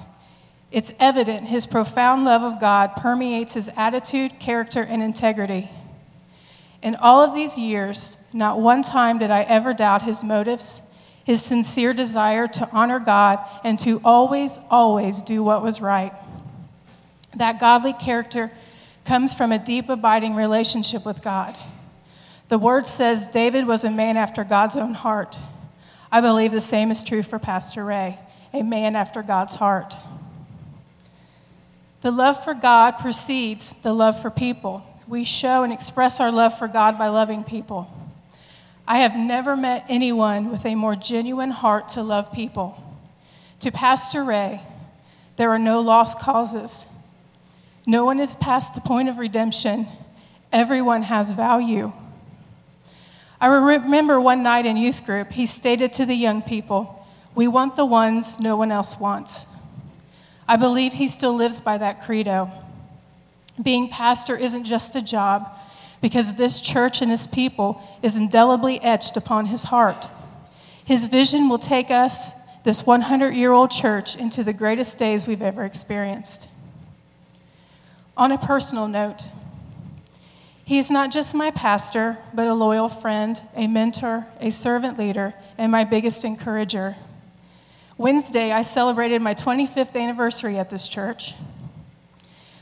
It's 0.72 0.94
evident 1.00 1.48
his 1.48 1.66
profound 1.66 2.26
love 2.26 2.44
of 2.44 2.60
God 2.60 2.96
permeates 2.96 3.56
his 3.56 3.70
attitude, 3.76 4.40
character, 4.40 4.82
and 4.84 5.02
integrity. 5.02 5.70
In 6.86 6.96
all 6.98 7.24
of 7.24 7.34
these 7.34 7.58
years, 7.58 8.24
not 8.32 8.60
one 8.60 8.84
time 8.84 9.18
did 9.18 9.32
I 9.32 9.42
ever 9.42 9.74
doubt 9.74 10.04
his 10.04 10.24
motives, 10.24 10.84
his 11.24 11.44
sincere 11.44 11.96
desire 11.96 12.48
to 12.48 12.70
honor 12.72 13.00
God, 13.00 13.40
and 13.64 13.80
to 13.80 14.00
always, 14.06 14.60
always 14.70 15.24
do 15.24 15.44
what 15.44 15.64
was 15.64 15.82
right. 15.82 16.14
That 17.36 17.60
godly 17.60 17.94
character 17.94 18.52
comes 19.04 19.34
from 19.34 19.52
a 19.52 19.58
deep, 19.58 19.90
abiding 19.90 20.36
relationship 20.36 21.08
with 21.08 21.24
God. 21.24 21.58
The 22.50 22.60
word 22.60 22.86
says 22.86 23.28
David 23.28 23.66
was 23.66 23.84
a 23.84 23.90
man 23.90 24.16
after 24.16 24.44
God's 24.44 24.78
own 24.78 24.94
heart. 24.94 25.40
I 26.12 26.22
believe 26.22 26.52
the 26.52 26.62
same 26.62 26.92
is 26.92 27.04
true 27.04 27.24
for 27.24 27.40
Pastor 27.40 27.84
Ray, 27.84 28.20
a 28.54 28.62
man 28.62 28.96
after 28.96 29.24
God's 29.24 29.56
heart. 29.56 29.98
The 32.02 32.12
love 32.12 32.44
for 32.44 32.54
God 32.54 33.00
precedes 33.00 33.74
the 33.74 33.92
love 33.92 34.22
for 34.22 34.30
people. 34.30 34.86
We 35.08 35.24
show 35.24 35.64
and 35.64 35.72
express 35.72 36.20
our 36.20 36.32
love 36.32 36.58
for 36.58 36.68
God 36.68 36.98
by 36.98 37.08
loving 37.08 37.44
people. 37.44 37.92
I 38.88 39.00
have 39.00 39.16
never 39.16 39.56
met 39.56 39.86
anyone 39.88 40.52
with 40.52 40.66
a 40.66 40.76
more 40.76 40.96
genuine 40.96 41.52
heart 41.52 41.90
to 41.90 42.04
love 42.04 42.32
people. 42.34 42.82
To 43.60 43.72
Pastor 43.72 44.24
Ray, 44.24 44.62
there 45.38 45.50
are 45.50 45.60
no 45.60 45.80
lost 45.80 46.20
causes. 46.20 46.86
No 47.88 48.06
one 48.06 48.20
is 48.20 48.36
past 48.36 48.74
the 48.74 48.82
point 48.82 49.10
of 49.10 49.18
redemption. 49.18 49.88
Everyone 50.52 51.04
has 51.04 51.32
value. 51.32 51.94
I 53.40 53.48
remember 53.48 54.20
one 54.20 54.44
night 54.44 54.66
in 54.66 54.78
youth 54.78 55.06
group, 55.06 55.32
he 55.32 55.46
stated 55.46 55.94
to 55.94 56.06
the 56.06 56.16
young 56.16 56.42
people, 56.42 57.06
We 57.36 57.48
want 57.48 57.76
the 57.76 57.86
ones 57.86 58.40
no 58.40 58.56
one 58.56 58.72
else 58.72 59.00
wants. 59.00 59.46
I 60.48 60.56
believe 60.56 60.94
he 60.94 61.08
still 61.08 61.36
lives 61.36 61.60
by 61.60 61.78
that 61.78 62.04
credo. 62.04 62.52
Being 63.62 63.90
pastor 63.90 64.36
isn't 64.36 64.66
just 64.66 64.96
a 64.96 65.02
job, 65.02 65.50
because 66.02 66.36
this 66.36 66.62
church 66.62 67.02
and 67.02 67.10
his 67.10 67.26
people 67.26 67.82
is 68.02 68.18
indelibly 68.18 68.82
etched 68.82 69.18
upon 69.18 69.48
his 69.48 69.66
heart. 69.66 70.10
His 70.84 71.08
vision 71.08 71.50
will 71.50 71.58
take 71.58 71.90
us, 71.90 72.34
this 72.64 72.86
100 72.86 73.34
year 73.34 73.52
old 73.52 73.72
church, 73.72 74.16
into 74.16 74.44
the 74.44 74.54
greatest 74.54 75.00
days 75.00 75.26
we've 75.26 75.42
ever 75.42 75.64
experienced. 75.64 76.50
On 78.18 78.32
a 78.32 78.38
personal 78.38 78.88
note, 78.88 79.30
he 80.64 80.80
is 80.80 80.90
not 80.90 81.12
just 81.12 81.36
my 81.36 81.52
pastor, 81.52 82.18
but 82.34 82.48
a 82.48 82.54
loyal 82.54 82.90
friend, 82.90 83.42
a 83.56 83.68
mentor, 83.68 84.26
a 84.40 84.50
servant 84.50 84.98
leader, 84.98 85.36
and 85.58 85.72
my 85.72 85.84
biggest 85.84 86.26
encourager. 86.26 86.96
Wednesday, 87.98 88.52
I 88.52 88.64
celebrated 88.64 89.22
my 89.22 89.34
25th 89.34 89.96
anniversary 89.96 90.58
at 90.58 90.70
this 90.70 90.88
church. 90.88 91.36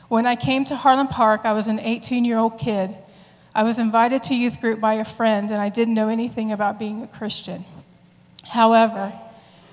When 0.08 0.26
I 0.26 0.36
came 0.36 0.64
to 0.66 0.76
Harlan 0.76 1.08
Park, 1.08 1.42
I 1.44 1.52
was 1.52 1.66
an 1.66 1.80
18 1.80 2.24
year 2.24 2.38
old 2.38 2.58
kid. 2.58 2.94
I 3.54 3.62
was 3.62 3.78
invited 3.78 4.22
to 4.24 4.34
youth 4.34 4.60
group 4.60 4.80
by 4.80 4.94
a 4.94 5.04
friend, 5.04 5.50
and 5.50 5.60
I 5.60 5.68
didn't 5.68 5.94
know 5.94 6.08
anything 6.08 6.50
about 6.50 6.78
being 6.78 7.02
a 7.02 7.06
Christian. 7.06 7.64
However, 8.48 9.12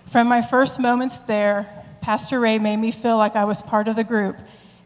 from 0.05 0.27
my 0.27 0.41
first 0.41 0.79
moments 0.79 1.19
there, 1.19 1.67
Pastor 2.01 2.39
Ray 2.39 2.59
made 2.59 2.77
me 2.77 2.91
feel 2.91 3.17
like 3.17 3.35
I 3.35 3.45
was 3.45 3.61
part 3.61 3.87
of 3.87 3.95
the 3.95 4.03
group 4.03 4.37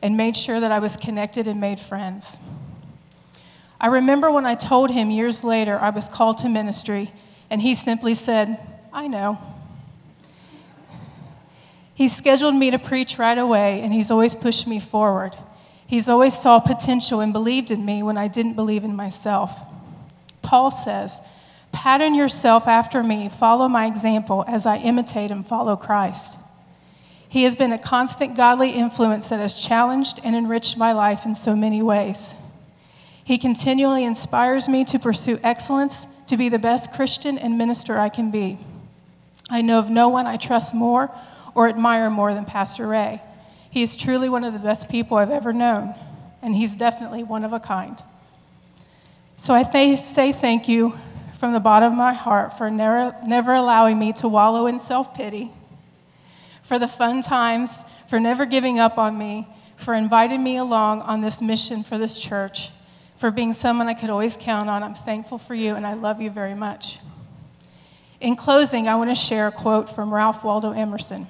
and 0.01 0.17
made 0.17 0.35
sure 0.35 0.59
that 0.59 0.71
I 0.71 0.79
was 0.79 0.97
connected 0.97 1.47
and 1.47 1.59
made 1.59 1.79
friends. 1.79 2.37
I 3.79 3.87
remember 3.87 4.31
when 4.31 4.45
I 4.45 4.55
told 4.55 4.91
him 4.91 5.11
years 5.11 5.43
later 5.43 5.77
I 5.79 5.89
was 5.89 6.09
called 6.09 6.37
to 6.39 6.49
ministry, 6.49 7.11
and 7.49 7.61
he 7.61 7.75
simply 7.75 8.13
said, 8.13 8.57
I 8.91 9.07
know. 9.07 9.39
He 11.95 12.09
scheduled 12.09 12.55
me 12.55 12.69
to 12.71 12.77
preach 12.77 13.17
right 13.17 13.37
away, 13.37 13.79
and 13.81 13.93
he's 13.93 14.11
always 14.11 14.35
pushed 14.35 14.67
me 14.67 14.81
forward. 14.81 15.37
He's 15.87 16.09
always 16.09 16.37
saw 16.37 16.59
potential 16.59 17.21
and 17.21 17.31
believed 17.31 17.71
in 17.71 17.85
me 17.85 18.03
when 18.03 18.17
I 18.17 18.27
didn't 18.27 18.53
believe 18.53 18.83
in 18.83 18.95
myself. 18.95 19.61
Paul 20.41 20.69
says, 20.71 21.21
Pattern 21.71 22.13
yourself 22.13 22.67
after 22.67 23.01
me, 23.01 23.29
follow 23.29 23.69
my 23.69 23.85
example 23.85 24.43
as 24.47 24.65
I 24.65 24.77
imitate 24.77 25.31
and 25.31 25.47
follow 25.47 25.77
Christ. 25.77 26.37
He 27.29 27.43
has 27.43 27.55
been 27.55 27.71
a 27.71 27.77
constant 27.77 28.35
godly 28.35 28.71
influence 28.71 29.29
that 29.29 29.39
has 29.39 29.53
challenged 29.53 30.19
and 30.23 30.35
enriched 30.35 30.77
my 30.77 30.91
life 30.91 31.25
in 31.25 31.33
so 31.33 31.55
many 31.55 31.81
ways. 31.81 32.35
He 33.23 33.37
continually 33.37 34.03
inspires 34.03 34.67
me 34.67 34.83
to 34.85 34.99
pursue 34.99 35.39
excellence, 35.43 36.07
to 36.27 36.37
be 36.37 36.49
the 36.49 36.59
best 36.59 36.93
Christian 36.93 37.37
and 37.37 37.57
minister 37.57 37.97
I 37.97 38.09
can 38.09 38.31
be. 38.31 38.57
I 39.49 39.61
know 39.61 39.79
of 39.79 39.89
no 39.89 40.09
one 40.09 40.27
I 40.27 40.37
trust 40.37 40.75
more 40.75 41.09
or 41.55 41.69
admire 41.69 42.09
more 42.09 42.33
than 42.33 42.45
Pastor 42.45 42.85
Ray. 42.85 43.21
He 43.71 43.81
is 43.81 43.95
truly 43.95 44.29
one 44.29 44.43
of 44.43 44.53
the 44.53 44.59
best 44.59 44.89
people 44.89 45.17
I've 45.17 45.31
ever 45.31 45.51
known, 45.51 45.95
and 46.41 46.53
he's 46.53 46.75
definitely 46.75 47.23
one 47.23 47.43
of 47.43 47.53
a 47.53 47.59
kind. 47.59 48.01
So 49.37 49.53
I 49.53 49.63
th- 49.63 49.99
say 49.99 50.31
thank 50.31 50.67
you 50.67 50.97
from 51.33 51.53
the 51.53 51.59
bottom 51.59 51.91
of 51.93 51.97
my 51.97 52.13
heart 52.13 52.57
for 52.57 52.69
never, 52.69 53.15
never 53.25 53.53
allowing 53.53 53.97
me 53.97 54.13
to 54.13 54.27
wallow 54.27 54.67
in 54.67 54.79
self 54.79 55.13
pity, 55.13 55.51
for 56.61 56.77
the 56.77 56.87
fun 56.87 57.21
times, 57.21 57.85
for 58.07 58.19
never 58.19 58.45
giving 58.45 58.79
up 58.79 58.97
on 58.97 59.17
me, 59.17 59.47
for 59.75 59.93
inviting 59.93 60.43
me 60.43 60.57
along 60.57 61.01
on 61.01 61.21
this 61.21 61.41
mission 61.41 61.83
for 61.83 61.97
this 61.97 62.17
church, 62.17 62.71
for 63.15 63.31
being 63.31 63.53
someone 63.53 63.87
I 63.87 63.93
could 63.93 64.09
always 64.09 64.37
count 64.37 64.69
on. 64.69 64.83
I'm 64.83 64.93
thankful 64.93 65.37
for 65.37 65.53
you, 65.53 65.75
and 65.75 65.85
I 65.85 65.93
love 65.93 66.21
you 66.21 66.29
very 66.29 66.55
much. 66.55 66.99
In 68.21 68.35
closing, 68.35 68.87
I 68.87 68.95
want 68.95 69.09
to 69.09 69.15
share 69.15 69.47
a 69.47 69.51
quote 69.51 69.89
from 69.89 70.13
Ralph 70.13 70.43
Waldo 70.43 70.71
Emerson 70.71 71.27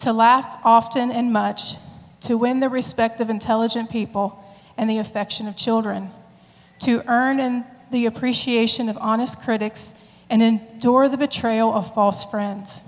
To 0.00 0.12
laugh 0.12 0.58
often 0.64 1.10
and 1.10 1.32
much, 1.32 1.74
to 2.20 2.36
win 2.36 2.60
the 2.60 2.68
respect 2.68 3.20
of 3.20 3.30
intelligent 3.30 3.90
people 3.90 4.42
and 4.76 4.88
the 4.88 4.98
affection 4.98 5.46
of 5.46 5.56
children, 5.56 6.10
to 6.80 7.02
earn 7.06 7.38
in 7.38 7.64
the 7.90 8.06
appreciation 8.06 8.88
of 8.88 8.98
honest 8.98 9.40
critics 9.40 9.94
and 10.28 10.42
endure 10.42 11.08
the 11.08 11.16
betrayal 11.16 11.72
of 11.72 11.94
false 11.94 12.24
friends, 12.24 12.82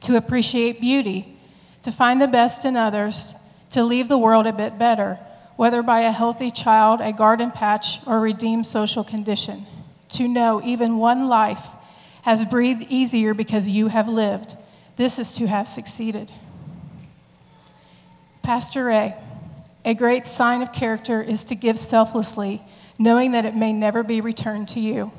to 0.00 0.16
appreciate 0.16 0.80
beauty, 0.80 1.36
to 1.82 1.90
find 1.90 2.20
the 2.20 2.28
best 2.28 2.64
in 2.64 2.76
others, 2.76 3.34
to 3.70 3.82
leave 3.82 4.08
the 4.08 4.18
world 4.18 4.46
a 4.46 4.52
bit 4.52 4.78
better, 4.78 5.18
whether 5.56 5.82
by 5.82 6.00
a 6.00 6.12
healthy 6.12 6.50
child, 6.50 7.00
a 7.00 7.12
garden 7.12 7.50
patch, 7.50 8.06
or 8.06 8.20
redeemed 8.20 8.66
social 8.66 9.04
condition, 9.04 9.64
to 10.08 10.26
know 10.26 10.60
even 10.64 10.98
one 10.98 11.28
life 11.28 11.68
has 12.22 12.44
breathed 12.44 12.86
easier 12.90 13.32
because 13.32 13.68
you 13.68 13.88
have 13.88 14.08
lived. 14.08 14.56
This 14.96 15.18
is 15.18 15.34
to 15.34 15.46
have 15.46 15.66
succeeded. 15.66 16.32
Pastor 18.42 18.84
Ray, 18.84 19.14
a 19.84 19.94
great 19.94 20.26
sign 20.26 20.62
of 20.62 20.72
character 20.72 21.22
is 21.22 21.44
to 21.46 21.54
give 21.54 21.78
selflessly, 21.78 22.62
knowing 22.98 23.32
that 23.32 23.44
it 23.44 23.54
may 23.54 23.72
never 23.72 24.02
be 24.02 24.20
returned 24.20 24.68
to 24.70 24.80
you. 24.80 25.12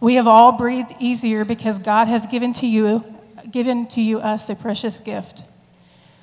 We 0.00 0.14
have 0.14 0.26
all 0.26 0.52
breathed 0.52 0.94
easier 1.00 1.44
because 1.44 1.78
God 1.78 2.08
has 2.08 2.26
given 2.26 2.52
to 2.54 2.66
you, 2.66 3.04
given 3.50 3.86
to 3.88 4.00
you 4.00 4.18
us 4.18 4.48
a 4.48 4.54
precious 4.54 5.00
gift. 5.00 5.44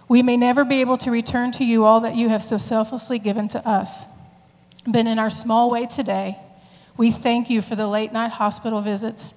We 0.07 0.21
may 0.21 0.37
never 0.37 0.63
be 0.65 0.81
able 0.81 0.97
to 0.97 1.11
return 1.11 1.51
to 1.53 1.63
you 1.63 1.85
all 1.85 2.01
that 2.01 2.15
you 2.15 2.29
have 2.29 2.43
so 2.43 2.57
selflessly 2.57 3.17
given 3.17 3.47
to 3.49 3.67
us. 3.67 4.07
But 4.85 5.05
in 5.05 5.19
our 5.19 5.29
small 5.29 5.71
way 5.71 5.85
today, 5.85 6.37
we 6.97 7.11
thank 7.11 7.49
you 7.49 7.61
for 7.61 7.75
the 7.75 7.87
late 7.87 8.11
night 8.11 8.31
hospital 8.33 8.81
visits, 8.81 9.33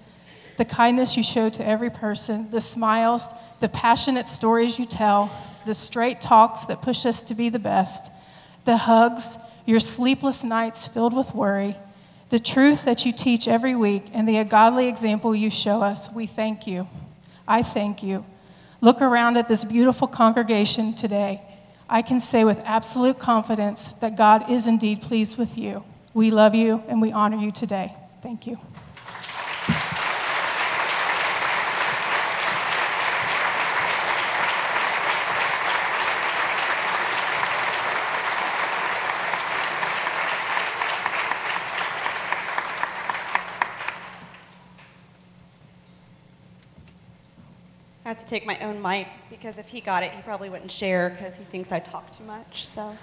the 0.57 0.65
kindness 0.65 1.17
you 1.17 1.23
show 1.23 1.49
to 1.51 1.67
every 1.67 1.91
person, 1.91 2.51
the 2.51 2.61
smiles, 2.61 3.29
the 3.61 3.69
passionate 3.69 4.29
stories 4.29 4.79
you 4.79 4.87
tell, 4.87 5.31
the 5.67 5.75
straight 5.75 6.21
talks 6.21 6.67
that 6.67 6.83
push 6.83 7.07
us 7.07 7.23
to 7.23 7.35
be 7.35 7.49
the 7.49 7.59
best, 7.59 8.13
the 8.65 8.77
hugs, 8.77 9.39
your 9.67 9.81
sleepless 9.81 10.45
nights 10.45 10.87
filled 10.87 11.17
with 11.17 11.35
worry, 11.35 11.75
the 12.31 12.39
truth 12.39 12.85
that 12.85 13.07
you 13.07 13.13
teach 13.13 13.49
every 13.49 13.75
week, 13.75 14.05
and 14.13 14.29
the 14.29 14.43
godly 14.45 14.89
example 14.89 15.35
you 15.35 15.51
show 15.51 15.83
us. 15.83 16.13
We 16.13 16.27
thank 16.27 16.67
you. 16.67 16.89
I 17.47 17.63
thank 17.63 18.03
you. 18.03 18.25
Look 18.81 19.01
around 19.01 19.37
at 19.37 19.49
this 19.49 19.65
beautiful 19.65 20.09
congregation 20.09 20.95
today. 20.95 21.43
I 21.89 22.03
can 22.03 22.21
say 22.21 22.45
with 22.45 22.63
absolute 22.65 23.19
confidence 23.19 23.93
that 23.93 24.17
God 24.17 24.51
is 24.51 24.67
indeed 24.67 25.01
pleased 25.01 25.39
with 25.39 25.59
you. 25.59 25.85
We 26.13 26.31
love 26.31 26.55
you 26.55 26.83
and 26.89 27.01
we 27.01 27.13
honor 27.13 27.37
you 27.37 27.51
today. 27.51 27.95
Thank 28.23 28.47
you. 28.47 28.59
To 48.25 48.31
take 48.31 48.47
my 48.47 48.59
own 48.61 48.81
mic 48.81 49.07
because 49.31 49.59
if 49.59 49.69
he 49.69 49.81
got 49.81 50.03
it, 50.03 50.11
he 50.11 50.23
probably 50.23 50.49
wouldn't 50.49 50.71
share 50.71 51.11
because 51.11 51.37
he 51.37 51.45
thinks 51.45 51.71
I 51.73 51.79
talk 51.79 52.11
too 52.17 52.25
much. 52.25 52.67
So. 52.67 52.97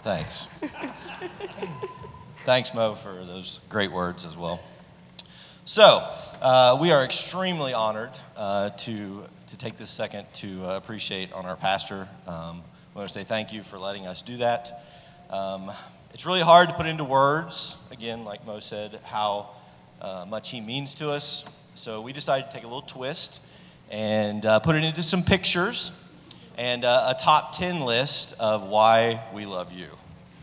Thanks. 0.00 0.46
Thanks, 2.38 2.72
Mo, 2.72 2.94
for 2.94 3.24
those 3.24 3.60
great 3.68 3.92
words 3.92 4.24
as 4.24 4.36
well. 4.36 4.60
So, 5.64 6.08
uh, 6.40 6.78
we 6.80 6.92
are 6.92 7.04
extremely 7.04 7.74
honored 7.74 8.18
uh, 8.36 8.70
to, 8.70 9.24
to 9.48 9.58
take 9.58 9.76
this 9.76 9.90
second 9.90 10.26
to 10.34 10.64
uh, 10.64 10.76
appreciate 10.76 11.32
on 11.32 11.44
our 11.44 11.56
pastor. 11.56 12.08
Um, 12.26 12.62
I 12.94 12.98
want 12.98 13.08
to 13.08 13.12
say 13.12 13.24
thank 13.24 13.52
you 13.52 13.62
for 13.62 13.78
letting 13.78 14.06
us 14.06 14.22
do 14.22 14.38
that. 14.38 14.82
Um, 15.28 15.70
it's 16.14 16.24
really 16.24 16.40
hard 16.40 16.70
to 16.70 16.74
put 16.74 16.86
into 16.86 17.04
words, 17.04 17.76
again, 17.90 18.24
like 18.24 18.46
Mo 18.46 18.60
said, 18.60 18.98
how 19.04 19.50
uh, 20.00 20.24
much 20.26 20.50
he 20.50 20.62
means 20.62 20.94
to 20.94 21.10
us. 21.10 21.44
So, 21.74 22.00
we 22.00 22.14
decided 22.14 22.50
to 22.50 22.56
take 22.56 22.64
a 22.64 22.68
little 22.68 22.80
twist 22.80 23.44
and 23.90 24.44
uh, 24.44 24.60
put 24.60 24.76
it 24.76 24.84
into 24.84 25.02
some 25.02 25.22
pictures 25.22 26.04
and 26.56 26.84
uh, 26.84 27.14
a 27.14 27.14
top 27.14 27.52
10 27.52 27.80
list 27.80 28.34
of 28.40 28.68
why 28.68 29.20
we 29.32 29.46
love 29.46 29.72
you. 29.72 29.88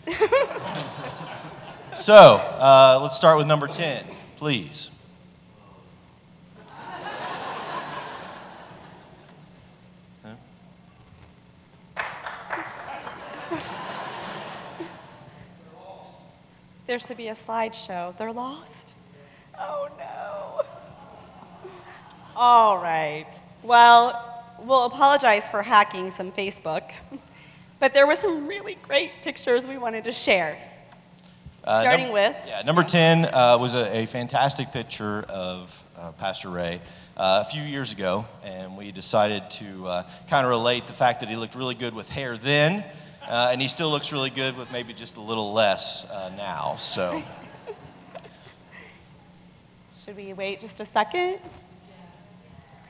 so 1.96 2.40
uh, 2.42 3.00
let's 3.02 3.18
start 3.18 3.38
with 3.38 3.48
number 3.48 3.68
10, 3.68 4.06
please. 4.38 4.92
There 16.88 17.00
should 17.00 17.18
be 17.18 17.30
a 17.30 17.34
slideshow. 17.34 18.16
They're 18.16 18.32
lost. 18.32 18.94
Oh 19.58 19.90
no. 19.98 20.45
All 22.36 22.78
right. 22.78 23.28
Well, 23.64 24.44
we'll 24.60 24.86
apologize 24.86 25.48
for 25.48 25.62
hacking 25.62 26.12
some 26.12 26.32
Facebook, 26.32 26.84
but 27.80 27.94
there 27.94 28.06
were 28.06 28.16
some 28.16 28.48
really 28.48 28.78
great 28.84 29.12
pictures 29.22 29.66
we 29.66 29.78
wanted 29.78 30.04
to 30.04 30.12
share. 30.12 30.58
Uh, 31.64 31.82
Starting 31.82 32.08
num- 32.08 32.14
with 32.14 32.46
Yeah, 32.48 32.62
number 32.64 32.84
10 32.84 33.26
uh, 33.26 33.58
was 33.60 33.74
a, 33.74 34.00
a 34.04 34.06
fantastic 34.06 34.72
picture 34.72 35.26
of 35.30 35.82
uh, 35.98 36.12
Pastor 36.12 36.50
Ray 36.50 36.82
uh, 37.18 37.44
a 37.48 37.50
few 37.50 37.64
years 37.64 37.92
ago, 37.94 38.26
and 38.44 38.76
we 38.78 38.92
decided 38.92 39.50
to 39.52 39.88
uh, 39.88 40.04
kind 40.30 40.46
of 40.46 40.50
relate 40.50 40.88
the 40.88 40.94
fact 40.94 41.22
that 41.22 41.30
he 41.30 41.36
looked 41.36 41.56
really 41.56 41.74
good 41.76 41.96
with 41.96 42.10
hair 42.10 42.38
then, 42.38 42.84
uh, 43.28 43.50
and 43.52 43.62
he 43.62 43.68
still 43.68 43.90
looks 43.90 44.12
really 44.12 44.30
good 44.30 44.58
with 44.58 44.72
maybe 44.72 44.94
just 44.94 45.16
a 45.18 45.22
little 45.22 45.54
less 45.54 46.10
uh, 46.12 46.32
now. 46.38 46.76
So, 46.78 47.24
Should 50.04 50.18
we 50.18 50.34
wait 50.34 50.60
just 50.60 50.80
a 50.82 50.86
second? 50.86 51.40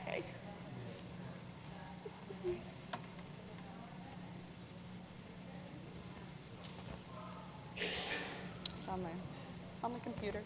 Okay. 0.06 0.22
It's 7.76 8.88
on 8.88 9.02
the, 9.02 9.08
on 9.82 9.92
the 9.92 9.94
computer. 10.06 10.40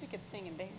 we 0.00 0.06
could 0.08 0.28
sing 0.28 0.48
and 0.48 0.58
dance. 0.58 0.72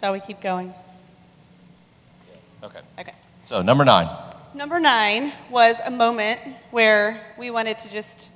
Shall 0.00 0.14
we 0.14 0.20
keep 0.20 0.40
going? 0.40 0.72
okay. 2.62 2.80
Okay. 2.98 3.12
So, 3.44 3.60
number 3.60 3.84
nine. 3.84 4.08
Number 4.54 4.80
nine 4.80 5.30
was 5.50 5.78
a 5.84 5.90
moment 5.90 6.40
where 6.70 7.20
we 7.38 7.50
wanted 7.50 7.76
to 7.76 7.92
just 7.92 8.30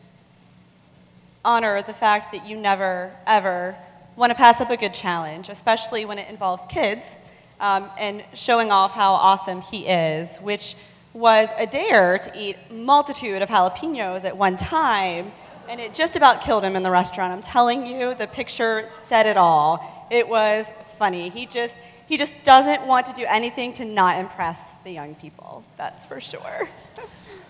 honor 1.42 1.80
the 1.80 1.94
fact 1.94 2.32
that 2.32 2.46
you 2.46 2.58
never, 2.58 3.10
ever 3.26 3.74
want 4.14 4.28
to 4.28 4.36
pass 4.36 4.60
up 4.60 4.68
a 4.68 4.76
good 4.76 4.92
challenge, 4.92 5.48
especially 5.48 6.04
when 6.04 6.18
it 6.18 6.28
involves 6.28 6.62
kids, 6.68 7.16
um, 7.60 7.88
and 7.98 8.22
showing 8.34 8.70
off 8.70 8.92
how 8.92 9.12
awesome 9.12 9.62
he 9.62 9.86
is, 9.86 10.36
which 10.40 10.74
was 11.14 11.50
a 11.56 11.66
dare 11.66 12.18
to 12.18 12.30
eat 12.36 12.58
multitude 12.70 13.40
of 13.40 13.48
jalapenos 13.48 14.26
at 14.26 14.36
one 14.36 14.56
time, 14.56 15.32
and 15.70 15.80
it 15.80 15.94
just 15.94 16.14
about 16.14 16.42
killed 16.42 16.62
him 16.62 16.76
in 16.76 16.82
the 16.82 16.90
restaurant. 16.90 17.32
I'm 17.32 17.40
telling 17.40 17.86
you, 17.86 18.14
the 18.14 18.26
picture 18.26 18.86
said 18.86 19.24
it 19.24 19.38
all. 19.38 19.93
It 20.10 20.28
was 20.28 20.72
funny. 20.82 21.28
He 21.28 21.46
just 21.46 21.78
he 22.06 22.16
just 22.16 22.44
doesn't 22.44 22.86
want 22.86 23.06
to 23.06 23.12
do 23.12 23.24
anything 23.26 23.72
to 23.74 23.84
not 23.84 24.18
impress 24.18 24.74
the 24.84 24.90
young 24.90 25.14
people. 25.14 25.64
That's 25.76 26.04
for 26.04 26.20
sure. 26.20 26.68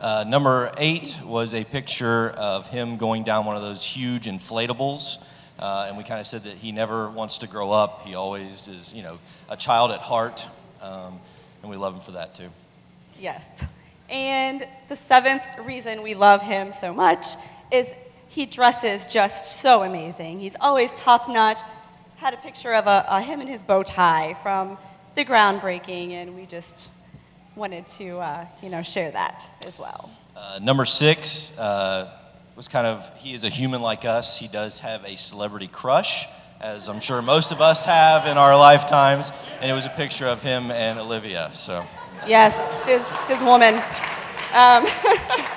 Uh, 0.00 0.22
number 0.28 0.70
eight 0.76 1.18
was 1.24 1.54
a 1.54 1.64
picture 1.64 2.30
of 2.36 2.68
him 2.68 2.98
going 2.98 3.22
down 3.22 3.46
one 3.46 3.56
of 3.56 3.62
those 3.62 3.82
huge 3.82 4.26
inflatables. 4.26 5.26
Uh, 5.58 5.86
and 5.88 5.96
we 5.96 6.04
kind 6.04 6.20
of 6.20 6.26
said 6.26 6.42
that 6.42 6.54
he 6.54 6.72
never 6.72 7.08
wants 7.08 7.38
to 7.38 7.48
grow 7.48 7.70
up. 7.70 8.02
He 8.02 8.14
always 8.14 8.68
is, 8.68 8.92
you 8.92 9.02
know, 9.02 9.18
a 9.48 9.56
child 9.56 9.92
at 9.92 10.00
heart. 10.00 10.46
Um, 10.82 11.18
and 11.62 11.70
we 11.70 11.78
love 11.78 11.94
him 11.94 12.00
for 12.00 12.10
that 12.10 12.34
too. 12.34 12.48
Yes. 13.18 13.66
And 14.10 14.66
the 14.88 14.96
seventh 14.96 15.46
reason 15.64 16.02
we 16.02 16.14
love 16.14 16.42
him 16.42 16.72
so 16.72 16.92
much 16.92 17.26
is 17.72 17.94
he 18.28 18.46
dresses 18.46 19.06
just 19.06 19.60
so 19.60 19.84
amazing. 19.84 20.40
He's 20.40 20.56
always 20.60 20.92
top 20.92 21.28
notch. 21.28 21.60
Had 22.24 22.32
a 22.32 22.38
picture 22.38 22.72
of 22.72 22.86
a, 22.86 23.04
a 23.10 23.20
him 23.20 23.42
and 23.42 23.50
his 23.50 23.60
bow 23.60 23.82
tie 23.82 24.32
from 24.42 24.78
the 25.14 25.26
groundbreaking, 25.26 26.12
and 26.12 26.34
we 26.34 26.46
just 26.46 26.90
wanted 27.54 27.86
to, 27.86 28.16
uh, 28.16 28.46
you 28.62 28.70
know, 28.70 28.80
share 28.80 29.10
that 29.10 29.46
as 29.66 29.78
well. 29.78 30.08
Uh, 30.34 30.58
number 30.62 30.86
six 30.86 31.54
uh, 31.58 32.10
was 32.56 32.66
kind 32.66 32.86
of, 32.86 33.14
he 33.18 33.34
is 33.34 33.44
a 33.44 33.50
human 33.50 33.82
like 33.82 34.06
us. 34.06 34.38
He 34.38 34.48
does 34.48 34.78
have 34.78 35.04
a 35.04 35.18
celebrity 35.18 35.66
crush, 35.66 36.26
as 36.62 36.88
I'm 36.88 36.98
sure 36.98 37.20
most 37.20 37.52
of 37.52 37.60
us 37.60 37.84
have 37.84 38.26
in 38.26 38.38
our 38.38 38.56
lifetimes. 38.56 39.30
And 39.60 39.70
it 39.70 39.74
was 39.74 39.84
a 39.84 39.90
picture 39.90 40.24
of 40.26 40.42
him 40.42 40.70
and 40.70 40.98
Olivia. 40.98 41.50
So, 41.52 41.84
Yes, 42.26 42.82
his, 42.86 43.06
his 43.28 43.44
woman. 43.44 43.74
Um, 44.54 44.86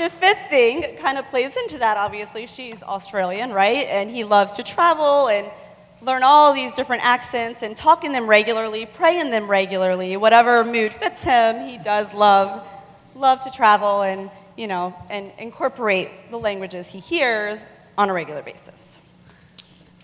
the 0.00 0.10
fifth 0.10 0.48
thing 0.48 0.96
kind 0.96 1.18
of 1.18 1.26
plays 1.26 1.56
into 1.56 1.78
that, 1.78 1.96
obviously. 1.96 2.46
She's 2.46 2.82
Australian, 2.82 3.52
right? 3.52 3.86
And 3.86 4.10
he 4.10 4.24
loves 4.24 4.52
to 4.52 4.62
travel 4.62 5.28
and 5.28 5.46
learn 6.00 6.22
all 6.24 6.54
these 6.54 6.72
different 6.72 7.04
accents 7.04 7.62
and 7.62 7.76
talk 7.76 8.04
in 8.04 8.12
them 8.12 8.26
regularly, 8.26 8.86
pray 8.86 9.20
in 9.20 9.30
them 9.30 9.48
regularly. 9.48 10.16
Whatever 10.16 10.64
mood 10.64 10.94
fits 10.94 11.22
him, 11.22 11.60
he 11.68 11.76
does 11.76 12.14
love, 12.14 12.66
love 13.14 13.40
to 13.40 13.50
travel 13.50 14.02
and, 14.02 14.30
you 14.56 14.66
know, 14.66 14.94
and 15.10 15.30
incorporate 15.38 16.08
the 16.30 16.38
languages 16.38 16.90
he 16.90 16.98
hears 16.98 17.68
on 17.98 18.08
a 18.08 18.12
regular 18.14 18.42
basis. 18.42 19.00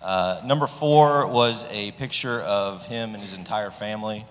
uh, 0.02 0.43
number 0.44 0.66
four 0.66 1.27
was 1.27 1.64
a 1.70 1.93
picture 1.93 2.40
of 2.43 2.85
him 2.86 3.14
and 3.14 3.23
his 3.23 3.32
entire 3.32 3.70
family. 3.70 4.27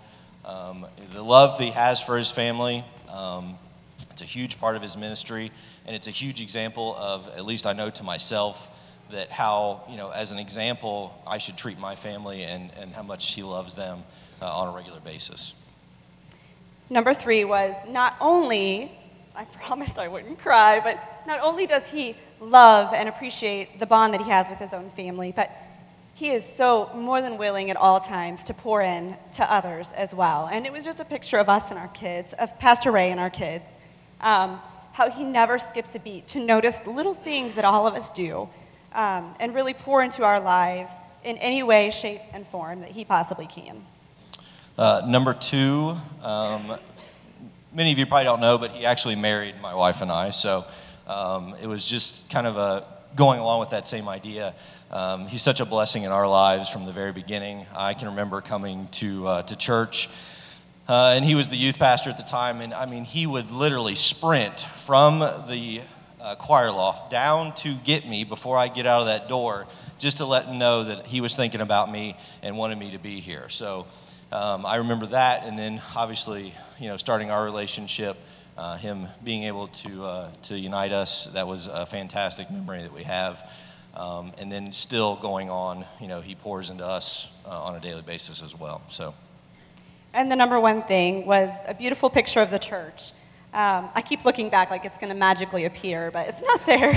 Um, 0.46 0.86
the 1.16 1.24
love 1.24 1.60
he 1.60 1.72
has 1.72 2.00
for 2.04 2.16
his 2.18 2.30
family, 2.30 2.86
um, 3.12 3.58
it's 4.16 4.22
a 4.22 4.26
huge 4.26 4.62
part 4.62 4.78
of 4.78 4.82
his 4.82 4.96
ministry, 4.96 5.52
and 5.86 5.94
it's 5.94 6.08
a 6.08 6.12
huge 6.12 6.42
example 6.42 6.96
of, 6.98 7.28
at 7.36 7.44
least 7.44 7.66
I 7.66 7.74
know 7.74 7.90
to 7.90 8.04
myself, 8.06 8.72
that 9.12 9.30
how, 9.30 9.84
you 9.90 9.98
know, 9.98 10.10
as 10.10 10.32
an 10.32 10.40
example, 10.40 11.22
I 11.28 11.38
should 11.38 11.58
treat 11.58 11.78
my 11.78 11.98
family 11.98 12.44
and, 12.44 12.72
and 12.80 12.96
how 12.96 13.04
much 13.04 13.34
he 13.34 13.44
loves 13.44 13.76
them 13.76 14.04
uh, 14.42 14.46
on 14.46 14.70
a 14.70 14.72
regular 14.72 15.02
basis. 15.02 15.54
Number 16.90 17.14
three 17.14 17.44
was 17.44 17.86
not 17.90 18.16
only, 18.22 18.94
I 19.36 19.44
promised 19.44 20.00
I 20.00 20.08
wouldn't 20.08 20.40
cry, 20.40 20.80
but 20.82 20.98
not 21.28 21.42
only 21.42 21.66
does 21.66 21.92
he 21.92 22.16
love 22.40 22.94
and 22.94 23.10
appreciate 23.10 23.82
the 23.82 23.86
bond 23.86 24.14
that 24.14 24.22
he 24.22 24.30
has 24.30 24.48
with 24.50 24.60
his 24.60 24.74
own 24.74 24.90
family, 24.92 25.34
but 25.36 25.52
he 26.14 26.30
is 26.30 26.46
so 26.46 26.90
more 26.96 27.22
than 27.22 27.38
willing 27.38 27.70
at 27.70 27.76
all 27.76 28.00
times 28.00 28.46
to 28.46 28.54
pour 28.54 28.82
in 28.82 29.18
to 29.34 29.54
others 29.54 29.92
as 29.92 30.16
well. 30.16 30.48
And 30.50 30.66
it 30.66 30.72
was 30.72 30.86
just 30.86 31.02
a 31.02 31.06
picture 31.06 31.38
of 31.38 31.50
us 31.50 31.70
and 31.70 31.78
our 31.78 31.90
kids, 31.90 32.32
of 32.32 32.58
Pastor 32.60 32.94
Ray 32.94 33.12
and 33.12 33.20
our 33.20 33.30
kids, 33.30 33.78
um, 34.22 34.60
how 34.94 35.10
he 35.10 35.24
never 35.24 35.60
skips 35.60 35.96
a 35.96 36.00
beat 36.00 36.28
to 36.30 36.40
notice 36.40 36.86
little 36.88 37.14
things 37.14 37.56
that 37.56 37.66
all 37.66 37.88
of 37.88 37.96
us 37.96 38.10
do 38.10 38.50
um, 38.94 39.34
and 39.40 39.54
really 39.54 39.74
pour 39.74 40.04
into 40.04 40.24
our 40.24 40.40
lives 40.40 40.92
in 41.24 41.38
any 41.38 41.64
way, 41.64 41.92
shape, 41.92 42.22
and 42.34 42.46
form 42.48 42.82
that 42.82 42.92
he 42.92 43.04
possibly 43.04 43.48
can. 43.48 43.84
Uh, 44.78 45.02
number 45.08 45.34
two, 45.34 45.96
um, 46.22 46.78
many 47.74 47.92
of 47.92 47.98
you 47.98 48.06
probably 48.06 48.26
don't 48.26 48.40
know, 48.40 48.58
but 48.58 48.72
he 48.72 48.86
actually 48.86 49.16
married 49.16 49.56
my 49.62 49.74
wife 49.74 50.02
and 50.02 50.12
I. 50.12 50.30
So 50.30 50.66
um, 51.08 51.56
it 51.62 51.68
was 51.68 51.90
just 51.90 52.30
kind 52.30 52.48
of 52.48 52.58
a 52.58 52.86
going 53.16 53.40
along 53.40 53.60
with 53.62 53.70
that 53.70 53.88
same 53.88 54.08
idea. 54.10 54.54
Um, 54.92 55.28
he's 55.28 55.42
such 55.42 55.62
a 55.62 55.66
blessing 55.66 56.04
in 56.04 56.12
our 56.12 56.28
lives 56.28 56.70
from 56.70 56.86
the 56.86 56.92
very 56.92 57.12
beginning. 57.12 57.66
I 57.76 57.94
can 57.94 58.10
remember 58.10 58.42
coming 58.42 58.88
to 58.94 59.28
uh, 59.28 59.42
to 59.44 59.56
church, 59.56 60.10
uh, 60.88 61.14
and 61.16 61.26
he 61.26 61.36
was 61.36 61.50
the 61.50 61.56
youth 61.56 61.80
pastor 61.80 62.10
at 62.10 62.18
the 62.18 62.24
time. 62.24 62.62
And 62.62 62.74
I 62.74 62.86
mean, 62.86 63.06
he 63.06 63.26
would 63.26 63.50
literally 63.52 63.96
sprint 63.96 64.60
from 64.60 65.20
the 65.20 65.82
uh, 66.22 66.36
choir 66.36 66.72
loft 66.72 67.12
down 67.12 67.54
to 67.54 67.76
get 67.84 68.08
me 68.08 68.24
before 68.24 68.58
I 68.58 68.68
get 68.68 68.86
out 68.86 69.02
of 69.02 69.08
that 69.08 69.28
door, 69.28 69.68
just 70.00 70.18
to 70.18 70.26
let 70.26 70.46
him 70.46 70.58
know 70.58 70.84
that 70.84 71.06
he 71.06 71.22
was 71.22 71.36
thinking 71.36 71.62
about 71.62 71.92
me 71.92 72.16
and 72.44 72.58
wanted 72.58 72.78
me 72.78 72.92
to 72.92 73.00
be 73.00 73.20
here. 73.20 73.50
So 73.50 73.88
um, 74.32 74.66
I 74.66 74.78
remember 74.78 75.08
that, 75.08 75.46
and 75.46 75.58
then 75.58 75.82
obviously, 75.96 76.54
you 76.80 76.88
know, 76.88 76.98
starting 76.98 77.32
our 77.32 77.44
relationship, 77.44 78.18
uh, 78.58 78.78
him 78.78 79.08
being 79.24 79.44
able 79.44 79.68
to 79.68 80.04
uh, 80.04 80.32
to 80.44 80.58
unite 80.58 80.92
us. 80.92 81.26
That 81.34 81.48
was 81.48 81.68
a 81.68 81.86
fantastic 81.86 82.50
memory 82.52 82.82
that 82.82 82.94
we 82.94 83.04
have. 83.04 83.52
Um, 83.96 84.34
and 84.40 84.52
then 84.52 84.74
still 84.74 85.16
going 85.16 85.50
on, 85.50 85.86
you 86.02 86.08
know, 86.08 86.20
he 86.20 86.36
pours 86.36 86.70
into 86.70 86.86
us 86.86 87.38
uh, 87.46 87.64
on 87.64 87.76
a 87.76 87.80
daily 87.80 88.02
basis 88.02 88.44
as 88.44 88.58
well. 88.58 88.82
So. 88.90 89.14
And 90.16 90.32
the 90.32 90.38
number 90.38 90.58
one 90.62 90.82
thing 90.82 91.26
was 91.26 91.50
a 91.68 91.74
beautiful 91.74 92.10
picture 92.10 92.40
of 92.40 92.50
the 92.50 92.58
church. 92.58 93.12
Um, 93.54 93.90
I 93.94 94.02
keep 94.02 94.24
looking 94.24 94.50
back 94.50 94.72
like 94.72 94.86
it's 94.86 94.98
going 94.98 95.10
to 95.12 95.20
magically 95.20 95.66
appear, 95.66 96.10
but 96.10 96.30
it's 96.30 96.42
not 96.42 96.66
there. 96.66 96.94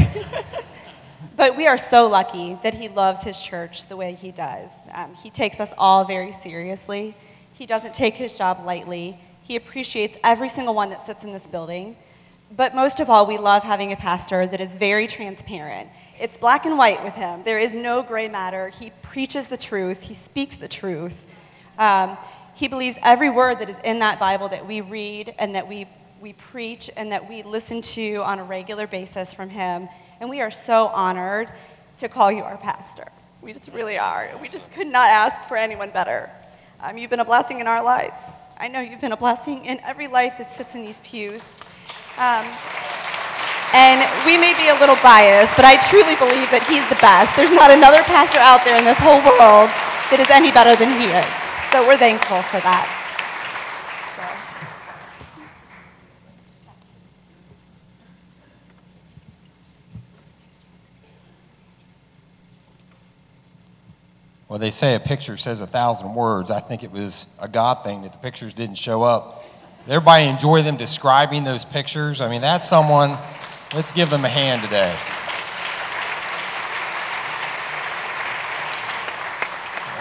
but 1.36 1.56
we 1.56 1.66
are 1.66 1.76
so 1.76 2.08
lucky 2.08 2.60
that 2.62 2.74
he 2.74 2.88
loves 2.88 3.24
his 3.24 3.42
church 3.42 3.86
the 3.86 3.96
way 3.96 4.14
he 4.14 4.30
does. 4.30 4.86
Um, 4.94 5.16
he 5.16 5.30
takes 5.30 5.58
us 5.58 5.74
all 5.76 6.04
very 6.04 6.30
seriously. 6.30 7.16
He 7.52 7.66
doesn't 7.66 7.92
take 7.92 8.14
his 8.14 8.38
job 8.38 8.64
lightly. 8.64 9.18
He 9.42 9.56
appreciates 9.56 10.16
every 10.22 10.48
single 10.48 10.76
one 10.76 10.90
that 10.90 11.00
sits 11.00 11.24
in 11.24 11.32
this 11.32 11.48
building. 11.48 11.96
But 12.56 12.72
most 12.72 13.00
of 13.00 13.10
all, 13.10 13.26
we 13.26 13.36
love 13.36 13.64
having 13.64 13.90
a 13.90 13.96
pastor 13.96 14.46
that 14.46 14.60
is 14.60 14.76
very 14.76 15.08
transparent. 15.08 15.88
It's 16.20 16.38
black 16.38 16.66
and 16.66 16.78
white 16.78 17.02
with 17.02 17.16
him. 17.16 17.42
There 17.42 17.58
is 17.58 17.74
no 17.74 18.04
gray 18.04 18.28
matter. 18.28 18.68
He 18.68 18.92
preaches 19.02 19.48
the 19.48 19.56
truth, 19.56 20.04
he 20.04 20.14
speaks 20.14 20.54
the 20.54 20.68
truth. 20.68 21.34
Um, 21.78 22.16
he 22.58 22.66
believes 22.66 22.98
every 23.04 23.30
word 23.30 23.60
that 23.60 23.70
is 23.70 23.78
in 23.84 24.00
that 24.00 24.18
Bible 24.18 24.48
that 24.48 24.66
we 24.66 24.80
read 24.80 25.32
and 25.38 25.54
that 25.54 25.68
we, 25.68 25.86
we 26.20 26.32
preach 26.32 26.90
and 26.96 27.12
that 27.12 27.28
we 27.28 27.44
listen 27.44 27.80
to 27.80 28.16
on 28.16 28.40
a 28.40 28.44
regular 28.44 28.88
basis 28.88 29.32
from 29.32 29.48
him. 29.48 29.88
And 30.20 30.28
we 30.28 30.40
are 30.40 30.50
so 30.50 30.88
honored 30.88 31.48
to 31.98 32.08
call 32.08 32.32
you 32.32 32.42
our 32.42 32.58
pastor. 32.58 33.06
We 33.42 33.52
just 33.52 33.72
really 33.72 33.96
are. 33.96 34.28
We 34.42 34.48
just 34.48 34.72
could 34.72 34.88
not 34.88 35.08
ask 35.08 35.42
for 35.42 35.56
anyone 35.56 35.90
better. 35.90 36.30
Um, 36.80 36.98
you've 36.98 37.10
been 37.10 37.20
a 37.20 37.24
blessing 37.24 37.60
in 37.60 37.68
our 37.68 37.80
lives. 37.80 38.34
I 38.58 38.66
know 38.66 38.80
you've 38.80 39.00
been 39.00 39.12
a 39.12 39.16
blessing 39.16 39.64
in 39.64 39.78
every 39.84 40.08
life 40.08 40.36
that 40.38 40.50
sits 40.50 40.74
in 40.74 40.82
these 40.82 41.00
pews. 41.02 41.56
Um, 42.18 42.44
and 43.72 44.02
we 44.26 44.36
may 44.36 44.54
be 44.58 44.66
a 44.66 44.74
little 44.80 44.98
biased, 45.00 45.54
but 45.54 45.64
I 45.64 45.76
truly 45.76 46.16
believe 46.18 46.50
that 46.50 46.66
he's 46.66 46.82
the 46.88 46.98
best. 47.00 47.36
There's 47.36 47.52
not 47.52 47.70
another 47.70 48.02
pastor 48.02 48.40
out 48.40 48.64
there 48.64 48.76
in 48.76 48.84
this 48.84 48.98
whole 48.98 49.22
world 49.22 49.70
that 50.10 50.18
is 50.18 50.28
any 50.30 50.50
better 50.50 50.74
than 50.74 50.90
he 50.98 51.06
is. 51.06 51.48
So 51.70 51.86
we're 51.86 51.98
thankful 51.98 52.42
for 52.42 52.60
that. 52.60 53.04
Well, 64.48 64.58
they 64.58 64.70
say 64.70 64.94
a 64.94 65.00
picture 65.00 65.36
says 65.36 65.60
a 65.60 65.66
thousand 65.66 66.14
words. 66.14 66.50
I 66.50 66.60
think 66.60 66.82
it 66.82 66.90
was 66.90 67.26
a 67.38 67.48
God 67.48 67.84
thing 67.84 68.00
that 68.02 68.12
the 68.12 68.18
pictures 68.18 68.54
didn't 68.54 68.76
show 68.76 69.02
up. 69.02 69.44
Everybody 69.86 70.26
enjoy 70.26 70.62
them 70.62 70.78
describing 70.78 71.44
those 71.44 71.66
pictures. 71.66 72.22
I 72.22 72.30
mean, 72.30 72.40
that's 72.40 72.66
someone, 72.66 73.18
let's 73.74 73.92
give 73.92 74.08
them 74.08 74.24
a 74.24 74.28
hand 74.28 74.62
today. 74.62 74.96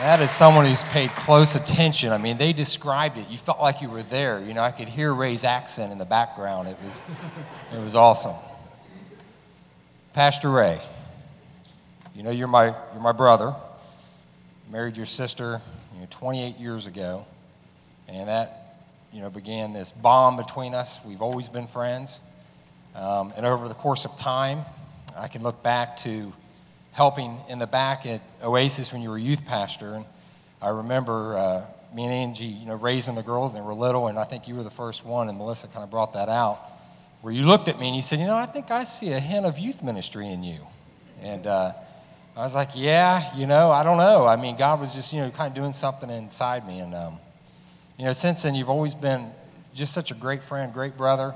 That 0.08 0.22
is 0.22 0.32
someone 0.32 0.64
who's 0.64 0.86
paid 0.86 1.10
close 1.10 1.56
attention. 1.56 2.14
I 2.14 2.18
mean, 2.18 2.38
they 2.38 2.54
described 2.54 3.18
it. 3.18 3.30
You 3.30 3.38
felt 3.38 3.60
like 3.60 3.82
you 3.82 3.90
were 3.90 4.04
there. 4.04 4.42
You 4.42 4.54
know, 4.54 4.62
I 4.62 4.72
could 4.72 4.88
hear 4.88 5.14
Ray's 5.14 5.44
accent 5.44 5.92
in 5.92 5.98
the 5.98 6.06
background. 6.06 6.70
It 6.70 6.78
was, 6.80 7.04
it 7.74 7.84
was 7.84 7.94
awesome. 7.94 8.36
Pastor 10.14 10.50
Ray, 10.50 10.80
you 12.16 12.24
know, 12.24 12.32
you're 12.32 12.48
my, 12.48 12.68
you're 12.94 13.02
my 13.02 13.12
brother 13.12 13.54
married 14.72 14.96
your 14.96 15.06
sister 15.06 15.60
you 15.94 16.00
know, 16.00 16.08
28 16.10 16.58
years 16.58 16.88
ago, 16.88 17.26
and 18.08 18.30
that 18.30 18.78
you 19.12 19.20
know 19.20 19.30
began 19.30 19.74
this 19.74 19.92
bond 19.92 20.38
between 20.38 20.74
us. 20.74 21.02
We've 21.06 21.22
always 21.22 21.50
been 21.50 21.68
friends, 21.68 22.22
um, 22.96 23.34
and 23.36 23.46
over 23.46 23.68
the 23.68 23.74
course 23.74 24.06
of 24.06 24.16
time, 24.16 24.60
I 25.18 25.28
can 25.28 25.44
look 25.44 25.62
back 25.64 25.98
to 25.98 26.32
helping 26.98 27.40
in 27.48 27.60
the 27.60 27.68
back 27.68 28.06
at 28.06 28.22
Oasis 28.44 28.92
when 28.92 29.02
you 29.02 29.10
were 29.10 29.18
youth 29.18 29.46
pastor, 29.46 29.94
and 29.94 30.06
I 30.62 30.70
remember 30.70 31.38
uh, 31.38 31.66
me 31.96 32.04
and 32.04 32.12
Angie, 32.12 32.46
you 32.46 32.66
know, 32.66 32.76
raising 32.76 33.16
the 33.16 33.24
girls, 33.24 33.54
and 33.56 33.64
they 33.64 33.66
were 33.66 33.74
little, 33.74 34.08
and 34.08 34.20
I 34.20 34.26
think 34.26 34.48
you 34.48 34.56
were 34.56 34.64
the 34.64 34.70
first 34.70 35.06
one, 35.06 35.30
and 35.30 35.38
Melissa 35.38 35.68
kind 35.68 35.84
of 35.84 35.92
brought 35.92 36.14
that 36.14 36.28
out, 36.28 36.60
where 37.22 37.32
you 37.32 37.46
looked 37.46 37.70
at 37.70 37.80
me 37.80 37.88
and 37.88 37.96
you 37.96 38.02
said, 38.02 38.20
you 38.20 38.26
know, 38.26 38.36
I 38.36 38.48
think 38.48 38.72
I 38.72 38.84
see 38.84 39.14
a 39.14 39.20
hint 39.20 39.46
of 39.46 39.58
youth 39.58 39.84
ministry 39.84 40.28
in 40.28 40.44
you, 40.44 40.60
and. 41.22 41.48
Uh, 41.48 41.72
I 42.38 42.42
was 42.42 42.54
like, 42.54 42.70
yeah, 42.76 43.36
you 43.36 43.48
know, 43.48 43.72
I 43.72 43.82
don't 43.82 43.98
know. 43.98 44.28
I 44.28 44.36
mean, 44.36 44.58
God 44.58 44.80
was 44.80 44.94
just, 44.94 45.12
you 45.12 45.22
know, 45.22 45.32
kind 45.32 45.50
of 45.50 45.56
doing 45.56 45.74
something 45.74 46.08
inside 46.08 46.68
me. 46.68 46.82
And, 46.82 46.94
um, 46.94 47.18
you 47.98 48.06
know, 48.06 48.12
since 48.12 48.44
then, 48.44 48.54
you've 48.54 48.70
always 48.70 48.94
been 48.94 49.32
just 49.74 49.92
such 49.92 50.12
a 50.12 50.14
great 50.14 50.44
friend, 50.44 50.72
great 50.72 50.96
brother, 50.96 51.34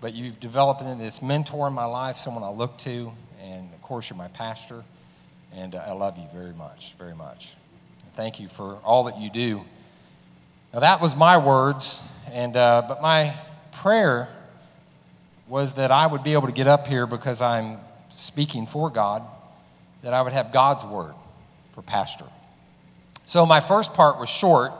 but 0.00 0.14
you've 0.14 0.40
developed 0.40 0.80
into 0.80 0.94
this 0.94 1.20
mentor 1.20 1.68
in 1.68 1.74
my 1.74 1.84
life, 1.84 2.16
someone 2.16 2.42
I 2.42 2.48
look 2.48 2.78
to. 2.78 3.12
And 3.42 3.74
of 3.74 3.82
course, 3.82 4.08
you're 4.08 4.16
my 4.16 4.28
pastor. 4.28 4.84
And 5.54 5.74
uh, 5.74 5.78
I 5.86 5.92
love 5.92 6.18
you 6.18 6.26
very 6.32 6.54
much, 6.54 6.94
very 6.94 7.14
much. 7.14 7.54
Thank 8.12 8.40
you 8.40 8.48
for 8.48 8.76
all 8.84 9.04
that 9.04 9.18
you 9.18 9.30
do. 9.30 9.64
Now, 10.72 10.80
that 10.80 11.00
was 11.00 11.16
my 11.16 11.38
words. 11.38 12.04
And, 12.32 12.56
uh, 12.56 12.82
but 12.86 13.00
my 13.00 13.34
prayer 13.72 14.28
was 15.48 15.74
that 15.74 15.90
I 15.90 16.06
would 16.06 16.22
be 16.22 16.34
able 16.34 16.46
to 16.46 16.52
get 16.52 16.66
up 16.66 16.86
here 16.86 17.06
because 17.06 17.40
I'm 17.40 17.78
speaking 18.12 18.66
for 18.66 18.90
God 18.90 19.22
that 20.02 20.12
I 20.12 20.22
would 20.22 20.32
have 20.32 20.52
God's 20.52 20.84
word 20.84 21.14
for 21.70 21.82
pastor. 21.82 22.26
So 23.22 23.46
my 23.46 23.60
first 23.60 23.94
part 23.94 24.18
was 24.18 24.28
short, 24.28 24.72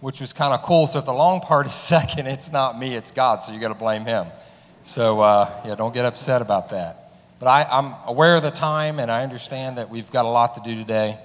which 0.00 0.20
was 0.20 0.32
kind 0.32 0.52
of 0.52 0.62
cool. 0.62 0.86
So 0.86 0.98
if 0.98 1.04
the 1.04 1.12
long 1.12 1.40
part 1.40 1.66
is 1.66 1.74
second, 1.74 2.26
it's 2.26 2.52
not 2.52 2.78
me, 2.78 2.94
it's 2.94 3.10
God. 3.10 3.42
So 3.42 3.52
you 3.52 3.60
got 3.60 3.68
to 3.68 3.74
blame 3.74 4.04
Him. 4.04 4.26
So 4.82 5.20
uh, 5.20 5.50
yeah, 5.64 5.74
don't 5.74 5.94
get 5.94 6.04
upset 6.04 6.42
about 6.42 6.70
that. 6.70 7.03
But 7.44 7.50
I, 7.50 7.78
I'm 7.78 7.94
aware 8.06 8.36
of 8.36 8.42
the 8.42 8.50
time, 8.50 8.98
and 8.98 9.10
I 9.10 9.22
understand 9.22 9.76
that 9.76 9.90
we've 9.90 10.10
got 10.10 10.24
a 10.24 10.28
lot 10.30 10.54
to 10.54 10.62
do 10.62 10.74
today. 10.74 11.18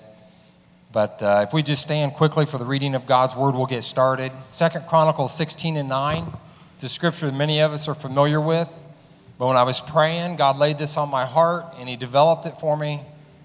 But 0.92 1.24
uh, 1.24 1.46
if 1.48 1.54
we 1.54 1.64
just 1.64 1.82
stand 1.82 2.12
quickly 2.12 2.46
for 2.46 2.58
the 2.58 2.66
reading 2.66 2.94
of 2.94 3.06
God's 3.06 3.38
word, 3.38 3.56
we'll 3.56 3.68
get 3.68 3.86
started. 3.86 4.34
Second 4.50 4.86
Chronicles 4.86 5.34
16 5.38 5.78
and 5.78 5.88
9. 5.88 6.26
It's 6.74 6.84
a 6.84 6.90
scripture 6.90 7.28
that 7.28 7.38
many 7.38 7.62
of 7.62 7.72
us 7.72 7.88
are 7.88 7.96
familiar 7.96 8.42
with. 8.42 8.70
But 9.38 9.48
when 9.48 9.56
I 9.56 9.64
was 9.64 9.80
praying, 9.80 10.36
God 10.36 10.58
laid 10.58 10.78
this 10.78 10.98
on 10.98 11.10
my 11.10 11.26
heart 11.26 11.68
and 11.78 11.88
He 11.88 11.96
developed 11.96 12.46
it 12.46 12.58
for 12.60 12.76
me. 12.76 13.00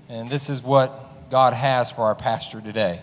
And 0.08 0.28
this 0.28 0.50
is 0.50 0.60
what 0.60 1.30
God 1.30 1.54
has 1.54 1.92
for 1.92 2.02
our 2.02 2.16
pastor 2.16 2.60
today. 2.60 3.00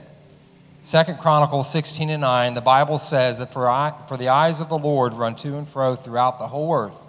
Second 0.81 1.17
Chronicles 1.17 1.71
16 1.71 2.09
and 2.09 2.19
9, 2.19 2.55
the 2.55 2.59
Bible 2.59 2.97
says 2.97 3.39
that 3.39 3.53
for, 3.53 3.69
I, 3.69 3.93
for 4.09 4.17
the 4.17 4.27
eyes 4.27 4.59
of 4.59 4.67
the 4.67 4.77
Lord 4.77 5.13
run 5.13 5.35
to 5.35 5.57
and 5.57 5.65
fro 5.65 5.95
throughout 5.95 6.39
the 6.39 6.47
whole 6.47 6.75
earth 6.75 7.07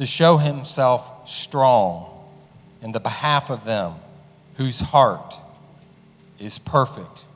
to 0.00 0.06
show 0.06 0.38
himself 0.38 1.28
strong 1.28 2.06
in 2.80 2.90
the 2.90 2.98
behalf 2.98 3.50
of 3.50 3.66
them 3.66 3.92
whose 4.54 4.80
heart 4.80 5.36
is 6.38 6.58
perfect 6.58 7.26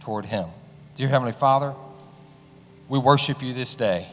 toward 0.00 0.24
him. 0.24 0.48
Dear 0.96 1.06
Heavenly 1.06 1.30
Father, 1.30 1.72
we 2.88 2.98
worship 2.98 3.44
you 3.44 3.52
this 3.52 3.76
day. 3.76 4.08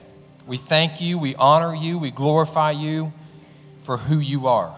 We 0.45 0.57
thank 0.57 1.01
you, 1.01 1.17
we 1.17 1.33
honor 1.37 1.73
you, 1.73 1.97
we 1.97 2.11
glorify 2.11 2.69
you 2.69 3.11
for 3.81 3.97
who 3.97 4.19
you 4.19 4.45
are. 4.45 4.75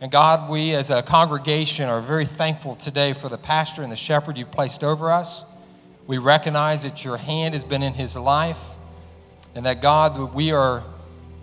And 0.00 0.10
God, 0.10 0.50
we 0.50 0.74
as 0.74 0.90
a 0.90 1.02
congregation 1.02 1.88
are 1.88 2.00
very 2.00 2.24
thankful 2.24 2.74
today 2.74 3.12
for 3.12 3.28
the 3.28 3.38
pastor 3.38 3.82
and 3.82 3.92
the 3.92 3.96
shepherd 3.96 4.36
you've 4.36 4.50
placed 4.50 4.82
over 4.82 5.12
us. 5.12 5.44
We 6.08 6.18
recognize 6.18 6.82
that 6.82 7.04
your 7.04 7.18
hand 7.18 7.54
has 7.54 7.64
been 7.64 7.84
in 7.84 7.92
his 7.94 8.16
life, 8.16 8.74
and 9.54 9.64
that 9.64 9.80
God, 9.80 10.34
we 10.34 10.50
are, 10.50 10.82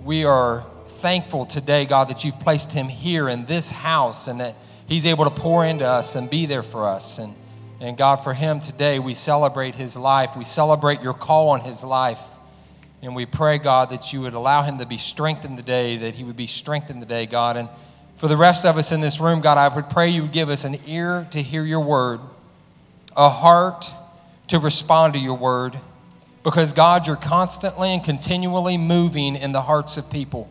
we 0.04 0.26
are 0.26 0.66
thankful 0.86 1.46
today, 1.46 1.86
God, 1.86 2.10
that 2.10 2.24
you've 2.24 2.40
placed 2.40 2.74
him 2.74 2.88
here 2.88 3.30
in 3.30 3.46
this 3.46 3.72
house 3.72 4.28
and 4.28 4.40
that 4.40 4.56
he's 4.88 5.06
able 5.06 5.26
to 5.26 5.32
pour 5.32 5.66
into 5.66 5.86
us 5.86 6.16
and 6.16 6.30
be 6.30 6.46
there 6.46 6.64
for 6.64 6.88
us. 6.88 7.20
And, 7.20 7.34
and 7.82 7.98
God, 7.98 8.18
for 8.18 8.34
him 8.34 8.60
today, 8.60 9.00
we 9.00 9.14
celebrate 9.14 9.76
his 9.76 9.98
life. 9.98 10.36
We 10.38 10.44
celebrate 10.44 11.02
your 11.02 11.14
call 11.14 11.50
on 11.50 11.62
his 11.62 11.84
life. 11.84 12.24
And 13.02 13.16
we 13.16 13.26
pray, 13.26 13.58
God, 13.58 13.92
that 13.92 14.12
you 14.14 14.22
would 14.22 14.34
allow 14.34 14.64
him 14.64 14.80
to 14.80 14.88
be 14.88 14.98
strengthened 14.98 15.58
today, 15.58 15.98
that 15.98 16.16
he 16.16 16.24
would 16.24 16.36
be 16.36 16.48
strengthened 16.48 17.02
today, 17.02 17.26
God. 17.26 17.58
And 17.58 17.70
for 18.16 18.28
the 18.28 18.38
rest 18.38 18.66
of 18.66 18.78
us 18.78 18.92
in 18.92 19.02
this 19.02 19.20
room, 19.20 19.42
God, 19.42 19.58
I 19.58 19.74
would 19.74 19.90
pray 19.90 20.10
you 20.10 20.24
would 20.24 20.32
give 20.32 20.50
us 20.50 20.66
an 20.66 20.76
ear 20.88 21.28
to 21.32 21.42
hear 21.42 21.64
your 21.64 21.84
word, 21.84 22.20
a 23.16 23.30
heart 23.30 23.92
to 24.48 24.60
respond 24.60 25.14
to 25.14 25.20
your 25.20 25.38
word, 25.38 25.78
because, 26.48 26.72
God, 26.72 27.08
you're 27.08 27.18
constantly 27.18 27.90
and 27.90 28.02
continually 28.02 28.78
moving 28.78 29.36
in 29.36 29.52
the 29.52 29.62
hearts 29.62 29.98
of 29.98 30.10
people. 30.10 30.50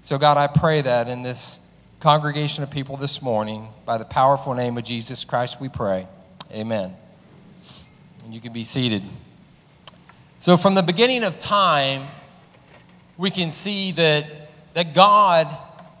So, 0.00 0.18
God, 0.18 0.36
I 0.36 0.48
pray 0.48 0.82
that 0.82 1.06
in 1.06 1.22
this 1.22 1.60
congregation 2.00 2.64
of 2.64 2.70
people 2.70 2.96
this 2.96 3.22
morning, 3.22 3.68
by 3.86 3.96
the 3.96 4.04
powerful 4.04 4.54
name 4.54 4.76
of 4.76 4.82
Jesus 4.82 5.24
Christ, 5.24 5.60
we 5.60 5.68
pray. 5.68 6.08
Amen. 6.52 6.92
And 8.24 8.34
you 8.34 8.40
can 8.40 8.52
be 8.52 8.64
seated. 8.64 9.02
So, 10.40 10.56
from 10.56 10.74
the 10.74 10.82
beginning 10.82 11.22
of 11.22 11.38
time, 11.38 12.08
we 13.16 13.30
can 13.30 13.50
see 13.50 13.92
that, 13.92 14.26
that 14.74 14.94
God 14.94 15.46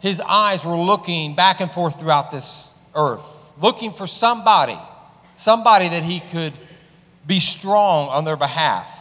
his 0.00 0.20
eyes 0.20 0.64
were 0.64 0.76
looking 0.76 1.34
back 1.34 1.60
and 1.60 1.70
forth 1.70 2.00
throughout 2.00 2.30
this 2.30 2.72
earth, 2.94 3.52
looking 3.60 3.92
for 3.92 4.06
somebody, 4.06 4.78
somebody 5.34 5.88
that 5.88 6.02
he 6.02 6.20
could 6.20 6.54
be 7.26 7.38
strong 7.38 8.08
on 8.08 8.24
their 8.24 8.36
behalf, 8.36 8.99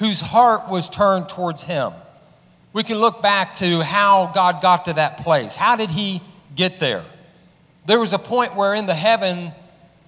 whose 0.00 0.20
heart 0.20 0.68
was 0.68 0.88
turned 0.88 1.28
towards 1.28 1.62
him. 1.62 1.92
We 2.72 2.82
can 2.82 2.98
look 2.98 3.22
back 3.22 3.52
to 3.54 3.84
how 3.84 4.32
God 4.34 4.60
got 4.60 4.86
to 4.86 4.94
that 4.94 5.18
place. 5.18 5.54
How 5.54 5.76
did 5.76 5.90
he 5.90 6.20
get 6.56 6.80
there? 6.80 7.04
There 7.86 8.00
was 8.00 8.12
a 8.12 8.18
point 8.18 8.56
where 8.56 8.74
in 8.74 8.86
the 8.86 8.94
heaven, 8.94 9.52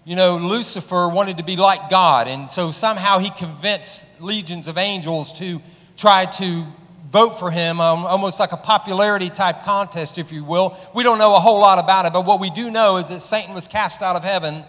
you 0.05 0.17
know, 0.17 0.39
Lucifer 0.43 1.09
wanted 1.09 1.39
to 1.39 1.45
be 1.45 1.57
like 1.57 1.91
God, 1.91 2.27
and 2.27 2.49
so 2.49 2.71
somehow 2.71 3.19
he 3.19 3.31
convinced 3.31 4.21
legions 4.21 4.67
of 4.67 4.79
angels 4.79 5.33
to 5.35 5.61
try 5.97 6.25
to 6.25 6.65
vote 7.09 7.39
for 7.39 7.51
him, 7.51 7.79
um, 7.79 8.07
almost 8.07 8.41
like 8.41 8.53
a 8.53 8.57
popularity 8.57 9.29
type 9.29 9.63
contest, 9.63 10.17
if 10.19 10.33
you 10.33 10.43
will. 10.43 10.77
We 10.95 11.03
don't 11.03 11.19
know 11.19 11.37
a 11.37 11.41
whole 11.41 11.61
lot 11.61 11.79
about 11.79 12.07
it, 12.07 12.13
but 12.15 12.25
what 12.25 12.41
we 12.41 12.49
do 12.51 12.71
know 12.71 12.97
is 12.97 13.11
that 13.11 13.21
Satan 13.21 13.55
was 13.55 13.69
cast 13.69 14.03
out 14.03 14.17
of 14.17 14.25
heaven 14.25 14.65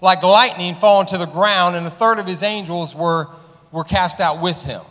like 0.00 0.22
lightning 0.22 0.74
falling 0.74 1.08
to 1.08 1.18
the 1.18 1.26
ground, 1.26 1.74
and 1.74 1.84
a 1.84 1.90
third 1.90 2.20
of 2.20 2.26
his 2.26 2.44
angels 2.44 2.94
were, 2.94 3.26
were 3.72 3.84
cast 3.84 4.20
out 4.20 4.42
with 4.42 4.62
him. 4.64 4.82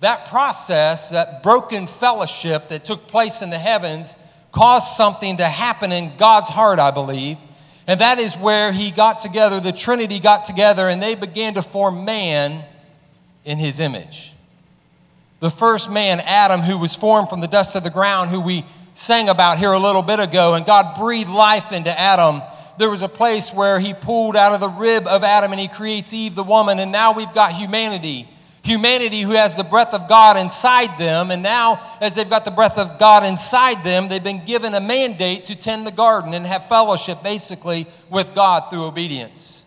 That 0.00 0.26
process, 0.26 1.10
that 1.10 1.42
broken 1.42 1.86
fellowship 1.86 2.68
that 2.68 2.84
took 2.84 3.06
place 3.08 3.42
in 3.42 3.50
the 3.50 3.58
heavens, 3.58 4.16
caused 4.52 4.96
something 4.96 5.38
to 5.38 5.44
happen 5.44 5.92
in 5.92 6.12
God's 6.16 6.48
heart, 6.48 6.78
I 6.78 6.90
believe. 6.90 7.38
And 7.86 8.00
that 8.00 8.18
is 8.18 8.36
where 8.36 8.72
he 8.72 8.90
got 8.90 9.18
together, 9.18 9.60
the 9.60 9.72
Trinity 9.72 10.20
got 10.20 10.44
together, 10.44 10.88
and 10.88 11.02
they 11.02 11.14
began 11.14 11.54
to 11.54 11.62
form 11.62 12.04
man 12.04 12.64
in 13.44 13.58
his 13.58 13.80
image 13.80 14.34
the 15.44 15.50
first 15.50 15.92
man, 15.92 16.20
Adam, 16.24 16.60
who 16.60 16.78
was 16.78 16.96
formed 16.96 17.28
from 17.28 17.42
the 17.42 17.46
dust 17.46 17.76
of 17.76 17.84
the 17.84 17.90
ground, 17.90 18.30
who 18.30 18.40
we 18.40 18.64
sang 18.94 19.28
about 19.28 19.58
here 19.58 19.72
a 19.72 19.78
little 19.78 20.00
bit 20.00 20.18
ago, 20.18 20.54
and 20.54 20.64
God 20.64 20.96
breathed 20.98 21.28
life 21.28 21.70
into 21.70 21.90
Adam. 22.00 22.40
There 22.78 22.90
was 22.90 23.02
a 23.02 23.08
place 23.08 23.52
where 23.52 23.78
he 23.78 23.94
pulled 23.94 24.36
out 24.36 24.52
of 24.52 24.60
the 24.60 24.68
rib 24.68 25.06
of 25.06 25.22
Adam 25.22 25.52
and 25.52 25.60
he 25.60 25.68
creates 25.68 26.12
Eve, 26.12 26.34
the 26.34 26.42
woman, 26.42 26.78
and 26.78 26.90
now 26.90 27.12
we've 27.12 27.32
got 27.32 27.52
humanity. 27.52 28.28
Humanity 28.64 29.20
who 29.20 29.32
has 29.32 29.54
the 29.56 29.64
breath 29.64 29.92
of 29.92 30.08
God 30.08 30.38
inside 30.38 30.98
them, 30.98 31.30
and 31.30 31.42
now, 31.42 31.78
as 32.00 32.14
they've 32.14 32.30
got 32.30 32.46
the 32.46 32.50
breath 32.50 32.78
of 32.78 32.98
God 32.98 33.24
inside 33.26 33.84
them, 33.84 34.08
they've 34.08 34.24
been 34.24 34.44
given 34.46 34.72
a 34.72 34.80
mandate 34.80 35.44
to 35.44 35.56
tend 35.56 35.86
the 35.86 35.92
garden 35.92 36.32
and 36.32 36.46
have 36.46 36.66
fellowship 36.66 37.22
basically 37.22 37.86
with 38.10 38.34
God 38.34 38.70
through 38.70 38.86
obedience. 38.86 39.64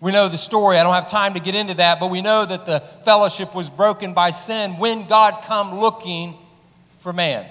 We 0.00 0.10
know 0.10 0.28
the 0.28 0.38
story. 0.38 0.78
I 0.78 0.82
don't 0.82 0.94
have 0.94 1.06
time 1.06 1.34
to 1.34 1.40
get 1.40 1.54
into 1.54 1.74
that, 1.76 2.00
but 2.00 2.10
we 2.10 2.22
know 2.22 2.44
that 2.44 2.66
the 2.66 2.80
fellowship 3.04 3.54
was 3.54 3.70
broken 3.70 4.14
by 4.14 4.30
sin 4.30 4.72
when 4.72 5.06
God 5.06 5.42
come 5.44 5.78
looking 5.78 6.34
for 6.88 7.12
man. 7.12 7.46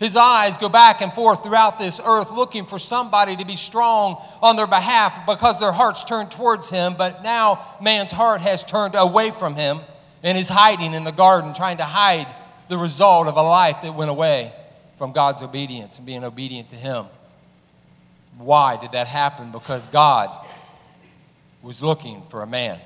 His 0.00 0.16
eyes 0.16 0.56
go 0.56 0.70
back 0.70 1.02
and 1.02 1.12
forth 1.12 1.42
throughout 1.42 1.78
this 1.78 2.00
earth 2.02 2.32
looking 2.32 2.64
for 2.64 2.78
somebody 2.78 3.36
to 3.36 3.44
be 3.44 3.56
strong 3.56 4.16
on 4.42 4.56
their 4.56 4.66
behalf 4.66 5.26
because 5.26 5.60
their 5.60 5.72
hearts 5.72 6.04
turned 6.04 6.30
towards 6.30 6.70
him, 6.70 6.94
but 6.96 7.22
now 7.22 7.62
man's 7.82 8.10
heart 8.10 8.40
has 8.40 8.64
turned 8.64 8.94
away 8.96 9.30
from 9.30 9.54
him 9.54 9.78
and 10.22 10.38
is 10.38 10.48
hiding 10.48 10.94
in 10.94 11.04
the 11.04 11.12
garden, 11.12 11.52
trying 11.52 11.76
to 11.76 11.84
hide 11.84 12.26
the 12.68 12.78
result 12.78 13.28
of 13.28 13.36
a 13.36 13.42
life 13.42 13.82
that 13.82 13.94
went 13.94 14.10
away 14.10 14.50
from 14.96 15.12
God's 15.12 15.42
obedience 15.42 15.98
and 15.98 16.06
being 16.06 16.24
obedient 16.24 16.70
to 16.70 16.76
him. 16.76 17.04
Why 18.38 18.78
did 18.78 18.92
that 18.92 19.06
happen? 19.06 19.52
Because 19.52 19.86
God 19.88 20.30
was 21.60 21.82
looking 21.82 22.22
for 22.30 22.42
a 22.42 22.46
man. 22.46 22.80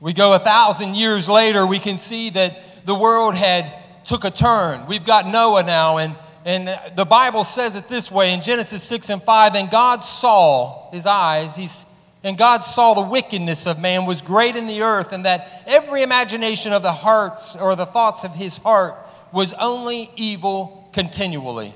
We 0.00 0.14
go 0.14 0.34
a 0.34 0.38
thousand 0.40 0.96
years 0.96 1.28
later, 1.28 1.64
we 1.64 1.78
can 1.78 1.96
see 1.96 2.30
that 2.30 2.86
the 2.86 2.98
world 2.98 3.36
had 3.36 3.72
took 4.04 4.24
a 4.24 4.30
turn. 4.30 4.86
We've 4.86 5.04
got 5.04 5.26
Noah 5.26 5.64
now, 5.64 5.98
and, 5.98 6.14
and 6.44 6.68
the 6.96 7.04
Bible 7.04 7.44
says 7.44 7.76
it 7.76 7.88
this 7.88 8.10
way 8.10 8.32
in 8.32 8.40
Genesis 8.40 8.82
6 8.82 9.10
and 9.10 9.22
5 9.22 9.54
and 9.54 9.70
God 9.70 10.02
saw 10.04 10.90
his 10.90 11.06
eyes, 11.06 11.56
he's, 11.56 11.86
and 12.22 12.36
God 12.36 12.62
saw 12.64 12.94
the 12.94 13.06
wickedness 13.06 13.66
of 13.66 13.80
man 13.80 14.06
was 14.06 14.22
great 14.22 14.56
in 14.56 14.66
the 14.66 14.82
earth, 14.82 15.12
and 15.12 15.24
that 15.24 15.64
every 15.66 16.02
imagination 16.02 16.72
of 16.72 16.82
the 16.82 16.92
hearts 16.92 17.56
or 17.56 17.76
the 17.76 17.86
thoughts 17.86 18.24
of 18.24 18.34
his 18.34 18.58
heart 18.58 18.94
was 19.32 19.54
only 19.54 20.10
evil 20.16 20.88
continually. 20.92 21.72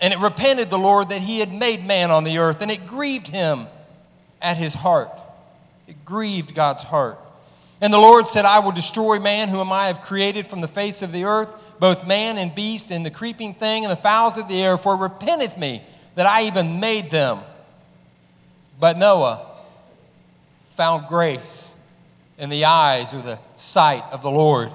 And 0.00 0.12
it 0.12 0.20
repented 0.20 0.70
the 0.70 0.78
Lord 0.78 1.08
that 1.08 1.20
he 1.20 1.40
had 1.40 1.52
made 1.52 1.84
man 1.84 2.10
on 2.10 2.24
the 2.24 2.38
earth, 2.38 2.62
and 2.62 2.70
it 2.70 2.86
grieved 2.86 3.28
him 3.28 3.66
at 4.40 4.56
his 4.56 4.74
heart. 4.74 5.10
It 5.86 6.04
grieved 6.04 6.54
God's 6.54 6.82
heart. 6.82 7.18
And 7.80 7.92
the 7.92 7.98
Lord 7.98 8.26
said, 8.26 8.44
I 8.44 8.58
will 8.60 8.72
destroy 8.72 9.20
man 9.20 9.48
whom 9.48 9.72
I 9.72 9.86
have 9.86 10.00
created 10.00 10.46
from 10.46 10.60
the 10.60 10.68
face 10.68 11.02
of 11.02 11.12
the 11.12 11.24
earth, 11.24 11.76
both 11.78 12.08
man 12.08 12.36
and 12.36 12.54
beast, 12.54 12.90
and 12.90 13.06
the 13.06 13.10
creeping 13.10 13.54
thing 13.54 13.84
and 13.84 13.92
the 13.92 13.96
fowls 13.96 14.36
of 14.36 14.48
the 14.48 14.60
air, 14.60 14.76
for 14.76 14.94
it 14.94 14.98
repenteth 14.98 15.56
me 15.56 15.82
that 16.16 16.26
I 16.26 16.46
even 16.46 16.80
made 16.80 17.10
them. 17.10 17.38
But 18.80 18.98
Noah 18.98 19.46
found 20.62 21.06
grace 21.06 21.76
in 22.36 22.50
the 22.50 22.64
eyes 22.64 23.14
or 23.14 23.18
the 23.18 23.38
sight 23.54 24.02
of 24.12 24.22
the 24.22 24.30
Lord. 24.30 24.70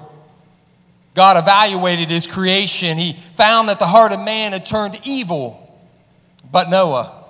God 1.14 1.36
evaluated 1.36 2.08
his 2.08 2.26
creation. 2.26 2.98
He 2.98 3.12
found 3.12 3.68
that 3.68 3.78
the 3.78 3.86
heart 3.86 4.12
of 4.12 4.20
man 4.24 4.52
had 4.52 4.66
turned 4.66 4.98
evil. 5.04 5.60
But 6.50 6.70
Noah 6.70 7.24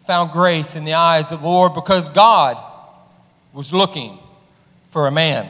found 0.00 0.30
grace 0.30 0.76
in 0.76 0.84
the 0.84 0.94
eyes 0.94 1.32
of 1.32 1.40
the 1.40 1.46
Lord 1.46 1.74
because 1.74 2.08
God 2.08 2.56
was 3.52 3.72
looking 3.72 4.18
for 4.92 5.06
a 5.06 5.10
man. 5.10 5.48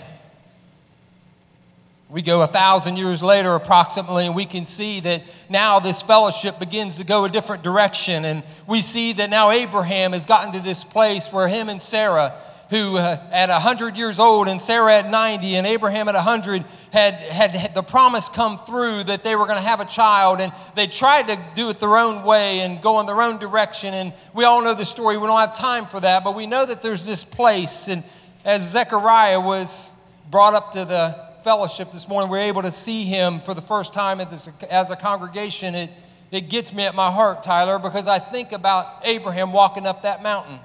We 2.09 2.23
go 2.23 2.43
a 2.43 2.47
thousand 2.47 2.97
years 2.97 3.25
later, 3.25 3.51
approximately, 3.51 4.27
and 4.27 4.37
we 4.37 4.45
can 4.45 4.65
see 4.65 5.01
that 5.01 5.47
now 5.51 5.81
this 5.81 6.01
fellowship 6.03 6.61
begins 6.61 6.99
to 6.99 7.05
go 7.05 7.25
a 7.25 7.29
different 7.29 7.65
direction. 7.65 8.25
And 8.25 8.45
we 8.69 8.81
see 8.81 9.15
that 9.15 9.31
now 9.31 9.51
Abraham 9.51 10.13
has 10.13 10.27
gotten 10.27 10.53
to 10.53 10.63
this 10.63 10.85
place 10.85 11.33
where 11.33 11.49
him 11.49 11.69
and 11.69 11.83
Sarah, 11.83 12.35
who 12.71 12.99
uh, 12.99 13.17
at 13.33 13.49
100 13.49 13.97
years 13.97 14.21
old 14.21 14.47
and 14.47 14.61
Sarah 14.61 14.99
at 14.99 15.11
90 15.11 15.57
and 15.57 15.67
Abraham 15.67 16.07
at 16.09 16.15
100, 16.15 16.63
had, 16.93 17.15
had, 17.15 17.51
had 17.51 17.75
the 17.75 17.83
promise 17.83 18.29
come 18.29 18.59
through 18.59 19.05
that 19.05 19.25
they 19.25 19.35
were 19.35 19.47
going 19.47 19.59
to 19.59 19.67
have 19.67 19.81
a 19.81 19.87
child. 19.87 20.41
And 20.41 20.53
they 20.77 20.87
tried 20.87 21.29
to 21.29 21.39
do 21.57 21.69
it 21.71 21.81
their 21.81 21.97
own 21.97 22.25
way 22.25 22.61
and 22.61 22.81
go 22.81 23.01
in 23.01 23.07
their 23.07 23.23
own 23.23 23.39
direction. 23.39 23.93
And 23.93 24.13
we 24.35 24.45
all 24.45 24.63
know 24.63 24.75
the 24.75 24.85
story. 24.85 25.17
We 25.17 25.27
don't 25.27 25.41
have 25.41 25.57
time 25.57 25.87
for 25.87 25.99
that. 25.99 26.23
But 26.23 26.37
we 26.37 26.47
know 26.47 26.65
that 26.65 26.81
there's 26.81 27.05
this 27.05 27.25
place. 27.25 27.89
And 27.89 28.05
as 28.45 28.71
Zechariah 28.71 29.41
was 29.41 29.95
brought 30.31 30.55
up 30.55 30.73
to 30.73 30.85
the 30.85 31.29
fellowship 31.45 31.93
this 31.93 32.09
morning, 32.09 32.31
we're 32.31 32.49
able 32.49 32.63
to 32.63 32.73
see 32.73 33.05
him 33.05 33.41
for 33.41 33.55
the 33.55 33.61
first 33.61 33.93
time 33.93 34.21
as 34.21 34.91
a 34.91 34.97
congregation. 34.97 35.75
It, 35.75 35.91
it 36.31 36.49
gets 36.49 36.73
me 36.73 36.87
at 36.87 36.95
my 36.95 37.11
heart, 37.11 37.43
Tyler, 37.43 37.79
because 37.79 38.09
I 38.09 38.19
think 38.19 38.53
about 38.53 38.87
Abraham 39.05 39.53
walking 39.53 39.87
up 39.87 40.03
that 40.03 40.23
mountain. 40.23 40.59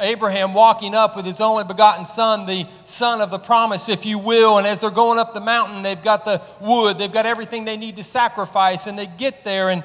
Abraham 0.00 0.54
walking 0.54 0.94
up 0.94 1.16
with 1.16 1.26
his 1.26 1.40
only 1.40 1.64
begotten 1.64 2.04
son, 2.04 2.46
the 2.46 2.64
son 2.84 3.20
of 3.20 3.32
the 3.32 3.38
promise, 3.38 3.88
if 3.88 4.06
you 4.06 4.18
will. 4.20 4.58
And 4.58 4.66
as 4.66 4.80
they're 4.80 4.90
going 4.90 5.18
up 5.18 5.34
the 5.34 5.40
mountain, 5.40 5.82
they've 5.82 6.02
got 6.02 6.24
the 6.24 6.40
wood, 6.60 6.98
they've 6.98 7.12
got 7.12 7.26
everything 7.26 7.64
they 7.64 7.76
need 7.76 7.96
to 7.96 8.04
sacrifice. 8.04 8.86
And 8.86 8.96
they 8.96 9.08
get 9.18 9.44
there 9.44 9.70
and 9.70 9.82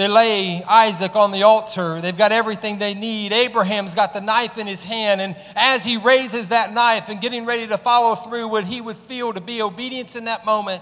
they 0.00 0.08
lay 0.08 0.62
Isaac 0.64 1.14
on 1.14 1.30
the 1.30 1.42
altar. 1.42 2.00
They've 2.00 2.16
got 2.16 2.32
everything 2.32 2.78
they 2.78 2.94
need. 2.94 3.34
Abraham's 3.34 3.94
got 3.94 4.14
the 4.14 4.22
knife 4.22 4.56
in 4.56 4.66
his 4.66 4.82
hand. 4.82 5.20
And 5.20 5.36
as 5.54 5.84
he 5.84 5.98
raises 5.98 6.48
that 6.48 6.72
knife 6.72 7.10
and 7.10 7.20
getting 7.20 7.44
ready 7.44 7.66
to 7.66 7.76
follow 7.76 8.14
through 8.14 8.48
what 8.48 8.64
he 8.64 8.80
would 8.80 8.96
feel 8.96 9.34
to 9.34 9.42
be 9.42 9.60
obedience 9.60 10.16
in 10.16 10.24
that 10.24 10.46
moment, 10.46 10.80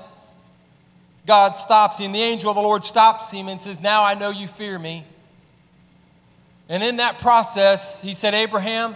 God 1.26 1.56
stops 1.56 1.98
him. 1.98 2.12
The 2.12 2.20
angel 2.20 2.50
of 2.50 2.54
the 2.54 2.62
Lord 2.62 2.84
stops 2.84 3.32
him 3.32 3.48
and 3.48 3.60
says, 3.60 3.80
Now 3.80 4.04
I 4.04 4.14
know 4.14 4.30
you 4.30 4.46
fear 4.46 4.78
me. 4.78 5.04
And 6.68 6.80
in 6.84 6.98
that 6.98 7.18
process, 7.18 8.00
he 8.00 8.14
said, 8.14 8.34
Abraham, 8.34 8.94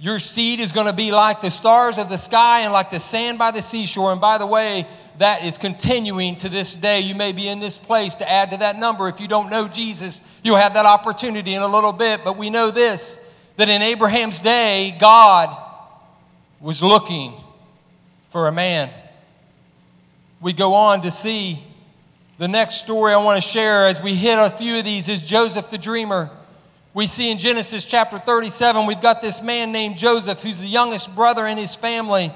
your 0.00 0.18
seed 0.18 0.60
is 0.60 0.72
going 0.72 0.86
to 0.86 0.94
be 0.94 1.12
like 1.12 1.42
the 1.42 1.50
stars 1.50 1.98
of 1.98 2.08
the 2.08 2.16
sky 2.16 2.60
and 2.60 2.72
like 2.72 2.90
the 2.90 2.98
sand 2.98 3.38
by 3.38 3.50
the 3.50 3.60
seashore. 3.60 4.12
And 4.12 4.20
by 4.20 4.38
the 4.38 4.46
way, 4.46 4.84
that 5.18 5.44
is 5.44 5.58
continuing 5.58 6.36
to 6.36 6.48
this 6.48 6.74
day. 6.74 7.00
You 7.00 7.14
may 7.14 7.32
be 7.32 7.46
in 7.46 7.60
this 7.60 7.76
place 7.76 8.14
to 8.16 8.30
add 8.30 8.52
to 8.52 8.56
that 8.58 8.78
number. 8.78 9.08
If 9.08 9.20
you 9.20 9.28
don't 9.28 9.50
know 9.50 9.68
Jesus, 9.68 10.40
you'll 10.42 10.56
have 10.56 10.72
that 10.72 10.86
opportunity 10.86 11.54
in 11.54 11.60
a 11.60 11.68
little 11.68 11.92
bit. 11.92 12.22
But 12.24 12.38
we 12.38 12.48
know 12.48 12.70
this 12.70 13.20
that 13.58 13.68
in 13.68 13.82
Abraham's 13.82 14.40
day, 14.40 14.96
God 14.98 15.54
was 16.60 16.82
looking 16.82 17.34
for 18.30 18.48
a 18.48 18.52
man. 18.52 18.88
We 20.40 20.54
go 20.54 20.72
on 20.72 21.02
to 21.02 21.10
see 21.10 21.62
the 22.38 22.48
next 22.48 22.76
story 22.76 23.12
I 23.12 23.22
want 23.22 23.36
to 23.36 23.46
share 23.46 23.84
as 23.84 24.02
we 24.02 24.14
hit 24.14 24.38
a 24.38 24.48
few 24.48 24.78
of 24.78 24.84
these 24.86 25.10
is 25.10 25.22
Joseph 25.22 25.68
the 25.68 25.76
dreamer. 25.76 26.30
We 26.92 27.06
see 27.06 27.30
in 27.30 27.38
Genesis 27.38 27.84
chapter 27.84 28.18
37, 28.18 28.84
we've 28.84 29.00
got 29.00 29.20
this 29.20 29.40
man 29.40 29.70
named 29.70 29.96
Joseph 29.96 30.42
who's 30.42 30.58
the 30.58 30.66
youngest 30.66 31.14
brother 31.14 31.46
in 31.46 31.56
his 31.56 31.76
family. 31.76 32.32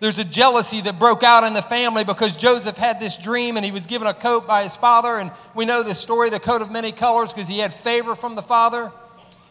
There's 0.00 0.18
a 0.18 0.24
jealousy 0.24 0.80
that 0.80 0.98
broke 0.98 1.22
out 1.22 1.44
in 1.44 1.54
the 1.54 1.62
family 1.62 2.02
because 2.02 2.34
Joseph 2.34 2.76
had 2.76 2.98
this 2.98 3.16
dream 3.16 3.56
and 3.56 3.64
he 3.64 3.70
was 3.70 3.86
given 3.86 4.08
a 4.08 4.14
coat 4.14 4.48
by 4.48 4.64
his 4.64 4.74
father. 4.74 5.18
And 5.18 5.30
we 5.54 5.66
know 5.66 5.84
the 5.84 5.94
story, 5.94 6.30
the 6.30 6.40
coat 6.40 6.62
of 6.62 6.72
many 6.72 6.90
colors, 6.90 7.32
because 7.32 7.46
he 7.46 7.60
had 7.60 7.72
favor 7.72 8.16
from 8.16 8.34
the 8.34 8.42
father. 8.42 8.90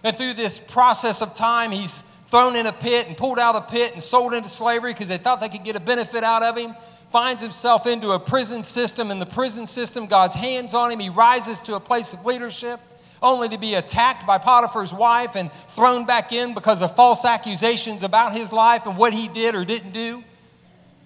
And 0.03 0.13
through 0.13 0.33
this 0.33 0.59
process 0.59 1.21
of 1.21 1.33
time, 1.33 1.71
he's 1.71 2.01
thrown 2.27 2.57
in 2.57 2.67
a 2.67 2.73
pit 2.73 3.07
and 3.07 3.15
pulled 3.15 3.39
out 3.39 3.55
of 3.55 3.67
the 3.67 3.71
pit 3.71 3.93
and 3.93 4.03
sold 4.03 4.33
into 4.33 4.49
slavery 4.49 4.91
because 4.91 5.07
they 5.07 5.17
thought 5.17 5.39
they 5.39 5.47
could 5.47 5.63
get 5.63 5.77
a 5.77 5.81
benefit 5.81 6.25
out 6.25 6.43
of 6.43 6.57
him. 6.57 6.73
Finds 7.09 7.41
himself 7.41 7.87
into 7.87 8.09
a 8.09 8.19
prison 8.19 8.63
system. 8.63 9.11
In 9.11 9.19
the 9.19 9.25
prison 9.25 9.65
system, 9.65 10.07
God's 10.07 10.35
hands 10.35 10.73
on 10.73 10.91
him. 10.91 10.99
He 10.99 11.07
rises 11.07 11.61
to 11.61 11.75
a 11.75 11.79
place 11.79 12.13
of 12.13 12.25
leadership 12.25 12.81
only 13.21 13.49
to 13.49 13.59
be 13.59 13.75
attacked 13.75 14.25
by 14.25 14.37
Potiphar's 14.37 14.93
wife 14.93 15.35
and 15.35 15.51
thrown 15.51 16.05
back 16.05 16.31
in 16.31 16.53
because 16.53 16.81
of 16.81 16.95
false 16.95 17.23
accusations 17.23 18.03
about 18.03 18.33
his 18.33 18.51
life 18.51 18.85
and 18.85 18.97
what 18.97 19.13
he 19.13 19.27
did 19.27 19.55
or 19.55 19.63
didn't 19.63 19.93
do. 19.93 20.23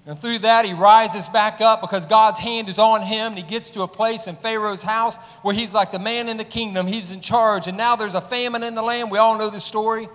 And 0.08 0.18
through 0.18 0.40
that, 0.40 0.66
he 0.66 0.74
rises 0.74 1.30
back 1.30 1.62
up 1.62 1.82
because 1.82 2.06
God's 2.06 2.38
hand 2.38 2.70
is 2.70 2.78
on 2.78 3.02
him. 3.02 3.32
And 3.32 3.38
he 3.38 3.44
gets 3.44 3.72
to 3.72 3.82
a 3.82 3.88
place 3.88 4.28
in 4.28 4.36
Pharaoh's 4.36 4.84
house 4.84 5.18
where 5.42 5.54
he's 5.54 5.74
like 5.74 5.92
the 5.92 6.00
man 6.00 6.30
in 6.30 6.38
the 6.38 6.44
kingdom. 6.44 6.86
He's 6.86 7.14
in 7.14 7.22
charge. 7.22 7.68
And 7.68 7.76
now 7.76 7.96
there's 7.96 8.14
a 8.14 8.22
famine 8.22 8.64
in 8.64 8.76
the 8.76 8.84
land. 8.84 9.10
We 9.10 9.18
all 9.18 9.38
know 9.38 9.50
the 9.50 9.60
story. 9.60 10.08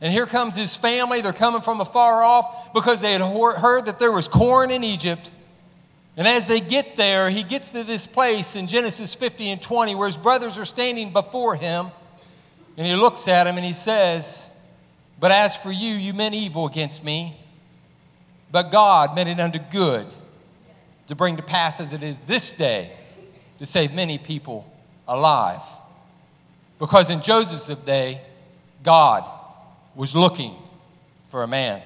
And 0.00 0.12
here 0.12 0.26
comes 0.26 0.54
his 0.54 0.76
family. 0.76 1.22
They're 1.22 1.32
coming 1.32 1.60
from 1.60 1.80
afar 1.80 2.22
off 2.22 2.72
because 2.72 3.00
they 3.00 3.12
had 3.12 3.20
heard 3.20 3.86
that 3.86 3.98
there 3.98 4.12
was 4.12 4.28
corn 4.28 4.70
in 4.70 4.84
Egypt. 4.84 5.32
And 6.16 6.26
as 6.26 6.48
they 6.48 6.60
get 6.60 6.96
there, 6.96 7.28
he 7.28 7.42
gets 7.42 7.70
to 7.70 7.84
this 7.84 8.06
place 8.06 8.56
in 8.56 8.66
Genesis 8.66 9.14
50 9.14 9.50
and 9.50 9.60
20 9.60 9.94
where 9.94 10.06
his 10.06 10.16
brothers 10.16 10.58
are 10.58 10.64
standing 10.64 11.12
before 11.12 11.56
him. 11.56 11.86
And 12.78 12.86
he 12.86 12.94
looks 12.94 13.28
at 13.28 13.46
him 13.46 13.56
and 13.56 13.64
he 13.64 13.72
says, 13.72 14.52
But 15.20 15.30
as 15.30 15.56
for 15.56 15.70
you, 15.70 15.94
you 15.94 16.14
meant 16.14 16.34
evil 16.34 16.66
against 16.66 17.04
me 17.04 17.36
but 18.50 18.70
God 18.70 19.14
meant 19.14 19.28
it 19.28 19.40
unto 19.40 19.58
good 19.70 20.06
to 21.08 21.14
bring 21.14 21.36
to 21.36 21.42
pass 21.42 21.80
as 21.80 21.92
it 21.92 22.02
is 22.02 22.20
this 22.20 22.52
day 22.52 22.90
to 23.58 23.66
save 23.66 23.94
many 23.94 24.18
people 24.18 24.70
alive. 25.06 25.62
Because 26.78 27.10
in 27.10 27.20
Joseph's 27.20 27.68
day, 27.84 28.20
God 28.82 29.24
was 29.94 30.14
looking 30.14 30.54
for 31.28 31.42
a 31.42 31.48
man. 31.48 31.82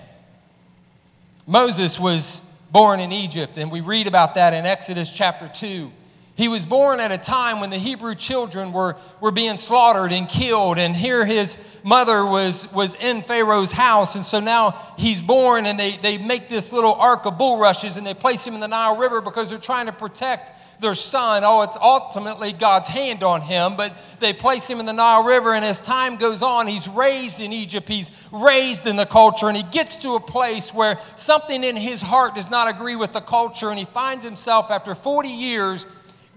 Moses 1.46 1.98
was 1.98 2.42
born 2.72 3.00
in 3.00 3.12
Egypt, 3.12 3.58
and 3.58 3.70
we 3.70 3.80
read 3.80 4.06
about 4.06 4.34
that 4.34 4.54
in 4.54 4.64
Exodus 4.64 5.10
chapter 5.10 5.48
2. 5.48 5.92
He 6.40 6.48
was 6.48 6.64
born 6.64 7.00
at 7.00 7.12
a 7.12 7.18
time 7.18 7.60
when 7.60 7.68
the 7.68 7.76
Hebrew 7.76 8.14
children 8.14 8.72
were, 8.72 8.96
were 9.20 9.30
being 9.30 9.56
slaughtered 9.56 10.10
and 10.10 10.26
killed. 10.26 10.78
And 10.78 10.96
here 10.96 11.26
his 11.26 11.58
mother 11.84 12.24
was, 12.24 12.72
was 12.72 12.94
in 12.94 13.20
Pharaoh's 13.20 13.72
house. 13.72 14.14
And 14.14 14.24
so 14.24 14.40
now 14.40 14.70
he's 14.96 15.20
born, 15.20 15.66
and 15.66 15.78
they, 15.78 15.90
they 16.02 16.16
make 16.16 16.48
this 16.48 16.72
little 16.72 16.94
ark 16.94 17.26
of 17.26 17.36
bulrushes 17.36 17.98
and 17.98 18.06
they 18.06 18.14
place 18.14 18.46
him 18.46 18.54
in 18.54 18.60
the 18.60 18.68
Nile 18.68 18.96
River 18.96 19.20
because 19.20 19.50
they're 19.50 19.58
trying 19.58 19.84
to 19.86 19.92
protect 19.92 20.52
their 20.80 20.94
son. 20.94 21.42
Oh, 21.44 21.62
it's 21.62 21.76
ultimately 21.80 22.52
God's 22.52 22.88
hand 22.88 23.22
on 23.22 23.40
him, 23.40 23.76
but 23.76 24.16
they 24.20 24.32
place 24.32 24.68
him 24.68 24.80
in 24.80 24.86
the 24.86 24.92
Nile 24.92 25.24
River. 25.24 25.54
And 25.54 25.64
as 25.64 25.80
time 25.80 26.16
goes 26.16 26.42
on, 26.42 26.66
he's 26.66 26.88
raised 26.88 27.40
in 27.40 27.52
Egypt, 27.52 27.88
he's 27.88 28.28
raised 28.32 28.86
in 28.86 28.96
the 28.96 29.06
culture, 29.06 29.48
and 29.48 29.56
he 29.56 29.62
gets 29.70 29.96
to 29.96 30.14
a 30.14 30.20
place 30.20 30.72
where 30.72 30.96
something 31.16 31.62
in 31.62 31.76
his 31.76 32.02
heart 32.02 32.34
does 32.34 32.50
not 32.50 32.72
agree 32.72 32.96
with 32.96 33.12
the 33.12 33.20
culture. 33.20 33.70
And 33.70 33.78
he 33.78 33.84
finds 33.84 34.24
himself 34.26 34.70
after 34.70 34.94
40 34.94 35.28
years 35.28 35.86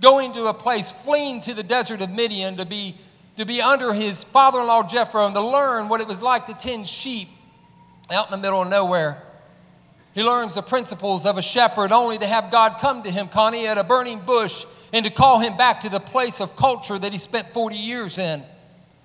going 0.02 0.34
to 0.34 0.45
a 0.45 0.53
place, 0.53 0.91
fleeing 0.91 1.41
to 1.41 1.53
the 1.53 1.64
desert 1.64 2.02
of 2.02 2.11
Midian 2.11 2.57
to 2.57 2.65
be, 2.65 2.95
to 3.38 3.45
be 3.45 3.61
under 3.61 3.94
his 3.94 4.24
father 4.24 4.60
in 4.60 4.68
law 4.68 4.88
Jethro 4.88 5.26
and 5.26 5.36
to 5.36 5.41
learn 5.41 5.88
what 5.88 6.02
it 6.02 6.07
was 6.07 6.22
like 6.22 6.45
to 6.48 6.53
tend 6.53 6.88
sheep 6.88 7.30
out 8.11 8.26
in 8.26 8.32
the 8.32 8.38
middle 8.38 8.61
of 8.61 8.70
nowhere. 8.70 9.22
He 10.14 10.23
learns 10.23 10.56
the 10.56 10.61
principles 10.61 11.26
of 11.26 11.38
a 11.38 11.41
shepherd 11.41 11.91
only 11.91 12.18
to 12.19 12.27
have 12.27 12.52
God 12.52 12.77
come 12.80 13.02
to 13.03 13.11
him, 13.11 13.27
Connie, 13.27 13.68
at 13.68 13.77
a 13.77 13.84
burning 13.84 14.19
bush 14.19 14.65
and 14.94 15.06
to 15.06 15.11
call 15.11 15.40
him 15.40 15.57
back 15.57 15.80
to 15.81 15.90
the 15.90 15.99
place 15.99 16.40
of 16.40 16.56
culture 16.56 16.98
that 16.98 17.11
he 17.11 17.18
spent 17.18 17.49
40 17.49 17.76
years 17.76 18.19
in. 18.19 18.44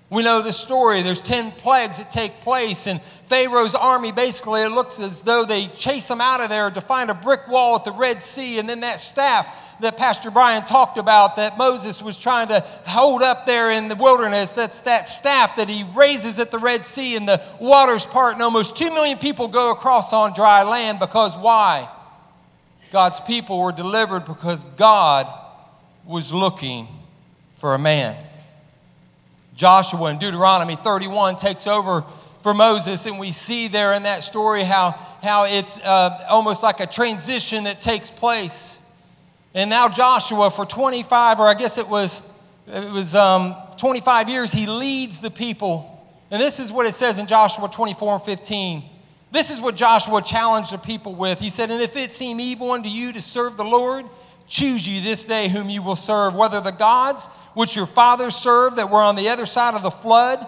We 0.09 0.23
know 0.23 0.41
the 0.41 0.53
story. 0.53 1.03
There's 1.03 1.21
10 1.21 1.51
plagues 1.51 1.99
that 1.99 2.09
take 2.09 2.41
place, 2.41 2.87
and 2.87 2.99
Pharaoh's 2.99 3.75
army 3.75 4.11
basically, 4.11 4.61
it 4.63 4.71
looks 4.71 4.99
as 4.99 5.21
though 5.21 5.45
they 5.45 5.67
chase 5.67 6.07
them 6.07 6.19
out 6.19 6.41
of 6.41 6.49
there 6.49 6.71
to 6.71 6.81
find 6.81 7.11
a 7.11 7.13
brick 7.13 7.47
wall 7.47 7.75
at 7.75 7.85
the 7.85 7.91
Red 7.91 8.19
Sea, 8.21 8.57
and 8.57 8.67
then 8.67 8.79
that 8.79 8.99
staff 8.99 9.77
that 9.81 9.97
Pastor 9.97 10.31
Brian 10.31 10.63
talked 10.65 10.97
about 10.97 11.35
that 11.35 11.57
Moses 11.57 12.01
was 12.01 12.17
trying 12.17 12.47
to 12.47 12.59
hold 12.85 13.21
up 13.21 13.45
there 13.45 13.71
in 13.71 13.87
the 13.87 13.95
wilderness. 13.95 14.51
That's 14.51 14.81
that 14.81 15.07
staff 15.07 15.55
that 15.57 15.69
he 15.69 15.85
raises 15.95 16.39
at 16.39 16.51
the 16.51 16.57
Red 16.57 16.83
Sea 16.83 17.15
and 17.15 17.27
the 17.27 17.41
waters 17.61 18.05
part, 18.05 18.33
and 18.33 18.41
almost 18.41 18.75
two 18.75 18.89
million 18.89 19.19
people 19.19 19.47
go 19.47 19.71
across 19.71 20.11
on 20.11 20.33
dry 20.33 20.63
land 20.63 20.99
because 20.99 21.37
why? 21.37 21.87
God's 22.91 23.21
people 23.21 23.59
were 23.59 23.71
delivered 23.71 24.25
because 24.25 24.63
God 24.63 25.27
was 26.03 26.33
looking 26.33 26.87
for 27.51 27.75
a 27.75 27.79
man. 27.79 28.15
Joshua 29.59 30.09
in 30.09 30.17
Deuteronomy 30.17 30.77
31 30.77 31.35
takes 31.35 31.67
over 31.67 32.01
for 32.41 32.53
Moses, 32.53 33.05
and 33.07 33.19
we 33.19 33.33
see 33.33 33.67
there 33.67 33.93
in 33.93 34.03
that 34.03 34.23
story 34.23 34.63
how, 34.63 34.91
how 35.21 35.43
it's 35.43 35.81
uh, 35.81 36.25
almost 36.29 36.63
like 36.63 36.79
a 36.79 36.87
transition 36.87 37.65
that 37.65 37.77
takes 37.77 38.09
place. 38.09 38.81
And 39.53 39.69
now 39.69 39.89
Joshua, 39.89 40.49
for 40.49 40.63
25, 40.63 41.41
or 41.41 41.47
I 41.47 41.55
guess 41.55 41.77
it 41.77 41.89
was, 41.89 42.23
it 42.67 42.89
was 42.89 43.15
um, 43.15 43.53
25 43.77 44.29
years, 44.29 44.53
he 44.53 44.65
leads 44.65 45.19
the 45.19 45.29
people. 45.29 46.07
And 46.31 46.41
this 46.41 46.59
is 46.59 46.71
what 46.71 46.85
it 46.85 46.93
says 46.93 47.19
in 47.19 47.27
Joshua 47.27 47.67
24 47.67 48.13
and 48.13 48.23
15. 48.23 48.83
This 49.33 49.49
is 49.49 49.59
what 49.59 49.75
Joshua 49.75 50.21
challenged 50.21 50.71
the 50.71 50.77
people 50.77 51.15
with. 51.15 51.37
He 51.37 51.49
said, 51.49 51.69
And 51.69 51.81
if 51.81 51.97
it 51.97 52.11
seem 52.11 52.39
evil 52.39 52.71
unto 52.71 52.87
you 52.87 53.11
to 53.11 53.21
serve 53.21 53.57
the 53.57 53.65
Lord, 53.65 54.05
choose 54.49 54.87
you 54.87 54.99
this 54.99 55.23
day 55.23 55.47
whom 55.47 55.69
you 55.69 55.81
will 55.81 55.95
serve, 55.95 56.35
whether 56.35 56.59
the 56.59 56.71
gods 56.71 57.27
which 57.53 57.75
your 57.75 57.85
fathers 57.85 58.35
served 58.35 58.77
that 58.77 58.89
were 58.89 59.01
on 59.01 59.15
the 59.15 59.29
other 59.29 59.45
side 59.45 59.75
of 59.75 59.83
the 59.83 59.91
flood, 59.91 60.39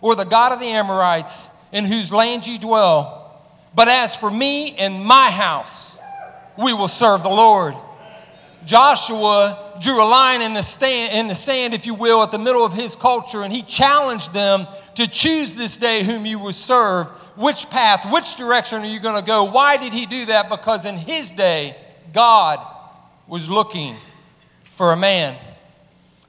or 0.00 0.16
the 0.16 0.24
God 0.24 0.52
of 0.52 0.58
the 0.58 0.66
Amorites, 0.66 1.50
in 1.70 1.84
whose 1.84 2.12
land 2.12 2.46
you 2.46 2.58
dwell. 2.58 3.40
But 3.74 3.88
as 3.88 4.16
for 4.16 4.30
me 4.30 4.74
and 4.76 5.04
my 5.04 5.30
house, 5.30 5.98
we 6.58 6.72
will 6.72 6.88
serve 6.88 7.22
the 7.22 7.28
Lord. 7.28 7.74
Joshua 8.64 9.76
drew 9.80 10.02
a 10.02 10.06
line 10.06 10.42
in 10.42 10.54
the, 10.54 10.62
stand, 10.62 11.14
in 11.14 11.28
the 11.28 11.34
sand, 11.34 11.74
if 11.74 11.86
you 11.86 11.94
will, 11.94 12.22
at 12.22 12.30
the 12.30 12.38
middle 12.38 12.64
of 12.64 12.72
his 12.72 12.94
culture, 12.96 13.42
and 13.42 13.52
he 13.52 13.62
challenged 13.62 14.32
them 14.34 14.66
to 14.94 15.08
choose 15.08 15.54
this 15.54 15.76
day 15.78 16.02
whom 16.04 16.26
you 16.26 16.38
will 16.38 16.52
serve. 16.52 17.08
Which 17.36 17.68
path, 17.70 18.12
which 18.12 18.36
direction 18.36 18.78
are 18.78 18.86
you 18.86 19.00
going 19.00 19.18
to 19.18 19.26
go? 19.26 19.50
Why 19.50 19.78
did 19.78 19.92
he 19.92 20.06
do 20.06 20.26
that? 20.26 20.50
Because 20.50 20.84
in 20.84 20.96
his 20.96 21.30
day, 21.30 21.76
God 22.12 22.58
was 23.32 23.48
looking 23.48 23.96
for 24.64 24.92
a 24.92 24.96
man. 24.96 25.34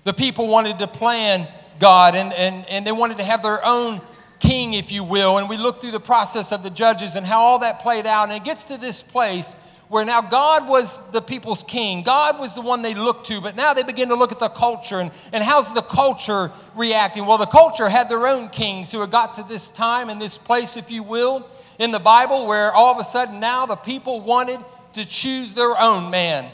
The 0.06 0.14
people 0.14 0.48
wanted 0.48 0.80
to 0.80 0.88
plan 0.88 1.46
God 1.78 2.16
and, 2.16 2.32
and, 2.32 2.66
and 2.70 2.88
they 2.88 2.94
wanted 2.94 3.18
to 3.18 3.26
have 3.26 3.44
their 3.44 3.60
own 3.62 4.00
king, 4.40 4.72
if 4.72 4.90
you 4.90 5.04
will. 5.04 5.38
And 5.38 5.50
we 5.50 5.58
look 5.58 5.82
through 5.82 5.92
the 5.92 6.00
process 6.00 6.54
of 6.54 6.64
the 6.64 6.70
judges 6.70 7.18
and 7.18 7.26
how 7.26 7.42
all 7.42 7.60
that 7.60 7.82
played 7.82 8.06
out. 8.06 8.30
And 8.30 8.32
it 8.32 8.46
gets 8.46 8.64
to 8.66 8.80
this 8.80 9.04
place 9.04 9.54
where 9.90 10.06
now 10.06 10.22
God 10.22 10.70
was 10.70 11.12
the 11.12 11.20
people's 11.20 11.62
king. 11.64 12.04
God 12.04 12.40
was 12.40 12.56
the 12.56 12.62
one 12.62 12.82
they 12.82 12.94
looked 12.94 13.26
to, 13.26 13.42
but 13.42 13.58
now 13.58 13.74
they 13.74 13.84
begin 13.84 14.08
to 14.08 14.16
look 14.16 14.32
at 14.32 14.40
the 14.40 14.48
culture 14.48 15.02
and, 15.02 15.12
and 15.34 15.44
how's 15.44 15.74
the 15.74 15.82
culture 15.82 16.52
reacting? 16.74 17.26
Well, 17.26 17.38
the 17.38 17.48
culture 17.48 17.90
had 17.90 18.08
their 18.08 18.28
own 18.28 18.48
kings 18.48 18.94
who 18.94 19.02
had 19.02 19.12
got 19.12 19.34
to 19.34 19.44
this 19.44 19.72
time 19.72 20.08
and 20.08 20.22
this 20.22 20.38
place, 20.38 20.78
if 20.78 20.90
you 20.90 21.04
will, 21.04 21.50
in 21.80 21.92
the 21.92 22.00
Bible 22.00 22.48
where 22.48 22.72
all 22.72 22.94
of 22.94 23.00
a 23.02 23.04
sudden 23.04 23.42
now 23.42 23.66
the 23.66 23.76
people 23.76 24.22
wanted 24.22 24.64
to 24.94 25.06
choose 25.06 25.54
their 25.54 25.74
own 25.78 26.10
man. 26.10 26.50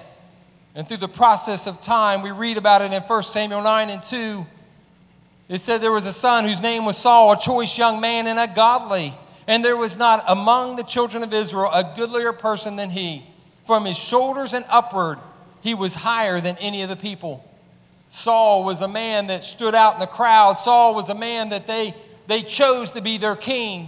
And 0.75 0.87
through 0.87 0.97
the 0.97 1.07
process 1.07 1.67
of 1.67 1.81
time, 1.81 2.21
we 2.21 2.31
read 2.31 2.57
about 2.57 2.81
it 2.81 2.93
in 2.93 3.01
1 3.01 3.23
Samuel 3.23 3.63
9 3.63 3.89
and 3.89 4.03
2. 4.03 4.45
It 5.49 5.59
said 5.59 5.79
there 5.79 5.91
was 5.91 6.05
a 6.05 6.11
son 6.11 6.45
whose 6.45 6.61
name 6.61 6.85
was 6.85 6.97
Saul, 6.97 7.33
a 7.33 7.37
choice 7.37 7.77
young 7.77 7.99
man 7.99 8.27
and 8.27 8.37
a 8.37 8.53
godly. 8.53 9.11
And 9.47 9.65
there 9.65 9.77
was 9.77 9.97
not 9.97 10.23
among 10.27 10.75
the 10.75 10.83
children 10.83 11.23
of 11.23 11.33
Israel 11.33 11.71
a 11.73 11.93
goodlier 11.95 12.33
person 12.33 12.75
than 12.75 12.91
he. 12.91 13.25
From 13.65 13.85
his 13.85 13.97
shoulders 13.97 14.53
and 14.53 14.63
upward, 14.69 15.17
he 15.61 15.73
was 15.73 15.95
higher 15.95 16.39
than 16.39 16.55
any 16.61 16.83
of 16.83 16.89
the 16.89 16.95
people. 16.95 17.43
Saul 18.09 18.63
was 18.63 18.81
a 18.81 18.87
man 18.87 19.27
that 19.27 19.43
stood 19.43 19.75
out 19.75 19.95
in 19.95 19.99
the 19.99 20.07
crowd. 20.07 20.57
Saul 20.57 20.93
was 20.93 21.09
a 21.09 21.15
man 21.15 21.49
that 21.49 21.67
they, 21.67 21.93
they 22.27 22.41
chose 22.41 22.91
to 22.91 23.01
be 23.01 23.17
their 23.17 23.35
king. 23.35 23.87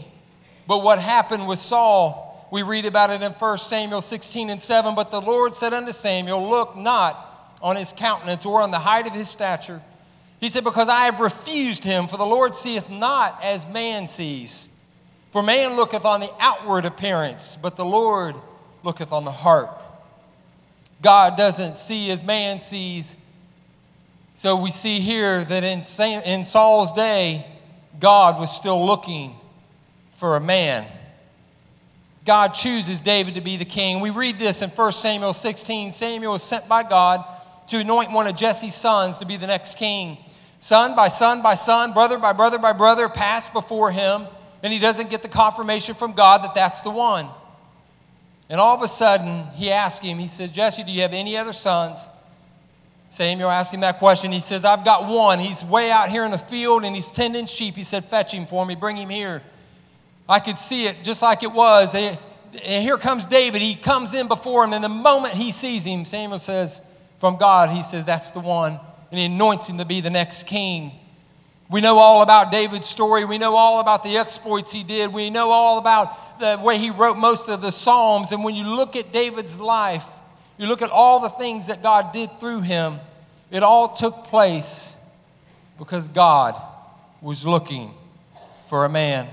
But 0.68 0.84
what 0.84 1.00
happened 1.00 1.48
with 1.48 1.60
Saul, 1.60 2.21
we 2.52 2.64
read 2.64 2.86
about 2.86 3.10
it 3.10 3.22
in 3.22 3.32
1 3.32 3.58
Samuel 3.58 4.02
16 4.02 4.50
and 4.50 4.60
7. 4.60 4.94
But 4.94 5.10
the 5.10 5.22
Lord 5.22 5.56
said 5.56 5.74
unto 5.74 5.94
Samuel, 5.94 6.50
Look 6.50 6.76
not 6.76 7.56
on 7.62 7.78
his 7.78 7.94
countenance 7.94 8.46
or 8.46 8.62
on 8.62 8.72
the 8.72 8.80
height 8.80 9.08
of 9.08 9.14
his 9.14 9.30
stature. 9.30 9.82
He 10.42 10.50
said, 10.50 10.66
Because 10.66 10.90
I 10.90 11.06
have 11.06 11.22
refused 11.22 11.86
him, 11.86 12.08
for 12.08 12.18
the 12.18 12.26
Lord 12.26 12.54
seeth 12.54 12.90
not 12.90 13.40
as 13.42 13.68
man 13.70 14.08
sees. 14.08 14.68
For 15.32 15.42
man 15.42 15.78
looketh 15.78 16.04
on 16.04 16.20
the 16.20 16.30
outward 16.42 16.84
appearance, 16.84 17.56
but 17.56 17.78
the 17.78 17.86
Lord 17.86 18.36
looketh 18.84 19.14
on 19.14 19.24
the 19.24 19.32
heart. 19.32 19.70
God 21.02 21.38
doesn't 21.38 21.78
see 21.78 22.12
as 22.12 22.22
man 22.22 22.60
sees. 22.60 23.16
So 24.34 24.62
we 24.62 24.72
see 24.72 25.00
here 25.00 25.42
that 25.42 25.64
in, 25.64 25.80
in 26.26 26.44
Saul's 26.44 26.92
day, 26.92 27.46
God 28.00 28.38
was 28.40 28.54
still 28.54 28.86
looking 28.86 29.36
for 30.12 30.36
a 30.36 30.42
man. 30.42 30.86
God 32.26 32.50
chooses 32.50 33.02
David 33.02 33.36
to 33.36 33.42
be 33.42 33.58
the 33.58 33.66
king. 33.66 34.00
We 34.00 34.12
read 34.12 34.38
this 34.38 34.62
in 34.62 34.70
1 34.70 34.92
Samuel 34.92 35.34
16. 35.34 35.92
Samuel 35.92 36.34
was 36.34 36.44
sent 36.44 36.68
by 36.70 36.84
God 36.84 37.26
to 37.68 37.80
anoint 37.80 38.12
one 38.12 38.28
of 38.28 38.36
Jesse's 38.36 38.76
sons 38.76 39.18
to 39.20 39.26
be 39.26 39.38
the 39.38 39.48
next 39.48 39.78
king. 39.78 40.18
Son 40.60 40.96
by 40.96 41.08
son 41.08 41.42
by 41.42 41.56
son, 41.56 41.94
brother 41.94 42.20
by 42.20 42.34
brother 42.34 42.60
by 42.60 42.74
brother 42.74 43.10
passed 43.10 43.52
before 43.52 43.92
him, 43.92 44.28
and 44.62 44.72
he 44.72 44.78
doesn't 44.78 45.10
get 45.10 45.24
the 45.24 45.30
confirmation 45.30 45.96
from 45.96 46.14
God 46.14 46.44
that 46.44 46.54
that's 46.54 46.82
the 46.82 46.92
one. 46.92 47.26
And 48.48 48.60
all 48.60 48.76
of 48.76 48.84
a 48.84 48.88
sudden, 48.88 49.48
he 49.56 49.72
asks 49.72 50.06
him, 50.06 50.20
he 50.20 50.28
says, 50.28 50.52
Jesse, 50.52 50.84
do 50.84 50.92
you 50.92 51.02
have 51.02 51.14
any 51.14 51.38
other 51.38 51.54
sons? 51.54 52.10
Samuel 53.10 53.50
asked 53.50 53.74
him 53.74 53.82
that 53.82 53.98
question. 53.98 54.32
He 54.32 54.40
says, 54.40 54.64
I've 54.64 54.86
got 54.86 55.10
one. 55.10 55.40
He's 55.40 55.66
way 55.66 55.90
out 55.90 56.10
here 56.10 56.26
in 56.26 56.32
the 56.32 56.38
field 56.38 56.84
and 56.84 56.96
he's 56.96 57.12
tending 57.12 57.46
sheep. 57.46 57.76
He 57.76 57.84
said, 57.84 58.06
Fetch 58.06 58.34
him 58.34 58.46
for 58.46 58.66
me, 58.66 58.76
bring 58.76 58.98
him 58.98 59.10
here. 59.10 59.42
I 60.32 60.40
could 60.40 60.58
see 60.58 60.86
it 60.86 60.98
just 61.04 61.22
like 61.22 61.44
it 61.44 61.52
was. 61.52 61.94
And 61.94 62.18
here 62.84 62.98
comes 62.98 63.26
David. 63.26 63.62
He 63.62 63.76
comes 63.76 64.14
in 64.14 64.30
before 64.30 64.64
him, 64.64 64.72
and 64.72 64.84
the 64.84 64.90
moment 64.90 65.34
he 65.34 65.52
sees 65.52 65.86
him, 65.86 66.06
Samuel 66.06 66.40
says, 66.40 66.82
From 67.20 67.36
God, 67.36 67.70
he 67.70 67.84
says, 67.84 68.06
That's 68.06 68.32
the 68.32 68.40
one. 68.40 68.80
And 69.12 69.20
he 69.20 69.26
anoints 69.26 69.68
him 69.68 69.78
to 69.80 69.86
be 69.86 70.00
the 70.00 70.10
next 70.10 70.48
king. 70.48 70.94
We 71.70 71.82
know 71.82 71.98
all 71.98 72.22
about 72.22 72.52
David's 72.52 72.88
story. 72.88 73.26
We 73.26 73.38
know 73.38 73.56
all 73.56 73.82
about 73.82 74.04
the 74.04 74.18
exploits 74.18 74.72
he 74.72 74.84
did. 74.84 75.14
We 75.14 75.30
know 75.30 75.52
all 75.52 75.80
about 75.80 76.40
the 76.40 76.60
way 76.64 76.78
he 76.78 76.92
wrote 76.92 77.18
most 77.18 77.50
of 77.50 77.62
the 77.62 77.72
Psalms. 77.72 78.32
And 78.32 78.44
when 78.44 78.56
you 78.56 78.66
look 78.66 78.96
at 78.96 79.12
David's 79.12 79.60
life, 79.60 80.08
you 80.58 80.68
look 80.68 80.82
at 80.82 80.90
all 80.90 81.22
the 81.22 81.30
things 81.30 81.68
that 81.68 81.84
God 81.84 82.14
did 82.14 82.30
through 82.40 82.62
him, 82.62 82.96
it 83.52 83.64
all 83.64 83.90
took 83.94 84.26
place 84.26 84.98
because 85.78 86.08
God 86.08 86.56
was 87.22 87.46
looking 87.46 87.92
for 88.68 88.86
a 88.86 88.90
man. 88.90 89.28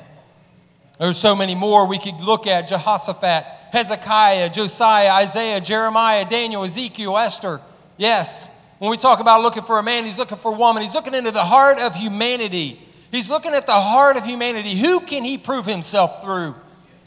There's 0.99 1.17
so 1.17 1.37
many 1.37 1.55
more 1.55 1.89
we 1.89 1.99
could 1.99 2.21
look 2.21 2.47
at 2.47 2.69
Jehoshaphat, 2.69 3.45
Hezekiah, 3.73 4.51
Josiah, 4.51 5.11
Isaiah, 5.13 5.61
Jeremiah, 5.61 6.25
Daniel, 6.29 6.65
Ezekiel, 6.65 7.17
Esther. 7.17 7.61
Yes, 7.97 8.51
when 8.79 8.91
we 8.91 8.97
talk 8.97 9.21
about 9.21 9.43
looking 9.43 9.63
for 9.63 9.79
a 9.79 9.83
man, 9.83 10.05
he's 10.05 10.19
looking 10.19 10.39
for 10.39 10.53
a 10.53 10.57
woman. 10.59 10.83
He's 10.83 10.95
looking 10.95 11.15
into 11.15 11.31
the 11.31 11.45
heart 11.45 11.79
of 11.81 11.95
humanity. 11.95 12.81
He's 13.13 13.31
looking 13.31 13.53
at 13.53 13.67
the 13.67 13.73
heart 13.73 14.19
of 14.19 14.25
humanity. 14.25 14.77
Who 14.77 15.01
can 15.01 15.25
he 15.25 15.39
prove 15.39 15.67
himself 15.67 16.23
through? 16.23 16.55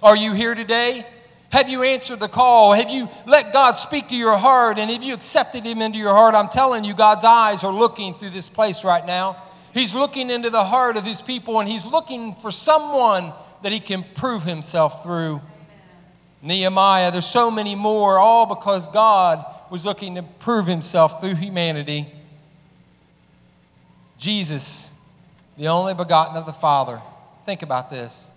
Are 0.02 0.16
you 0.16 0.34
here 0.34 0.56
today? 0.56 1.06
Have 1.52 1.70
you 1.70 1.84
answered 1.84 2.22
the 2.22 2.30
call? 2.30 2.74
Have 2.74 2.90
you 2.90 3.10
let 3.28 3.52
God 3.52 3.74
speak 3.74 4.08
to 4.08 4.16
your 4.16 4.38
heart? 4.38 4.80
And 4.80 4.90
have 4.90 5.04
you 5.04 5.14
accepted 5.14 5.66
him 5.66 5.82
into 5.82 6.00
your 6.00 6.14
heart? 6.14 6.34
I'm 6.34 6.48
telling 6.48 6.86
you, 6.86 6.94
God's 6.94 7.26
eyes 7.26 7.66
are 7.66 7.74
looking 7.74 8.14
through 8.14 8.30
this 8.30 8.48
place 8.48 8.86
right 8.86 9.06
now. 9.06 9.36
He's 9.74 9.94
looking 9.94 10.30
into 10.30 10.50
the 10.50 10.64
heart 10.64 10.98
of 10.98 11.06
his 11.06 11.22
people 11.22 11.60
and 11.60 11.68
he's 11.68 11.86
looking 11.86 12.34
for 12.36 12.52
someone 12.52 13.34
that 13.64 13.72
he 13.72 13.80
can 13.80 14.04
prove 14.16 14.44
himself 14.44 15.04
through. 15.04 15.42
Nehemiah, 16.42 17.12
there's 17.12 17.26
so 17.26 17.52
many 17.52 17.76
more, 17.76 18.18
all 18.18 18.48
because 18.48 18.88
God 18.88 19.46
was 19.70 19.86
looking 19.86 20.16
to 20.16 20.24
prove 20.24 20.66
himself 20.66 21.22
through 21.22 21.36
humanity. 21.36 22.08
Jesus, 24.18 24.92
the 25.58 25.68
only 25.68 25.94
begotten 25.94 26.36
of 26.36 26.46
the 26.46 26.54
Father. 26.54 27.02
Think 27.44 27.62
about 27.62 27.90
this. 27.90 28.32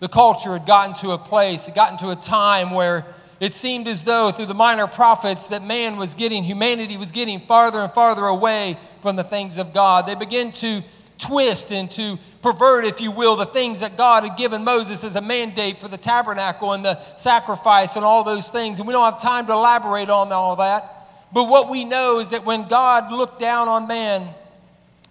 The 0.00 0.08
culture 0.08 0.52
had 0.52 0.66
gotten 0.66 0.94
to 0.96 1.10
a 1.10 1.18
place, 1.18 1.68
it 1.68 1.74
gotten 1.74 1.98
to 1.98 2.10
a 2.10 2.16
time 2.16 2.72
where 2.72 3.06
it 3.40 3.52
seemed 3.52 3.86
as 3.86 4.04
though 4.04 4.30
through 4.30 4.46
the 4.46 4.54
minor 4.54 4.86
prophets 4.86 5.48
that 5.48 5.62
man 5.62 5.96
was 5.96 6.14
getting, 6.14 6.42
humanity 6.42 6.96
was 6.96 7.12
getting 7.12 7.38
farther 7.38 7.80
and 7.80 7.92
farther 7.92 8.24
away 8.24 8.76
from 9.02 9.16
the 9.16 9.24
things 9.24 9.58
of 9.58 9.74
God. 9.74 10.06
They 10.06 10.14
began 10.14 10.50
to 10.52 10.82
twist 11.18 11.72
and 11.72 11.90
to 11.92 12.18
pervert, 12.42 12.84
if 12.84 13.00
you 13.00 13.10
will, 13.10 13.36
the 13.36 13.46
things 13.46 13.80
that 13.80 13.96
God 13.96 14.24
had 14.24 14.36
given 14.36 14.64
Moses 14.64 15.04
as 15.04 15.16
a 15.16 15.22
mandate 15.22 15.78
for 15.78 15.88
the 15.88 15.96
tabernacle 15.96 16.72
and 16.72 16.84
the 16.84 16.98
sacrifice 17.16 17.96
and 17.96 18.04
all 18.04 18.24
those 18.24 18.50
things. 18.50 18.78
And 18.78 18.86
we 18.86 18.92
don't 18.92 19.10
have 19.10 19.20
time 19.20 19.46
to 19.46 19.52
elaborate 19.52 20.10
on 20.10 20.32
all 20.32 20.56
that. 20.56 20.92
But 21.32 21.48
what 21.48 21.70
we 21.70 21.84
know 21.84 22.20
is 22.20 22.30
that 22.30 22.44
when 22.44 22.68
God 22.68 23.12
looked 23.12 23.38
down 23.38 23.68
on 23.68 23.88
man, 23.88 24.28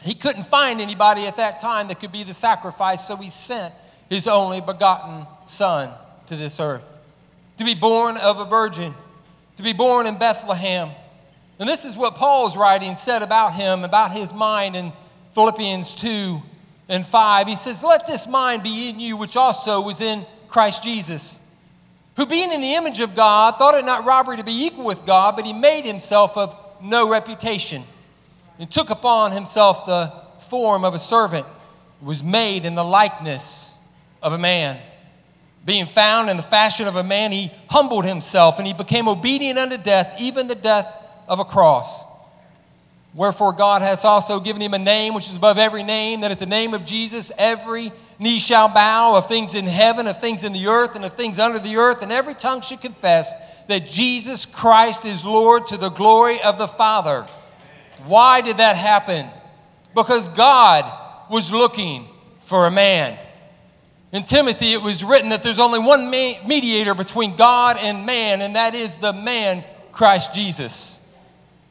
he 0.01 0.13
couldn't 0.13 0.43
find 0.43 0.79
anybody 0.79 1.25
at 1.25 1.37
that 1.37 1.57
time 1.57 1.87
that 1.87 1.99
could 1.99 2.11
be 2.11 2.23
the 2.23 2.33
sacrifice, 2.33 3.07
so 3.07 3.15
he 3.17 3.29
sent 3.29 3.73
his 4.09 4.27
only 4.27 4.61
begotten 4.61 5.25
Son 5.45 5.91
to 6.27 6.35
this 6.35 6.59
earth 6.59 6.99
to 7.57 7.63
be 7.63 7.75
born 7.75 8.17
of 8.17 8.39
a 8.39 8.45
virgin, 8.45 8.93
to 9.57 9.63
be 9.63 9.73
born 9.73 10.05
in 10.05 10.17
Bethlehem. 10.17 10.89
And 11.59 11.67
this 11.67 11.85
is 11.85 11.95
what 11.95 12.15
Paul's 12.15 12.57
writing 12.57 12.93
said 12.95 13.21
about 13.21 13.53
him, 13.53 13.83
about 13.83 14.11
his 14.11 14.33
mind 14.33 14.75
in 14.75 14.91
Philippians 15.35 15.95
2 15.95 16.41
and 16.87 17.05
5. 17.05 17.47
He 17.47 17.57
says, 17.57 17.83
Let 17.83 18.07
this 18.07 18.25
mind 18.25 18.63
be 18.63 18.89
in 18.89 19.01
you, 19.01 19.17
which 19.17 19.35
also 19.35 19.81
was 19.81 19.99
in 19.99 20.25
Christ 20.47 20.81
Jesus, 20.81 21.41
who 22.15 22.25
being 22.25 22.53
in 22.53 22.61
the 22.61 22.75
image 22.75 23.01
of 23.01 23.17
God, 23.17 23.55
thought 23.57 23.75
it 23.75 23.83
not 23.83 24.05
robbery 24.05 24.37
to 24.37 24.45
be 24.45 24.65
equal 24.65 24.85
with 24.85 25.05
God, 25.05 25.35
but 25.35 25.45
he 25.45 25.51
made 25.51 25.83
himself 25.83 26.37
of 26.37 26.55
no 26.81 27.11
reputation, 27.11 27.83
and 28.59 28.71
took 28.71 28.89
upon 28.89 29.33
himself 29.33 29.85
the 29.85 30.13
form 30.39 30.85
of 30.85 30.93
a 30.93 30.99
servant, 30.99 31.45
was 32.01 32.23
made 32.23 32.63
in 32.63 32.75
the 32.75 32.83
likeness 32.85 33.77
of 34.23 34.31
a 34.31 34.37
man. 34.37 34.79
Being 35.65 35.85
found 35.85 36.29
in 36.29 36.37
the 36.37 36.43
fashion 36.43 36.87
of 36.87 36.95
a 36.95 37.03
man, 37.03 37.33
he 37.33 37.51
humbled 37.69 38.05
himself 38.05 38.57
and 38.57 38.65
he 38.65 38.73
became 38.73 39.09
obedient 39.09 39.59
unto 39.59 39.77
death, 39.77 40.15
even 40.21 40.47
the 40.47 40.55
death 40.55 40.95
of 41.27 41.39
a 41.39 41.43
cross. 41.43 42.04
Wherefore 43.15 43.53
God 43.53 43.81
has 43.81 44.03
also 44.03 44.41
given 44.41 44.61
him 44.61 44.73
a 44.73 44.77
name 44.77 45.13
which 45.13 45.29
is 45.29 45.37
above 45.37 45.57
every 45.57 45.83
name, 45.83 46.21
that 46.21 46.31
at 46.31 46.39
the 46.39 46.45
name 46.45 46.73
of 46.73 46.83
Jesus 46.83 47.31
every 47.37 47.91
knee 48.19 48.39
shall 48.39 48.67
bow 48.67 49.17
of 49.17 49.27
things 49.27 49.55
in 49.55 49.63
heaven, 49.63 50.05
of 50.05 50.17
things 50.17 50.43
in 50.43 50.51
the 50.51 50.67
earth, 50.67 50.97
and 50.97 51.05
of 51.05 51.13
things 51.13 51.39
under 51.39 51.57
the 51.57 51.77
earth, 51.77 52.03
and 52.03 52.11
every 52.11 52.33
tongue 52.33 52.59
should 52.59 52.81
confess 52.81 53.63
that 53.67 53.87
Jesus 53.87 54.45
Christ 54.45 55.05
is 55.05 55.25
Lord 55.25 55.65
to 55.67 55.77
the 55.77 55.89
glory 55.91 56.35
of 56.45 56.57
the 56.57 56.67
Father. 56.67 57.25
Why 58.05 58.41
did 58.41 58.57
that 58.57 58.75
happen? 58.75 59.25
Because 59.95 60.27
God 60.27 60.83
was 61.31 61.53
looking 61.53 62.05
for 62.39 62.67
a 62.67 62.71
man. 62.71 63.17
In 64.11 64.23
Timothy, 64.23 64.73
it 64.73 64.81
was 64.81 65.05
written 65.05 65.29
that 65.29 65.41
there's 65.41 65.59
only 65.59 65.79
one 65.79 66.09
mediator 66.09 66.93
between 66.93 67.37
God 67.37 67.77
and 67.79 68.05
man, 68.05 68.41
and 68.41 68.55
that 68.55 68.75
is 68.75 68.97
the 68.97 69.13
man, 69.13 69.63
Christ 69.93 70.33
Jesus. 70.33 71.01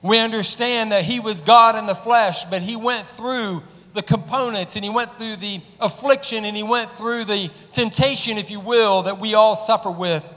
We 0.05 0.21
understand 0.21 0.93
that 0.93 1.03
he 1.03 1.19
was 1.19 1.41
God 1.41 1.77
in 1.77 1.87
the 1.87 1.95
flesh, 1.95 2.45
but 2.45 2.61
he 2.61 2.77
went 2.77 3.07
through 3.07 3.63
the 3.95 4.03
components 4.03 4.77
and 4.77 4.85
he 4.85 4.91
went 4.91 5.11
through 5.13 5.37
the 5.37 5.63
affliction 5.81 6.45
and 6.45 6.55
he 6.55 6.63
went 6.63 6.91
through 6.91 7.25
the 7.25 7.51
temptation, 7.73 8.37
if 8.37 8.51
you 8.51 8.61
will, 8.61 9.05
that 9.05 9.19
we 9.19 9.33
all 9.33 9.57
suffer 9.57 9.91
with. 9.91 10.31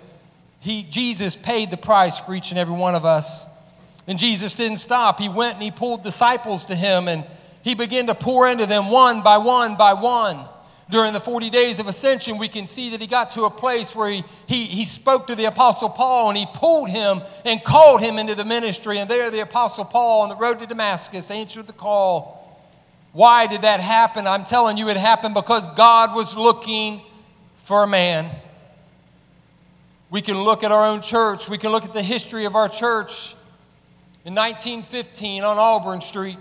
He, 0.62 0.84
Jesus 0.84 1.36
paid 1.36 1.70
the 1.70 1.76
price 1.76 2.18
for 2.18 2.34
each 2.34 2.52
and 2.52 2.58
every 2.58 2.76
one 2.76 2.96
of 2.96 3.04
us. 3.04 3.46
And 4.08 4.18
Jesus 4.18 4.56
didn't 4.56 4.78
stop. 4.78 5.20
He 5.20 5.28
went 5.28 5.56
and 5.56 5.64
he 5.64 5.72
pulled 5.72 6.02
disciples 6.02 6.64
to 6.68 6.76
him 6.76 7.10
and 7.10 7.26
he 7.62 7.76
began 7.76 8.08
to 8.08 8.16
pour 8.16 8.48
into 8.48 8.68
them 8.68 8.90
one 8.90 9.22
by 9.22 9.38
one 9.38 9.76
by 9.76 9.96
one. 9.96 10.48
During 10.90 11.12
the 11.12 11.20
40 11.20 11.50
days 11.50 11.80
of 11.80 11.88
ascension, 11.88 12.38
we 12.38 12.48
can 12.48 12.66
see 12.66 12.92
that 12.92 13.02
he 13.02 13.08
got 13.08 13.32
to 13.32 13.44
a 13.44 13.50
place 13.50 13.94
where 13.94 14.10
he, 14.10 14.24
he, 14.48 14.64
he 14.64 14.86
spoke 14.86 15.28
to 15.28 15.36
the 15.36 15.46
Apostle 15.46 15.90
Paul 15.90 16.30
and 16.30 16.38
he 16.38 16.46
pulled 16.54 16.90
him 16.90 17.20
and 17.44 17.62
called 17.62 18.02
him 18.02 18.18
into 18.18 18.36
the 18.36 18.46
ministry. 18.46 18.98
And 19.00 19.10
there, 19.10 19.30
the 19.30 19.42
Apostle 19.42 19.84
Paul 19.84 20.22
on 20.22 20.30
the 20.30 20.38
road 20.38 20.60
to 20.60 20.66
Damascus 20.66 21.30
answered 21.30 21.68
the 21.68 21.74
call. 21.74 22.38
Why 23.12 23.48
did 23.48 23.64
that 23.64 23.82
happen? 23.82 24.28
I'm 24.28 24.46
telling 24.46 24.78
you, 24.78 24.88
it 24.88 24.96
happened 24.96 25.34
because 25.34 25.68
God 25.76 26.16
was 26.16 26.38
looking 26.38 27.02
for 27.56 27.84
a 27.84 27.88
man. 27.88 28.30
We 30.10 30.22
can 30.22 30.42
look 30.42 30.64
at 30.64 30.72
our 30.72 30.86
own 30.86 31.02
church, 31.02 31.50
we 31.50 31.58
can 31.58 31.72
look 31.72 31.84
at 31.84 31.94
the 31.94 32.02
history 32.02 32.46
of 32.46 32.56
our 32.56 32.70
church. 32.70 33.36
In 34.24 34.36
1915 34.36 35.44
on 35.44 35.58
Auburn 35.58 36.02
Street, 36.02 36.38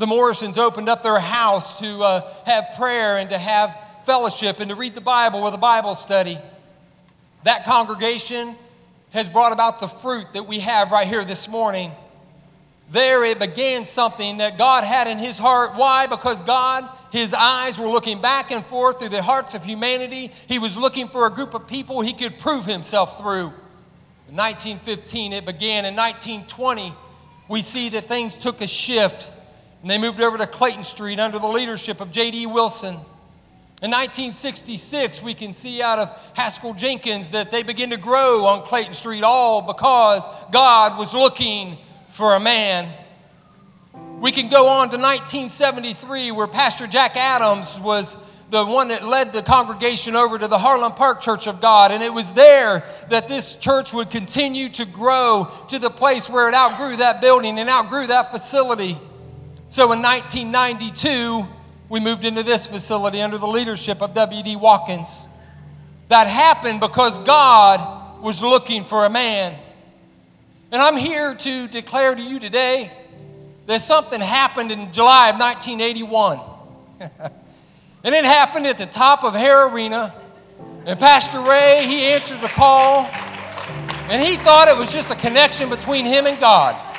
the 0.00 0.06
Morrisons 0.06 0.56
opened 0.56 0.88
up 0.88 1.02
their 1.02 1.20
house 1.20 1.78
to 1.80 1.86
uh, 2.02 2.34
have 2.46 2.74
prayer 2.78 3.18
and 3.18 3.28
to 3.28 3.36
have 3.36 3.76
fellowship 4.02 4.58
and 4.58 4.70
to 4.70 4.76
read 4.76 4.94
the 4.94 5.02
Bible 5.02 5.44
with 5.44 5.52
a 5.52 5.58
Bible 5.58 5.94
study. 5.94 6.38
That 7.44 7.66
congregation 7.66 8.56
has 9.12 9.28
brought 9.28 9.52
about 9.52 9.78
the 9.78 9.88
fruit 9.88 10.24
that 10.32 10.44
we 10.44 10.60
have 10.60 10.90
right 10.90 11.06
here 11.06 11.22
this 11.22 11.50
morning. 11.50 11.92
There 12.90 13.26
it 13.26 13.38
began 13.38 13.84
something 13.84 14.38
that 14.38 14.56
God 14.56 14.84
had 14.84 15.06
in 15.06 15.18
his 15.18 15.36
heart. 15.36 15.72
Why? 15.76 16.06
Because 16.06 16.40
God, 16.40 16.88
his 17.12 17.34
eyes 17.34 17.78
were 17.78 17.86
looking 17.86 18.22
back 18.22 18.52
and 18.52 18.64
forth 18.64 19.00
through 19.00 19.10
the 19.10 19.22
hearts 19.22 19.54
of 19.54 19.66
humanity. 19.66 20.30
He 20.48 20.58
was 20.58 20.78
looking 20.78 21.08
for 21.08 21.26
a 21.26 21.30
group 21.30 21.52
of 21.52 21.68
people 21.68 22.00
he 22.00 22.14
could 22.14 22.38
prove 22.38 22.64
himself 22.64 23.20
through. 23.20 23.52
In 24.28 24.36
1915, 24.36 25.34
it 25.34 25.44
began. 25.44 25.84
In 25.84 25.94
1920, 25.94 26.94
we 27.50 27.60
see 27.60 27.90
that 27.90 28.04
things 28.04 28.38
took 28.38 28.62
a 28.62 28.66
shift 28.66 29.30
and 29.82 29.90
they 29.90 29.98
moved 29.98 30.20
over 30.20 30.36
to 30.38 30.46
Clayton 30.46 30.84
Street 30.84 31.18
under 31.18 31.38
the 31.38 31.48
leadership 31.48 32.00
of 32.00 32.10
J.D. 32.10 32.46
Wilson. 32.46 32.94
In 33.82 33.90
1966, 33.90 35.22
we 35.22 35.32
can 35.32 35.54
see 35.54 35.80
out 35.80 35.98
of 35.98 36.32
Haskell 36.36 36.74
Jenkins 36.74 37.30
that 37.30 37.50
they 37.50 37.62
began 37.62 37.88
to 37.90 37.98
grow 37.98 38.44
on 38.44 38.62
Clayton 38.62 38.92
Street, 38.92 39.22
all 39.24 39.62
because 39.62 40.28
God 40.52 40.98
was 40.98 41.14
looking 41.14 41.78
for 42.08 42.34
a 42.34 42.40
man. 42.40 42.92
We 44.20 44.32
can 44.32 44.50
go 44.50 44.68
on 44.68 44.90
to 44.90 44.98
1973, 44.98 46.32
where 46.32 46.46
Pastor 46.46 46.86
Jack 46.86 47.16
Adams 47.16 47.80
was 47.80 48.18
the 48.50 48.66
one 48.66 48.88
that 48.88 49.02
led 49.02 49.32
the 49.32 49.42
congregation 49.42 50.14
over 50.14 50.36
to 50.36 50.46
the 50.46 50.58
Harlem 50.58 50.92
Park 50.92 51.22
Church 51.22 51.46
of 51.46 51.62
God. 51.62 51.90
And 51.90 52.02
it 52.02 52.12
was 52.12 52.34
there 52.34 52.84
that 53.08 53.28
this 53.28 53.56
church 53.56 53.94
would 53.94 54.10
continue 54.10 54.68
to 54.70 54.84
grow 54.84 55.46
to 55.68 55.78
the 55.78 55.88
place 55.88 56.28
where 56.28 56.50
it 56.50 56.54
outgrew 56.54 56.96
that 56.98 57.22
building 57.22 57.58
and 57.58 57.70
outgrew 57.70 58.08
that 58.08 58.30
facility. 58.30 58.98
So 59.70 59.92
in 59.92 60.02
1992, 60.02 61.46
we 61.88 62.00
moved 62.00 62.24
into 62.24 62.42
this 62.42 62.66
facility 62.66 63.22
under 63.22 63.38
the 63.38 63.46
leadership 63.46 64.02
of 64.02 64.14
W.D. 64.14 64.56
Watkins. 64.56 65.28
That 66.08 66.26
happened 66.26 66.80
because 66.80 67.20
God 67.20 68.20
was 68.20 68.42
looking 68.42 68.82
for 68.82 69.06
a 69.06 69.10
man. 69.10 69.56
And 70.72 70.82
I'm 70.82 70.96
here 70.96 71.36
to 71.36 71.68
declare 71.68 72.16
to 72.16 72.20
you 72.20 72.40
today 72.40 72.90
that 73.66 73.80
something 73.80 74.20
happened 74.20 74.72
in 74.72 74.90
July 74.90 75.30
of 75.32 75.38
1981. 75.38 76.40
and 78.02 78.12
it 78.12 78.24
happened 78.24 78.66
at 78.66 78.76
the 78.76 78.86
top 78.86 79.22
of 79.22 79.34
Hara 79.34 79.72
Arena. 79.72 80.12
And 80.84 80.98
Pastor 80.98 81.40
Ray, 81.40 81.84
he 81.86 82.06
answered 82.06 82.40
the 82.40 82.48
call. 82.48 83.06
And 84.10 84.20
he 84.20 84.34
thought 84.34 84.66
it 84.66 84.76
was 84.76 84.90
just 84.90 85.12
a 85.12 85.16
connection 85.16 85.70
between 85.70 86.06
him 86.06 86.26
and 86.26 86.40
God. 86.40 86.89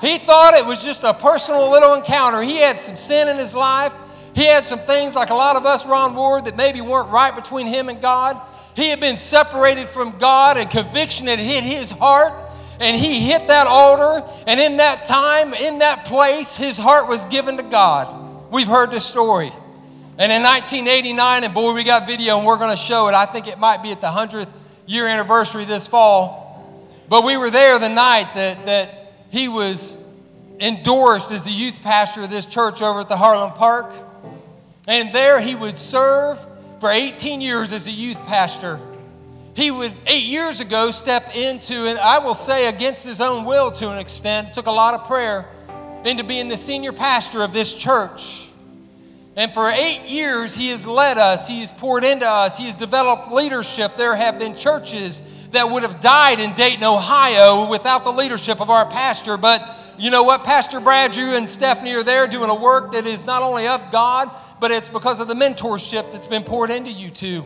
He 0.00 0.18
thought 0.18 0.54
it 0.54 0.64
was 0.64 0.82
just 0.82 1.04
a 1.04 1.12
personal 1.12 1.70
little 1.70 1.94
encounter. 1.94 2.42
He 2.42 2.56
had 2.58 2.78
some 2.78 2.96
sin 2.96 3.28
in 3.28 3.36
his 3.36 3.54
life. 3.54 3.92
He 4.34 4.46
had 4.46 4.64
some 4.64 4.78
things, 4.80 5.14
like 5.14 5.30
a 5.30 5.34
lot 5.34 5.56
of 5.56 5.66
us, 5.66 5.86
Ron 5.86 6.14
Ward, 6.14 6.46
that 6.46 6.56
maybe 6.56 6.80
weren't 6.80 7.10
right 7.10 7.34
between 7.34 7.66
him 7.66 7.88
and 7.88 8.00
God. 8.00 8.40
He 8.74 8.88
had 8.88 9.00
been 9.00 9.16
separated 9.16 9.86
from 9.86 10.16
God, 10.18 10.56
and 10.56 10.70
conviction 10.70 11.26
had 11.26 11.38
hit 11.38 11.64
his 11.64 11.90
heart, 11.90 12.32
and 12.80 12.96
he 12.96 13.28
hit 13.28 13.48
that 13.48 13.66
altar. 13.66 14.26
And 14.46 14.58
in 14.60 14.78
that 14.78 15.04
time, 15.04 15.52
in 15.52 15.80
that 15.80 16.06
place, 16.06 16.56
his 16.56 16.78
heart 16.78 17.08
was 17.08 17.26
given 17.26 17.56
to 17.56 17.62
God. 17.64 18.52
We've 18.52 18.68
heard 18.68 18.90
this 18.90 19.04
story. 19.04 19.50
And 20.18 20.30
in 20.30 20.42
1989, 20.42 21.44
and 21.44 21.54
boy, 21.54 21.74
we 21.74 21.84
got 21.84 22.06
video, 22.06 22.38
and 22.38 22.46
we're 22.46 22.58
going 22.58 22.70
to 22.70 22.76
show 22.76 23.08
it. 23.08 23.14
I 23.14 23.26
think 23.26 23.48
it 23.48 23.58
might 23.58 23.82
be 23.82 23.90
at 23.90 24.00
the 24.00 24.06
100th 24.06 24.50
year 24.86 25.06
anniversary 25.06 25.64
this 25.64 25.86
fall. 25.86 26.40
But 27.08 27.24
we 27.24 27.36
were 27.36 27.50
there 27.50 27.78
the 27.78 27.88
night 27.88 28.30
that, 28.34 28.66
that 28.66 29.09
he 29.30 29.48
was 29.48 29.98
endorsed 30.60 31.32
as 31.32 31.44
the 31.44 31.50
youth 31.50 31.82
pastor 31.82 32.22
of 32.22 32.30
this 32.30 32.46
church 32.46 32.82
over 32.82 33.00
at 33.00 33.08
the 33.08 33.16
Harlem 33.16 33.52
Park. 33.52 33.92
And 34.86 35.12
there 35.14 35.40
he 35.40 35.54
would 35.54 35.76
serve 35.76 36.38
for 36.80 36.90
18 36.90 37.40
years 37.40 37.72
as 37.72 37.86
a 37.86 37.92
youth 37.92 38.24
pastor. 38.26 38.78
He 39.54 39.70
would, 39.70 39.92
eight 40.06 40.24
years 40.24 40.60
ago, 40.60 40.90
step 40.90 41.34
into, 41.34 41.74
and 41.74 41.98
I 41.98 42.18
will 42.20 42.34
say 42.34 42.68
against 42.68 43.06
his 43.06 43.20
own 43.20 43.44
will 43.44 43.70
to 43.72 43.90
an 43.90 43.98
extent, 43.98 44.54
took 44.54 44.66
a 44.66 44.70
lot 44.70 44.94
of 44.94 45.06
prayer, 45.06 45.48
into 46.04 46.24
being 46.24 46.48
the 46.48 46.56
senior 46.56 46.92
pastor 46.92 47.42
of 47.42 47.52
this 47.52 47.76
church. 47.76 48.50
And 49.36 49.52
for 49.52 49.70
eight 49.70 50.04
years, 50.06 50.54
he 50.54 50.70
has 50.70 50.86
led 50.88 51.18
us, 51.18 51.46
he 51.46 51.60
has 51.60 51.72
poured 51.72 52.04
into 52.04 52.26
us, 52.26 52.58
he 52.58 52.66
has 52.66 52.76
developed 52.76 53.30
leadership. 53.32 53.96
There 53.96 54.16
have 54.16 54.38
been 54.38 54.54
churches 54.54 55.39
that 55.50 55.70
would 55.70 55.82
have 55.82 56.00
died 56.00 56.40
in 56.40 56.52
Dayton, 56.54 56.84
Ohio 56.84 57.70
without 57.70 58.04
the 58.04 58.10
leadership 58.10 58.60
of 58.60 58.70
our 58.70 58.88
pastor. 58.88 59.36
But 59.36 59.62
you 59.98 60.10
know 60.10 60.22
what? 60.22 60.44
Pastor 60.44 60.80
Brad, 60.80 61.14
you 61.14 61.36
and 61.36 61.48
Stephanie 61.48 61.94
are 61.94 62.04
there 62.04 62.26
doing 62.26 62.50
a 62.50 62.54
work 62.54 62.92
that 62.92 63.06
is 63.06 63.26
not 63.26 63.42
only 63.42 63.66
of 63.66 63.90
God, 63.90 64.30
but 64.60 64.70
it's 64.70 64.88
because 64.88 65.20
of 65.20 65.28
the 65.28 65.34
mentorship 65.34 66.12
that's 66.12 66.26
been 66.26 66.42
poured 66.44 66.70
into 66.70 66.92
you 66.92 67.10
too. 67.10 67.44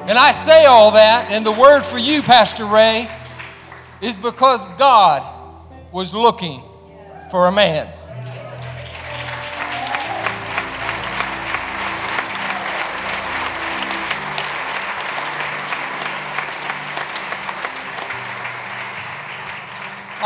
And 0.00 0.18
I 0.18 0.32
say 0.32 0.66
all 0.66 0.90
that, 0.92 1.28
and 1.30 1.46
the 1.46 1.52
word 1.52 1.82
for 1.82 1.98
you, 1.98 2.20
Pastor 2.22 2.66
Ray, 2.66 3.08
is 4.02 4.18
because 4.18 4.66
God 4.76 5.22
was 5.92 6.14
looking 6.14 6.60
for 7.30 7.46
a 7.46 7.52
man. 7.52 7.88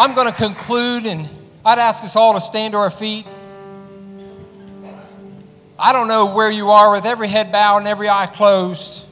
I'm 0.01 0.15
going 0.15 0.29
to 0.29 0.35
conclude, 0.35 1.07
and 1.07 1.29
I'd 1.65 1.81
ask 1.81 2.05
us 2.05 2.15
all 2.15 2.35
to 2.35 2.41
stand 2.41 2.75
to 2.75 2.79
our 2.79 2.89
feet. 2.89 3.27
I 5.77 5.93
don't 5.93 6.07
know 6.07 6.35
where 6.37 6.53
you 6.53 6.69
are 6.69 6.93
with 6.93 7.05
every 7.05 7.27
head 7.27 7.51
bowed 7.51 7.79
and 7.79 7.89
every 7.89 8.09
eye 8.09 8.27
closed. 8.27 9.09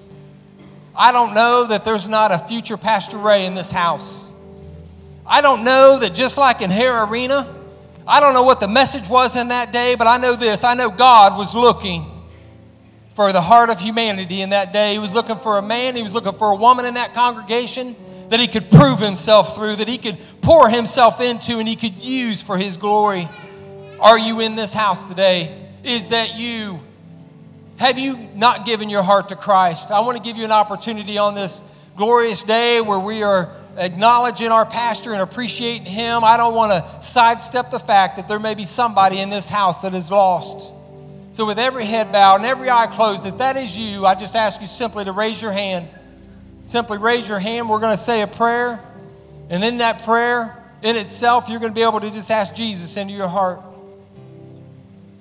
I 0.96 1.10
don't 1.10 1.34
know 1.34 1.66
that 1.70 1.84
there's 1.84 2.06
not 2.06 2.30
a 2.30 2.38
future 2.38 2.76
Pastor 2.76 3.18
Ray 3.18 3.46
in 3.46 3.56
this 3.56 3.72
house. 3.72 4.32
I 5.26 5.40
don't 5.40 5.64
know 5.64 5.98
that 5.98 6.14
just 6.14 6.38
like 6.38 6.62
in 6.62 6.70
Hara 6.70 7.10
Arena, 7.10 7.52
I 8.06 8.20
don't 8.20 8.32
know 8.32 8.44
what 8.44 8.60
the 8.60 8.68
message 8.68 9.08
was 9.08 9.34
in 9.34 9.48
that 9.48 9.72
day, 9.72 9.96
but 9.98 10.06
I 10.06 10.18
know 10.18 10.36
this. 10.36 10.62
I 10.62 10.74
know 10.74 10.90
God 10.90 11.36
was 11.36 11.52
looking 11.52 12.06
for 13.16 13.32
the 13.32 13.40
heart 13.40 13.70
of 13.70 13.80
humanity 13.80 14.40
in 14.40 14.50
that 14.50 14.72
day. 14.72 14.92
He 14.92 15.00
was 15.00 15.14
looking 15.14 15.36
for 15.36 15.58
a 15.58 15.62
man, 15.62 15.96
he 15.96 16.04
was 16.04 16.14
looking 16.14 16.34
for 16.34 16.52
a 16.52 16.56
woman 16.56 16.84
in 16.84 16.94
that 16.94 17.12
congregation 17.12 17.96
that 18.28 18.40
he 18.40 18.46
could 18.46 18.70
prove 18.70 19.00
himself 19.00 19.54
through, 19.54 19.76
that 19.76 19.88
he 19.88 19.98
could 19.98 20.18
pour 20.40 20.68
himself 20.68 21.20
into, 21.20 21.58
and 21.58 21.68
he 21.68 21.76
could 21.76 22.02
use 22.02 22.42
for 22.42 22.58
his 22.58 22.76
glory. 22.76 23.28
Are 24.00 24.18
you 24.18 24.40
in 24.40 24.56
this 24.56 24.74
house 24.74 25.06
today? 25.06 25.68
Is 25.84 26.08
that 26.08 26.38
you? 26.38 26.80
Have 27.78 27.98
you 27.98 28.28
not 28.34 28.66
given 28.66 28.90
your 28.90 29.02
heart 29.02 29.28
to 29.28 29.36
Christ? 29.36 29.90
I 29.90 30.00
want 30.00 30.16
to 30.16 30.22
give 30.22 30.36
you 30.36 30.44
an 30.44 30.52
opportunity 30.52 31.18
on 31.18 31.34
this 31.34 31.62
glorious 31.96 32.44
day 32.44 32.80
where 32.84 33.00
we 33.00 33.22
are 33.22 33.50
acknowledging 33.78 34.50
our 34.50 34.66
pastor 34.66 35.12
and 35.12 35.22
appreciating 35.22 35.86
him, 35.86 36.24
I 36.24 36.36
don't 36.36 36.54
want 36.54 36.72
to 36.72 37.02
sidestep 37.02 37.70
the 37.70 37.78
fact 37.78 38.16
that 38.16 38.28
there 38.28 38.38
may 38.38 38.54
be 38.54 38.64
somebody 38.64 39.20
in 39.20 39.30
this 39.30 39.48
house 39.48 39.82
that 39.82 39.94
is 39.94 40.10
lost. 40.10 40.72
So, 41.32 41.46
with 41.46 41.58
every 41.58 41.84
head 41.84 42.12
bowed 42.12 42.36
and 42.36 42.46
every 42.46 42.70
eye 42.70 42.86
closed, 42.86 43.26
if 43.26 43.38
that 43.38 43.56
is 43.56 43.78
you, 43.78 44.06
I 44.06 44.14
just 44.14 44.34
ask 44.34 44.60
you 44.60 44.66
simply 44.66 45.04
to 45.04 45.12
raise 45.12 45.40
your 45.40 45.52
hand. 45.52 45.88
Simply 46.66 46.98
raise 46.98 47.28
your 47.28 47.38
hand. 47.38 47.70
We're 47.70 47.80
going 47.80 47.92
to 47.92 47.98
say 47.98 48.22
a 48.22 48.26
prayer. 48.26 48.80
And 49.48 49.64
in 49.64 49.78
that 49.78 50.02
prayer, 50.02 50.62
in 50.82 50.96
itself, 50.96 51.48
you're 51.48 51.60
going 51.60 51.70
to 51.70 51.74
be 51.74 51.86
able 51.86 52.00
to 52.00 52.10
just 52.10 52.30
ask 52.30 52.54
Jesus 52.54 52.96
into 52.96 53.14
your 53.14 53.28
heart. 53.28 53.62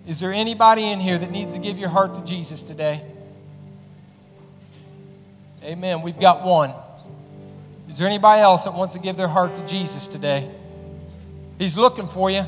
Is 0.07 0.19
there 0.19 0.33
anybody 0.33 0.89
in 0.89 0.99
here 0.99 1.17
that 1.17 1.29
needs 1.29 1.53
to 1.53 1.59
give 1.59 1.77
your 1.77 1.89
heart 1.89 2.15
to 2.15 2.25
Jesus 2.25 2.63
today? 2.63 3.01
Amen. 5.63 6.01
We've 6.01 6.19
got 6.19 6.43
one. 6.43 6.73
Is 7.89 7.99
there 7.99 8.07
anybody 8.07 8.41
else 8.41 8.65
that 8.65 8.73
wants 8.73 8.95
to 8.95 8.99
give 8.99 9.15
their 9.15 9.27
heart 9.27 9.55
to 9.55 9.65
Jesus 9.67 10.07
today? 10.07 10.49
He's 11.59 11.77
looking 11.77 12.07
for 12.07 12.31
you. 12.31 12.41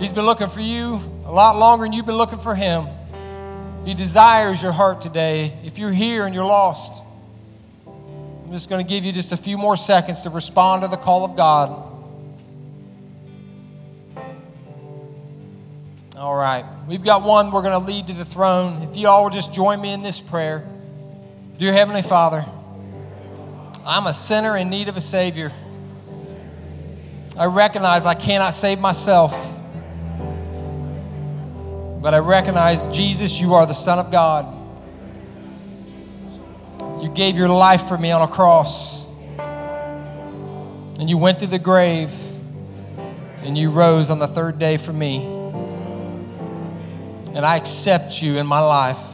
He's 0.00 0.12
been 0.12 0.24
looking 0.26 0.48
for 0.48 0.60
you 0.60 0.98
a 1.26 1.30
lot 1.30 1.56
longer 1.56 1.84
than 1.84 1.92
you've 1.92 2.06
been 2.06 2.16
looking 2.16 2.38
for 2.38 2.54
him. 2.54 2.86
He 3.84 3.92
desires 3.92 4.62
your 4.62 4.72
heart 4.72 5.02
today. 5.02 5.52
If 5.62 5.78
you're 5.78 5.92
here 5.92 6.24
and 6.24 6.34
you're 6.34 6.46
lost, 6.46 7.04
I'm 8.52 8.56
just 8.56 8.68
going 8.68 8.84
to 8.84 8.86
give 8.86 9.02
you 9.02 9.12
just 9.14 9.32
a 9.32 9.36
few 9.38 9.56
more 9.56 9.78
seconds 9.78 10.20
to 10.20 10.28
respond 10.28 10.82
to 10.82 10.88
the 10.88 10.98
call 10.98 11.24
of 11.24 11.38
God. 11.38 11.70
All 16.18 16.36
right. 16.36 16.62
We've 16.86 17.02
got 17.02 17.22
one 17.22 17.50
we're 17.50 17.62
going 17.62 17.80
to 17.80 17.86
lead 17.86 18.08
to 18.08 18.14
the 18.14 18.26
throne. 18.26 18.82
If 18.82 18.94
you 18.94 19.08
all 19.08 19.22
will 19.22 19.30
just 19.30 19.54
join 19.54 19.80
me 19.80 19.94
in 19.94 20.02
this 20.02 20.20
prayer. 20.20 20.68
Dear 21.56 21.72
Heavenly 21.72 22.02
Father, 22.02 22.44
I'm 23.86 24.06
a 24.06 24.12
sinner 24.12 24.58
in 24.58 24.68
need 24.68 24.88
of 24.88 24.98
a 24.98 25.00
Savior. 25.00 25.50
I 27.38 27.46
recognize 27.46 28.04
I 28.04 28.12
cannot 28.12 28.50
save 28.50 28.80
myself. 28.80 29.32
But 32.02 32.12
I 32.12 32.18
recognize, 32.18 32.86
Jesus, 32.94 33.40
you 33.40 33.54
are 33.54 33.64
the 33.64 33.72
Son 33.72 33.98
of 33.98 34.12
God. 34.12 34.61
You 37.02 37.08
gave 37.08 37.36
your 37.36 37.48
life 37.48 37.88
for 37.88 37.98
me 37.98 38.12
on 38.12 38.22
a 38.22 38.28
cross. 38.28 39.08
And 41.00 41.10
you 41.10 41.18
went 41.18 41.40
to 41.40 41.48
the 41.48 41.58
grave. 41.58 42.14
And 43.42 43.58
you 43.58 43.72
rose 43.72 44.08
on 44.08 44.20
the 44.20 44.28
third 44.28 44.60
day 44.60 44.76
for 44.76 44.92
me. 44.92 45.24
And 47.34 47.38
I 47.38 47.56
accept 47.56 48.22
you 48.22 48.38
in 48.38 48.46
my 48.46 48.60
life. 48.60 49.04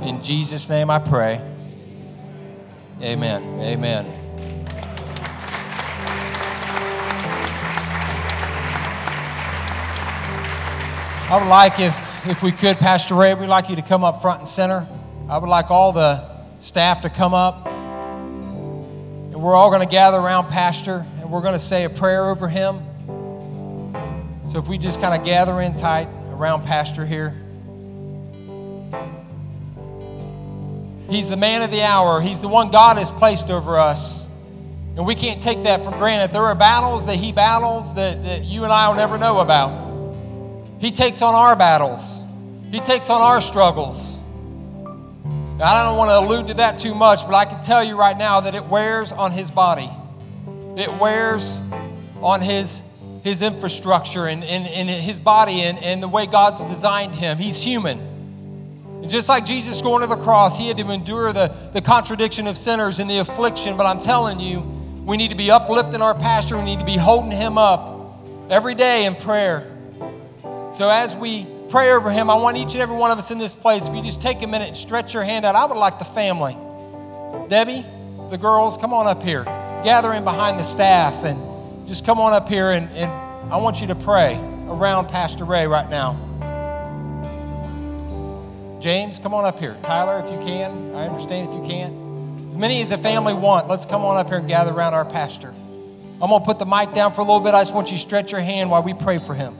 In 0.00 0.20
Jesus' 0.20 0.68
name 0.68 0.90
I 0.90 0.98
pray. 0.98 1.40
Amen. 3.02 3.60
Amen. 3.60 4.06
I 11.30 11.38
would 11.38 11.48
like, 11.48 11.78
if, 11.78 12.26
if 12.26 12.42
we 12.42 12.50
could, 12.50 12.78
Pastor 12.78 13.14
Ray, 13.14 13.34
we'd 13.34 13.46
like 13.46 13.70
you 13.70 13.76
to 13.76 13.82
come 13.82 14.02
up 14.02 14.20
front 14.20 14.40
and 14.40 14.48
center. 14.48 14.84
I 15.28 15.38
would 15.38 15.48
like 15.48 15.70
all 15.70 15.92
the 15.92 16.37
staff 16.58 17.02
to 17.02 17.10
come 17.10 17.34
up. 17.34 17.66
And 17.66 19.34
we're 19.34 19.54
all 19.54 19.70
going 19.70 19.82
to 19.82 19.88
gather 19.88 20.18
around 20.18 20.48
Pastor 20.48 21.06
and 21.20 21.30
we're 21.30 21.42
going 21.42 21.54
to 21.54 21.60
say 21.60 21.84
a 21.84 21.90
prayer 21.90 22.30
over 22.30 22.48
him. 22.48 22.82
So 24.44 24.58
if 24.58 24.66
we 24.66 24.78
just 24.78 25.00
kind 25.00 25.18
of 25.18 25.26
gather 25.26 25.60
in 25.60 25.76
tight 25.76 26.08
around 26.30 26.64
Pastor 26.64 27.04
here. 27.04 27.34
He's 31.10 31.30
the 31.30 31.36
man 31.36 31.62
of 31.62 31.70
the 31.70 31.82
hour. 31.82 32.20
He's 32.20 32.40
the 32.40 32.48
one 32.48 32.70
God 32.70 32.98
has 32.98 33.10
placed 33.10 33.50
over 33.50 33.78
us. 33.78 34.26
And 34.96 35.06
we 35.06 35.14
can't 35.14 35.40
take 35.40 35.62
that 35.62 35.84
for 35.84 35.90
granted. 35.92 36.32
There 36.32 36.42
are 36.42 36.54
battles 36.54 37.06
that 37.06 37.16
He 37.16 37.32
battles 37.32 37.94
that, 37.94 38.24
that 38.24 38.44
you 38.44 38.64
and 38.64 38.72
I 38.72 38.88
will 38.88 38.96
never 38.96 39.16
know 39.16 39.40
about. 39.40 39.86
He 40.80 40.90
takes 40.90 41.22
on 41.22 41.34
our 41.34 41.56
battles, 41.56 42.22
He 42.70 42.80
takes 42.80 43.10
on 43.10 43.22
our 43.22 43.40
struggles. 43.40 44.17
Now, 45.58 45.64
I 45.64 45.82
don't 45.82 45.98
want 45.98 46.10
to 46.10 46.18
allude 46.20 46.48
to 46.50 46.54
that 46.58 46.78
too 46.78 46.94
much, 46.94 47.26
but 47.26 47.34
I 47.34 47.44
can 47.44 47.60
tell 47.60 47.82
you 47.82 47.98
right 47.98 48.16
now 48.16 48.38
that 48.42 48.54
it 48.54 48.64
wears 48.66 49.10
on 49.10 49.32
His 49.32 49.50
body, 49.50 49.88
it 50.76 51.00
wears 51.00 51.60
on 52.22 52.40
His, 52.40 52.84
his 53.24 53.42
infrastructure 53.42 54.28
and, 54.28 54.44
and, 54.44 54.68
and 54.68 54.88
His 54.88 55.18
body 55.18 55.62
and, 55.62 55.76
and 55.82 56.00
the 56.00 56.06
way 56.06 56.26
God's 56.26 56.64
designed 56.64 57.12
Him. 57.12 57.38
He's 57.38 57.60
human. 57.60 57.98
And 57.98 59.10
just 59.10 59.28
like 59.28 59.44
Jesus 59.44 59.82
going 59.82 60.02
to 60.02 60.06
the 60.06 60.22
cross, 60.22 60.56
he 60.56 60.68
had 60.68 60.78
to 60.78 60.92
endure 60.92 61.32
the, 61.32 61.48
the 61.72 61.80
contradiction 61.80 62.46
of 62.46 62.56
sinners 62.56 63.00
and 63.00 63.10
the 63.10 63.18
affliction. 63.18 63.76
But 63.76 63.86
I'm 63.86 63.98
telling 63.98 64.38
you, 64.38 64.60
we 65.04 65.16
need 65.16 65.32
to 65.32 65.36
be 65.36 65.50
uplifting 65.50 66.02
our 66.02 66.14
pastor. 66.14 66.56
We 66.56 66.64
need 66.64 66.80
to 66.80 66.86
be 66.86 66.96
holding 66.96 67.32
him 67.32 67.58
up 67.58 68.20
every 68.48 68.76
day 68.76 69.06
in 69.06 69.16
prayer. 69.16 69.76
So 70.72 70.88
as 70.88 71.16
we 71.16 71.46
pray 71.70 71.92
over 71.92 72.10
him, 72.10 72.30
I 72.30 72.34
want 72.34 72.56
each 72.56 72.72
and 72.72 72.82
every 72.82 72.96
one 72.96 73.10
of 73.10 73.18
us 73.18 73.30
in 73.30 73.38
this 73.38 73.54
place, 73.54 73.88
if 73.88 73.94
you 73.94 74.02
just 74.02 74.22
take 74.22 74.42
a 74.42 74.46
minute 74.46 74.68
and 74.68 74.76
stretch 74.76 75.14
your 75.14 75.22
hand 75.22 75.44
out, 75.44 75.54
I 75.54 75.66
would 75.66 75.76
like 75.76 75.98
the 75.98 76.04
family. 76.04 76.56
Debbie, 77.48 77.84
the 78.30 78.38
girls, 78.38 78.76
come 78.76 78.92
on 78.92 79.06
up 79.06 79.22
here. 79.22 79.44
Gather 79.84 80.12
in 80.12 80.24
behind 80.24 80.58
the 80.58 80.62
staff 80.62 81.24
and 81.24 81.38
just 81.86 82.04
come 82.04 82.18
on 82.18 82.32
up 82.32 82.48
here 82.48 82.70
and, 82.70 82.90
and 82.90 83.10
I 83.52 83.56
want 83.58 83.80
you 83.80 83.86
to 83.88 83.94
pray 83.94 84.36
around 84.68 85.08
Pastor 85.08 85.44
Ray 85.44 85.66
right 85.66 85.88
now. 85.88 86.24
James, 88.80 89.18
come 89.18 89.34
on 89.34 89.44
up 89.44 89.58
here. 89.58 89.76
Tyler, 89.82 90.24
if 90.24 90.30
you 90.32 90.38
can. 90.46 90.94
I 90.94 91.06
understand 91.06 91.48
if 91.48 91.54
you 91.54 91.62
can't. 91.68 92.46
As 92.46 92.56
many 92.56 92.80
as 92.80 92.90
the 92.90 92.98
family 92.98 93.34
want, 93.34 93.68
let's 93.68 93.86
come 93.86 94.02
on 94.02 94.16
up 94.16 94.28
here 94.28 94.38
and 94.38 94.48
gather 94.48 94.72
around 94.72 94.94
our 94.94 95.04
pastor. 95.04 95.48
I'm 96.20 96.30
going 96.30 96.40
to 96.40 96.46
put 96.46 96.58
the 96.58 96.66
mic 96.66 96.92
down 96.94 97.12
for 97.12 97.20
a 97.20 97.24
little 97.24 97.40
bit. 97.40 97.54
I 97.54 97.60
just 97.60 97.74
want 97.74 97.90
you 97.90 97.96
to 97.96 98.02
stretch 98.02 98.32
your 98.32 98.40
hand 98.40 98.70
while 98.70 98.82
we 98.82 98.94
pray 98.94 99.18
for 99.18 99.34
him. 99.34 99.54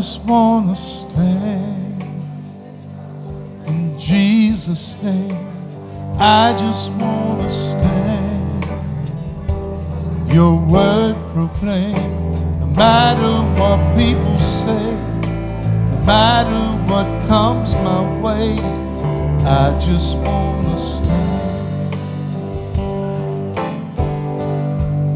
Just 0.00 0.22
want 0.22 0.66
to 0.66 0.74
stand 0.74 2.02
in 3.66 3.98
Jesus' 3.98 4.96
name. 5.02 5.46
I 6.18 6.54
just 6.58 6.90
want 6.92 7.42
to 7.42 7.50
stand. 7.50 8.64
Your 10.32 10.56
word 10.56 11.16
proclaim, 11.34 11.92
no 12.60 12.66
matter 12.74 13.42
what 13.60 13.78
people 13.94 14.38
say, 14.38 14.86
no 15.90 16.02
matter 16.06 16.64
what 16.90 17.04
comes 17.28 17.74
my 17.74 18.00
way, 18.22 18.58
I 19.44 19.78
just 19.78 20.16
want 20.16 20.66
to 20.66 20.76
stand. 20.78 21.94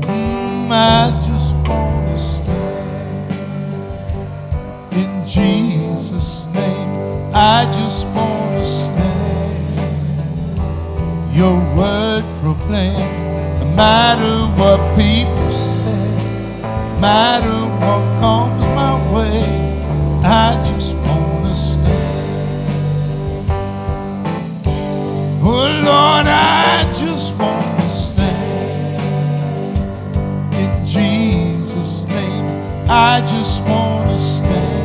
Mm, 0.02 0.70
I 0.70 1.20
just 1.27 1.55
want 1.66 1.84
I 7.46 7.66
just 7.66 8.06
want 8.06 8.58
to 8.58 8.64
stand. 8.64 9.74
Your 11.36 11.56
word 11.76 12.24
proclaim. 12.40 12.96
No 13.60 13.66
matter 13.76 14.34
what 14.58 14.80
people 14.96 15.50
say, 15.52 16.04
no 16.62 17.00
matter 17.00 17.58
what 17.82 18.02
comes 18.22 18.64
my 18.80 18.94
way, 19.14 19.44
I 20.24 20.56
just 20.70 20.96
want 20.96 21.44
to 21.48 21.54
stand. 21.54 22.30
Oh 25.42 25.66
Lord, 25.90 26.26
I 26.26 26.90
just 26.98 27.36
want 27.36 27.76
to 27.80 27.88
stand 27.90 28.94
in 30.54 30.70
Jesus' 30.86 32.06
name. 32.06 32.46
I 32.88 33.20
just 33.20 33.62
want 33.64 34.08
to 34.08 34.16
stand. 34.16 34.84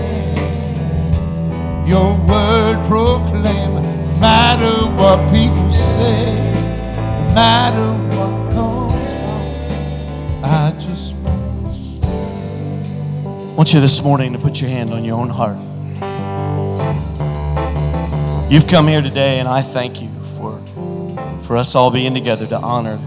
Your 1.88 2.12
word 2.28 2.49
proclaim, 2.90 3.76
no 3.76 4.18
matter 4.20 4.88
what 4.98 5.20
people 5.32 5.72
say, 5.72 6.26
no 6.26 7.34
matter 7.36 7.94
what 8.18 8.52
comes 8.52 9.14
way, 9.14 10.42
I 10.44 10.72
just 10.72 11.16
want. 11.18 11.70
I 12.04 13.54
want 13.54 13.74
you 13.76 13.80
this 13.80 14.02
morning 14.04 14.34
to 14.34 14.40
put 14.40 14.60
your 14.60 14.72
hand 14.72 14.92
on 14.92 15.06
your 15.06 15.20
own 15.20 15.30
heart. 15.30 15.60
You've 18.52 18.68
come 18.68 18.88
here 18.88 19.04
today, 19.04 19.38
and 19.38 19.48
I 19.48 19.62
thank 19.62 20.02
you 20.02 20.10
for, 20.10 20.60
for 21.44 21.58
us 21.58 21.76
all 21.76 21.92
being 21.92 22.16
together 22.16 22.48
to 22.48 22.58
honor 22.58 22.98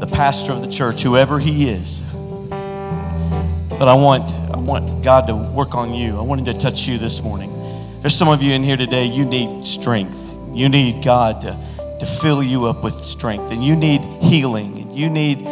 the 0.00 0.08
pastor 0.12 0.50
of 0.50 0.62
the 0.62 0.68
church, 0.68 1.02
whoever 1.02 1.38
he 1.38 1.68
is. 1.68 2.00
But 3.68 3.86
I 3.86 3.94
want, 3.94 4.28
I 4.52 4.58
want 4.58 5.04
God 5.04 5.28
to 5.28 5.36
work 5.36 5.76
on 5.76 5.94
you. 5.94 6.18
I 6.18 6.22
want 6.22 6.40
him 6.40 6.46
to 6.52 6.58
touch 6.58 6.88
you 6.88 6.98
this 6.98 7.22
morning. 7.22 7.55
There's 8.00 8.14
some 8.14 8.28
of 8.28 8.42
you 8.42 8.52
in 8.52 8.62
here 8.62 8.76
today, 8.76 9.04
you 9.04 9.24
need 9.24 9.64
strength. 9.64 10.34
You 10.52 10.68
need 10.68 11.04
God 11.04 11.40
to, 11.42 11.58
to 12.00 12.06
fill 12.06 12.42
you 12.42 12.66
up 12.66 12.84
with 12.84 12.94
strength, 12.94 13.52
and 13.52 13.64
you 13.64 13.76
need 13.76 14.00
healing, 14.22 14.78
and 14.78 14.92
you 14.92 15.10
need 15.10 15.44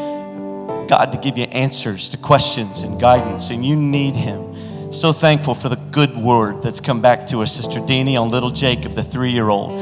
God 0.89 1.13
to 1.13 1.19
give 1.19 1.37
you 1.37 1.45
answers 1.45 2.09
to 2.11 2.17
questions 2.17 2.83
and 2.83 3.01
guidance, 3.01 3.51
and 3.51 3.65
you 3.65 3.77
need 3.77 4.15
Him. 4.15 4.55
So 4.93 5.13
thankful 5.13 5.55
for 5.55 5.69
the 5.69 5.77
good 5.91 6.15
word 6.17 6.63
that's 6.63 6.81
come 6.81 7.03
back 7.03 7.27
to 7.29 7.41
us, 7.41 7.53
Sister 7.53 7.81
Deanie, 7.81 8.21
on 8.21 8.31
little 8.31 8.51
Jacob, 8.51 8.93
the 8.93 9.03
three 9.03 9.33
year 9.33 9.49
old. 9.49 9.73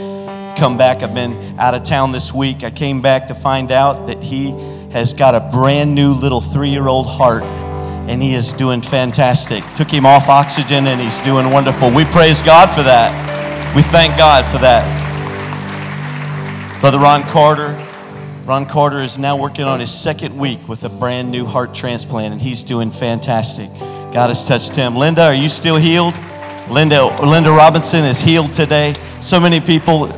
Come 0.56 0.78
back, 0.78 1.02
I've 1.02 1.14
been 1.14 1.58
out 1.58 1.74
of 1.74 1.82
town 1.82 2.12
this 2.12 2.32
week. 2.32 2.64
I 2.64 2.70
came 2.70 3.02
back 3.02 3.26
to 3.26 3.34
find 3.34 3.72
out 3.72 4.06
that 4.06 4.22
he 4.22 4.52
has 4.92 5.12
got 5.12 5.34
a 5.34 5.40
brand 5.52 5.94
new 5.94 6.12
little 6.12 6.40
three 6.40 6.70
year 6.70 6.86
old 6.86 7.06
heart, 7.06 7.42
and 8.08 8.22
he 8.22 8.34
is 8.34 8.52
doing 8.52 8.80
fantastic. 8.80 9.64
Took 9.74 9.90
him 9.90 10.06
off 10.06 10.28
oxygen, 10.28 10.86
and 10.86 11.00
he's 11.00 11.20
doing 11.20 11.50
wonderful. 11.50 11.90
We 11.90 12.04
praise 12.04 12.42
God 12.42 12.70
for 12.70 12.82
that. 12.82 13.74
We 13.74 13.82
thank 13.82 14.16
God 14.18 14.44
for 14.44 14.58
that. 14.58 14.84
Brother 16.80 16.98
Ron 16.98 17.22
Carter, 17.22 17.80
Ron 18.44 18.66
Carter 18.66 19.00
is 19.00 19.18
now 19.18 19.36
working 19.36 19.64
on 19.64 19.80
his 19.80 19.90
second 19.92 20.36
week 20.36 20.68
with 20.68 20.84
a 20.84 20.88
brand 20.88 21.30
new 21.30 21.46
heart 21.46 21.74
transplant, 21.74 22.32
and 22.32 22.42
he's 22.42 22.64
doing 22.64 22.90
fantastic. 22.90 23.70
God 24.12 24.28
has 24.28 24.46
touched 24.46 24.74
him. 24.74 24.96
Linda, 24.96 25.24
are 25.26 25.34
you 25.34 25.48
still 25.48 25.76
healed? 25.76 26.14
Linda, 26.68 27.04
Linda 27.24 27.50
Robinson 27.50 28.04
is 28.04 28.20
healed 28.20 28.52
today. 28.52 28.94
So 29.20 29.38
many 29.38 29.60
people. 29.60 30.08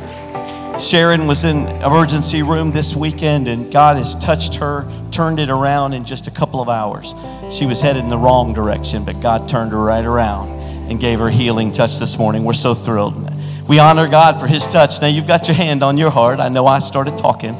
Sharon 0.79 1.25
was 1.25 1.45
in 1.45 1.67
emergency 1.81 2.43
room 2.43 2.71
this 2.71 2.95
weekend, 2.95 3.47
and 3.47 3.71
God 3.71 3.95
has 3.95 4.13
touched 4.15 4.55
her, 4.55 4.85
turned 5.09 5.39
it 5.39 5.49
around 5.49 5.93
in 5.93 6.03
just 6.03 6.27
a 6.27 6.31
couple 6.31 6.59
of 6.59 6.67
hours. 6.67 7.15
She 7.49 7.65
was 7.65 7.79
headed 7.79 8.03
in 8.03 8.09
the 8.09 8.17
wrong 8.17 8.53
direction, 8.53 9.05
but 9.05 9.21
God 9.21 9.47
turned 9.47 9.71
her 9.71 9.79
right 9.79 10.03
around 10.03 10.49
and 10.89 10.99
gave 10.99 11.19
her 11.19 11.29
healing 11.29 11.71
touch 11.71 11.97
this 11.97 12.17
morning. 12.17 12.43
We're 12.43 12.53
so 12.53 12.73
thrilled. 12.73 13.15
We 13.69 13.79
honor 13.79 14.09
God 14.09 14.37
for 14.39 14.47
His 14.47 14.67
touch. 14.67 15.01
Now 15.01 15.07
you've 15.07 15.27
got 15.27 15.47
your 15.47 15.55
hand 15.55 15.81
on 15.81 15.97
your 15.97 16.11
heart. 16.11 16.41
I 16.41 16.49
know 16.49 16.67
I 16.67 16.79
started 16.79 17.17
talking. 17.17 17.55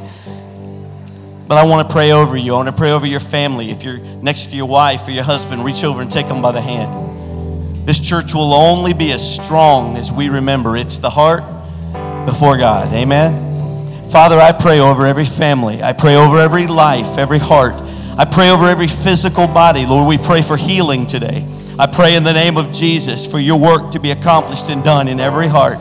But 1.48 1.56
I 1.56 1.64
want 1.64 1.88
to 1.88 1.92
pray 1.92 2.12
over 2.12 2.36
you. 2.36 2.52
I 2.52 2.56
want 2.56 2.68
to 2.68 2.74
pray 2.74 2.92
over 2.92 3.06
your 3.06 3.20
family. 3.20 3.70
If 3.70 3.82
you're 3.82 3.98
next 3.98 4.48
to 4.48 4.56
your 4.56 4.66
wife 4.66 5.08
or 5.08 5.12
your 5.12 5.24
husband, 5.24 5.64
reach 5.64 5.84
over 5.84 6.02
and 6.02 6.12
take 6.12 6.28
them 6.28 6.42
by 6.42 6.52
the 6.52 6.60
hand. 6.60 7.88
This 7.88 7.98
church 7.98 8.34
will 8.34 8.52
only 8.52 8.92
be 8.92 9.12
as 9.12 9.36
strong 9.42 9.96
as 9.96 10.12
we 10.12 10.28
remember 10.28 10.76
it's 10.76 10.98
the 10.98 11.10
heart 11.10 11.55
before 12.26 12.58
God. 12.58 12.92
Amen. 12.92 14.04
Father, 14.10 14.36
I 14.36 14.52
pray 14.52 14.80
over 14.80 15.06
every 15.06 15.24
family. 15.24 15.82
I 15.82 15.92
pray 15.92 16.16
over 16.16 16.38
every 16.38 16.66
life, 16.66 17.18
every 17.18 17.38
heart. 17.38 17.74
I 18.18 18.24
pray 18.24 18.50
over 18.50 18.66
every 18.66 18.88
physical 18.88 19.46
body. 19.46 19.86
Lord, 19.86 20.08
we 20.08 20.18
pray 20.18 20.42
for 20.42 20.56
healing 20.56 21.06
today. 21.06 21.46
I 21.78 21.86
pray 21.86 22.16
in 22.16 22.24
the 22.24 22.32
name 22.32 22.56
of 22.56 22.72
Jesus 22.72 23.30
for 23.30 23.38
your 23.38 23.58
work 23.58 23.92
to 23.92 24.00
be 24.00 24.10
accomplished 24.10 24.70
and 24.70 24.82
done 24.82 25.08
in 25.08 25.20
every 25.20 25.48
heart. 25.48 25.78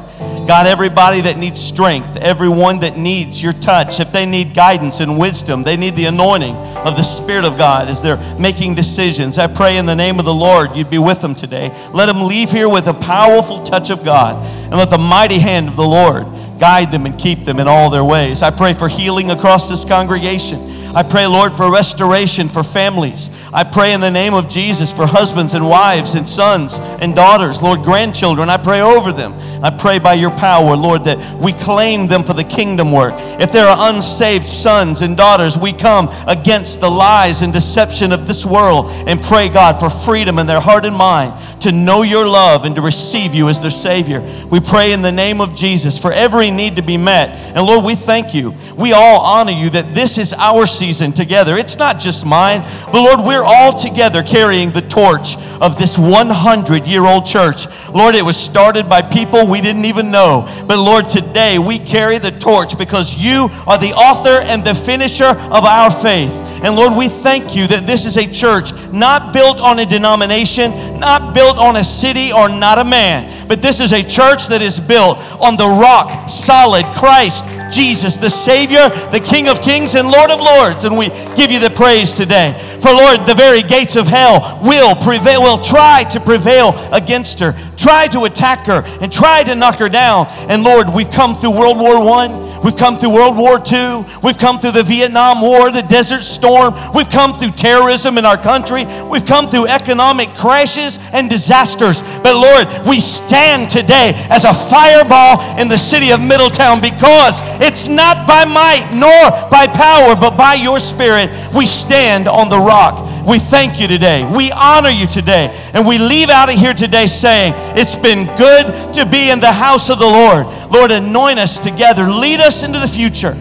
God, 0.48 0.68
everybody 0.68 1.22
that 1.22 1.38
needs 1.38 1.60
strength, 1.60 2.18
everyone 2.18 2.80
that 2.80 2.98
needs 2.98 3.42
your 3.42 3.54
touch, 3.54 4.00
if 4.00 4.12
they 4.12 4.26
need 4.26 4.54
guidance 4.54 5.00
and 5.00 5.18
wisdom, 5.20 5.64
they 5.64 5.76
need 5.76 5.96
the 5.96 6.06
anointing 6.06 6.56
of 6.56 6.96
the 6.96 7.04
Spirit 7.04 7.46
of 7.46 7.58
God 7.58 7.88
as 7.88 8.02
they're 8.02 8.18
making 8.40 8.76
decisions. 8.76 9.38
I 9.38 9.48
pray 9.48 9.78
in 9.78 9.86
the 9.86 9.96
name 9.96 10.20
of 10.20 10.26
the 10.26 10.34
Lord 10.34 10.76
you'd 10.76 10.90
be 10.90 11.00
with 11.00 11.22
them 11.22 11.34
today. 11.34 11.70
Let 11.94 12.06
them 12.06 12.28
leave 12.28 12.52
here 12.52 12.70
with 12.70 12.88
a 12.88 12.94
powerful 12.94 13.64
touch 13.64 13.90
of 13.90 14.06
God 14.06 14.46
and 14.66 14.74
let 14.74 14.90
the 14.90 14.98
mighty 14.98 15.40
hand 15.40 15.68
of 15.68 15.76
the 15.76 15.86
Lord 15.86 16.26
guide 16.60 16.92
them 16.92 17.06
and 17.06 17.18
keep 17.18 17.46
them 17.46 17.60
in 17.60 17.68
all 17.68 17.90
their 17.90 18.04
ways. 18.04 18.42
I 18.42 18.52
pray 18.52 18.74
for 18.74 18.88
healing 18.88 19.32
across 19.32 19.70
this 19.70 19.86
congregation. 19.86 20.76
I 20.96 21.04
pray, 21.04 21.28
Lord, 21.28 21.52
for 21.52 21.70
restoration 21.70 22.48
for 22.48 22.64
families. 22.64 23.30
I 23.54 23.66
pray 23.66 23.94
in 23.94 24.00
the 24.00 24.10
name 24.10 24.34
of 24.34 24.48
Jesus 24.48 24.94
for 24.94 25.06
husbands 25.06 25.54
and 25.54 25.68
wives 25.68 26.16
and 26.16 26.26
sons 26.26 26.78
and 27.02 27.14
daughters, 27.14 27.62
Lord, 27.62 27.82
grandchildren. 27.82 28.50
I 28.50 28.56
pray 28.56 28.80
over 28.80 29.12
them. 29.12 29.34
I 29.62 29.72
pray 29.72 30.00
by 30.00 30.14
your 30.14 30.32
power, 30.32 30.74
Lord, 30.78 31.04
that 31.04 31.18
we 31.44 31.52
claim 31.52 32.08
them 32.08 32.24
for 32.24 32.32
the 32.32 32.46
kingdom 32.46 32.94
work. 32.94 33.14
If 33.42 33.52
there 33.52 33.66
are 33.66 33.94
unsaved 33.94 34.48
sons 34.48 35.02
and 35.02 35.18
daughters, 35.18 35.58
we 35.58 35.74
come 35.74 36.08
against 36.28 36.80
the 36.80 36.90
lies 36.90 37.42
and 37.42 37.52
deception 37.52 38.14
of 38.14 38.26
this 38.26 38.46
world 38.46 38.86
and 39.06 39.22
pray, 39.22 39.50
God, 39.50 39.82
for 39.82 39.90
freedom 39.90 40.40
in 40.40 40.48
their 40.48 40.62
heart 40.62 40.86
and 40.86 40.96
mind 40.96 41.34
to 41.66 41.72
know 41.72 42.04
your 42.04 42.28
love 42.28 42.64
and 42.64 42.76
to 42.76 42.82
receive 42.82 43.34
you 43.34 43.50
as 43.50 43.60
their 43.60 43.72
Savior. 43.72 44.22
We 44.52 44.60
pray 44.60 44.94
in 44.94 45.02
the 45.02 45.12
name 45.12 45.42
of 45.42 45.56
Jesus 45.56 46.00
for 46.00 46.12
every 46.12 46.52
need 46.52 46.76
to 46.76 46.84
be 46.84 46.96
met. 46.96 47.30
And 47.56 47.66
Lord, 47.66 47.84
we 47.84 47.96
thank 47.96 48.36
you. 48.36 48.54
We 48.78 48.94
all 48.94 49.22
honor 49.22 49.52
you 49.52 49.72
that 49.72 49.96
this 49.96 50.20
is 50.20 50.32
our 50.34 50.68
season 50.68 51.12
together. 51.12 51.58
It's 51.58 51.78
not 51.80 52.00
just 52.00 52.24
mine, 52.24 52.62
but 52.92 53.02
Lord, 53.02 53.22
we're 53.26 53.44
all 53.44 53.74
together 53.74 54.22
carrying 54.22 54.70
the 54.70 54.82
torch 54.82 55.38
of 55.60 55.80
this 55.80 55.98
100 55.98 56.86
year 56.86 57.06
old 57.06 57.26
church. 57.26 57.66
Lord, 57.90 58.14
it 58.14 58.24
was 58.24 58.38
started 58.38 58.88
by 58.88 59.02
people 59.02 59.50
we 59.50 59.60
didn't 59.60 59.86
even 59.86 60.12
know. 60.12 60.46
But 60.68 60.78
Lord, 60.78 61.10
today 61.10 61.58
we 61.58 61.80
carry 61.80 62.20
the 62.20 62.32
torch 62.32 62.78
because 62.78 63.18
you 63.18 63.50
are 63.66 63.80
the 63.80 63.94
author 63.94 64.40
and 64.52 64.64
the 64.64 64.76
finisher 64.76 65.26
of 65.26 65.66
our 65.66 65.90
faith. 65.90 66.46
And 66.64 66.76
Lord, 66.76 66.98
we 66.98 67.10
thank 67.10 67.56
you 67.56 67.68
that 67.68 67.86
this 67.86 68.06
is 68.06 68.18
a 68.18 68.26
church 68.26 68.72
not 68.92 69.34
built 69.34 69.60
on 69.60 69.80
a 69.80 69.86
denomination, 69.86 70.72
not 71.00 71.34
built 71.34 71.55
on 71.58 71.78
a 71.78 71.84
city 71.84 72.32
or 72.32 72.50
not 72.50 72.80
a 72.80 72.84
man, 72.84 73.48
but 73.48 73.62
this 73.62 73.80
is 73.80 73.94
a 73.94 74.04
church 74.04 74.48
that 74.48 74.62
is 74.62 74.80
built 74.80 75.18
on 75.42 75.58
the 75.58 75.68
rock 75.82 76.30
solid 76.30 76.86
Christ 76.96 77.46
Jesus, 77.72 78.18
the 78.18 78.30
Savior, 78.30 78.90
the 79.12 79.20
King 79.24 79.48
of 79.48 79.62
Kings, 79.62 79.96
and 79.96 80.08
Lord 80.08 80.32
of 80.32 80.40
Lords. 80.40 80.86
And 80.86 80.98
we 80.98 81.10
give 81.36 81.52
you 81.52 81.60
the 81.60 81.74
praise 81.76 82.14
today. 82.14 82.54
For 82.80 82.92
Lord, 82.92 83.26
the 83.26 83.36
very 83.36 83.62
gates 83.62 83.96
of 83.96 84.08
hell 84.08 84.60
will 84.62 84.96
prevail, 84.96 85.42
will 85.42 85.58
try 85.58 86.04
to 86.12 86.20
prevail 86.20 86.74
against 86.92 87.40
her, 87.40 87.54
try 87.78 88.08
to 88.08 88.26
attack 88.26 88.66
her, 88.68 88.84
and 89.02 89.12
try 89.12 89.44
to 89.44 89.56
knock 89.56 89.80
her 89.80 89.90
down. 89.90 90.28
And 90.50 90.64
Lord, 90.64 90.88
we've 90.94 91.12
come 91.12 91.36
through 91.36 91.58
World 91.58 91.78
War 91.78 92.04
One. 92.04 92.46
We've 92.66 92.76
come 92.76 92.98
through 92.98 93.14
World 93.14 93.38
War 93.38 93.62
II. 93.62 94.06
We've 94.24 94.40
come 94.40 94.58
through 94.58 94.72
the 94.72 94.82
Vietnam 94.82 95.40
War, 95.40 95.70
the 95.70 95.84
Desert 95.84 96.24
Storm. 96.24 96.74
We've 96.96 97.10
come 97.12 97.36
through 97.36 97.52
terrorism 97.52 98.18
in 98.18 98.26
our 98.26 98.38
country. 98.38 98.86
We've 99.06 99.26
come 99.26 99.48
through 99.48 99.68
economic 99.68 100.30
crashes 100.34 100.98
and 101.14 101.30
disasters. 101.30 102.02
But 102.24 102.34
Lord, 102.34 102.66
we 102.90 103.00
stand 103.00 103.70
today 103.70 104.14
as 104.32 104.46
a 104.46 104.54
fireball 104.54 105.62
in 105.62 105.68
the 105.68 105.78
city 105.78 106.10
of 106.10 106.26
Middletown 106.26 106.82
because 106.82 107.46
it's 107.62 107.88
not 107.88 108.26
by 108.26 108.46
might 108.46 108.90
nor 108.98 109.30
by 109.52 109.68
power, 109.68 110.16
but 110.16 110.36
by 110.36 110.56
your 110.56 110.80
Spirit. 110.80 111.30
We 111.56 111.68
stand 111.68 112.28
on 112.28 112.50
the 112.50 112.58
rock. 112.58 113.06
We 113.28 113.40
thank 113.40 113.80
you 113.82 113.88
today. 113.88 114.30
We 114.36 114.52
honor 114.52 114.90
you 114.90 115.08
today. 115.08 115.50
And 115.74 115.88
we 115.88 115.98
leave 115.98 116.30
out 116.30 116.50
of 116.50 116.56
here 116.56 116.74
today 116.74 117.08
saying, 117.08 117.54
It's 117.76 117.98
been 117.98 118.28
good 118.38 118.94
to 118.94 119.06
be 119.06 119.32
in 119.32 119.40
the 119.40 119.52
house 119.52 119.90
of 119.90 119.98
the 119.98 120.06
Lord. 120.06 120.46
Lord, 120.72 120.92
anoint 120.92 121.40
us 121.40 121.58
together. 121.58 122.04
Lead 122.04 122.40
us 122.40 122.64
into 122.64 122.80
the 122.80 122.88
future. 122.88 123.36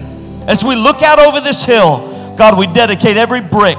As 0.46 0.64
we 0.64 0.74
look 0.74 1.02
out 1.02 1.18
over 1.20 1.40
this 1.40 1.64
hill, 1.64 2.34
God, 2.36 2.58
we 2.58 2.66
dedicate 2.66 3.16
every 3.16 3.40
brick, 3.40 3.78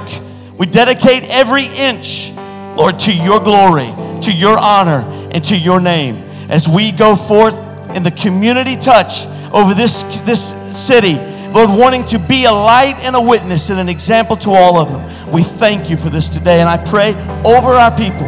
we 0.58 0.66
dedicate 0.66 1.24
every 1.30 1.66
inch, 1.66 2.32
Lord, 2.76 2.98
to 3.00 3.14
your 3.14 3.40
glory, 3.40 3.92
to 4.22 4.32
your 4.32 4.58
honor, 4.58 5.04
and 5.32 5.44
to 5.44 5.58
your 5.58 5.80
name. 5.80 6.16
As 6.48 6.68
we 6.68 6.92
go 6.92 7.14
forth 7.14 7.58
in 7.94 8.02
the 8.02 8.10
community 8.10 8.76
touch 8.76 9.26
over 9.52 9.74
this, 9.74 10.20
this 10.20 10.54
city, 10.76 11.16
Lord, 11.56 11.70
wanting 11.70 12.04
to 12.04 12.18
be 12.18 12.44
a 12.44 12.52
light 12.52 12.96
and 12.98 13.16
a 13.16 13.20
witness 13.20 13.70
and 13.70 13.80
an 13.80 13.88
example 13.88 14.36
to 14.36 14.50
all 14.50 14.76
of 14.76 14.88
them. 14.88 15.32
We 15.32 15.42
thank 15.42 15.88
you 15.88 15.96
for 15.96 16.10
this 16.10 16.28
today. 16.28 16.60
And 16.60 16.68
I 16.68 16.76
pray 16.76 17.14
over 17.46 17.68
our 17.68 17.96
people, 17.96 18.26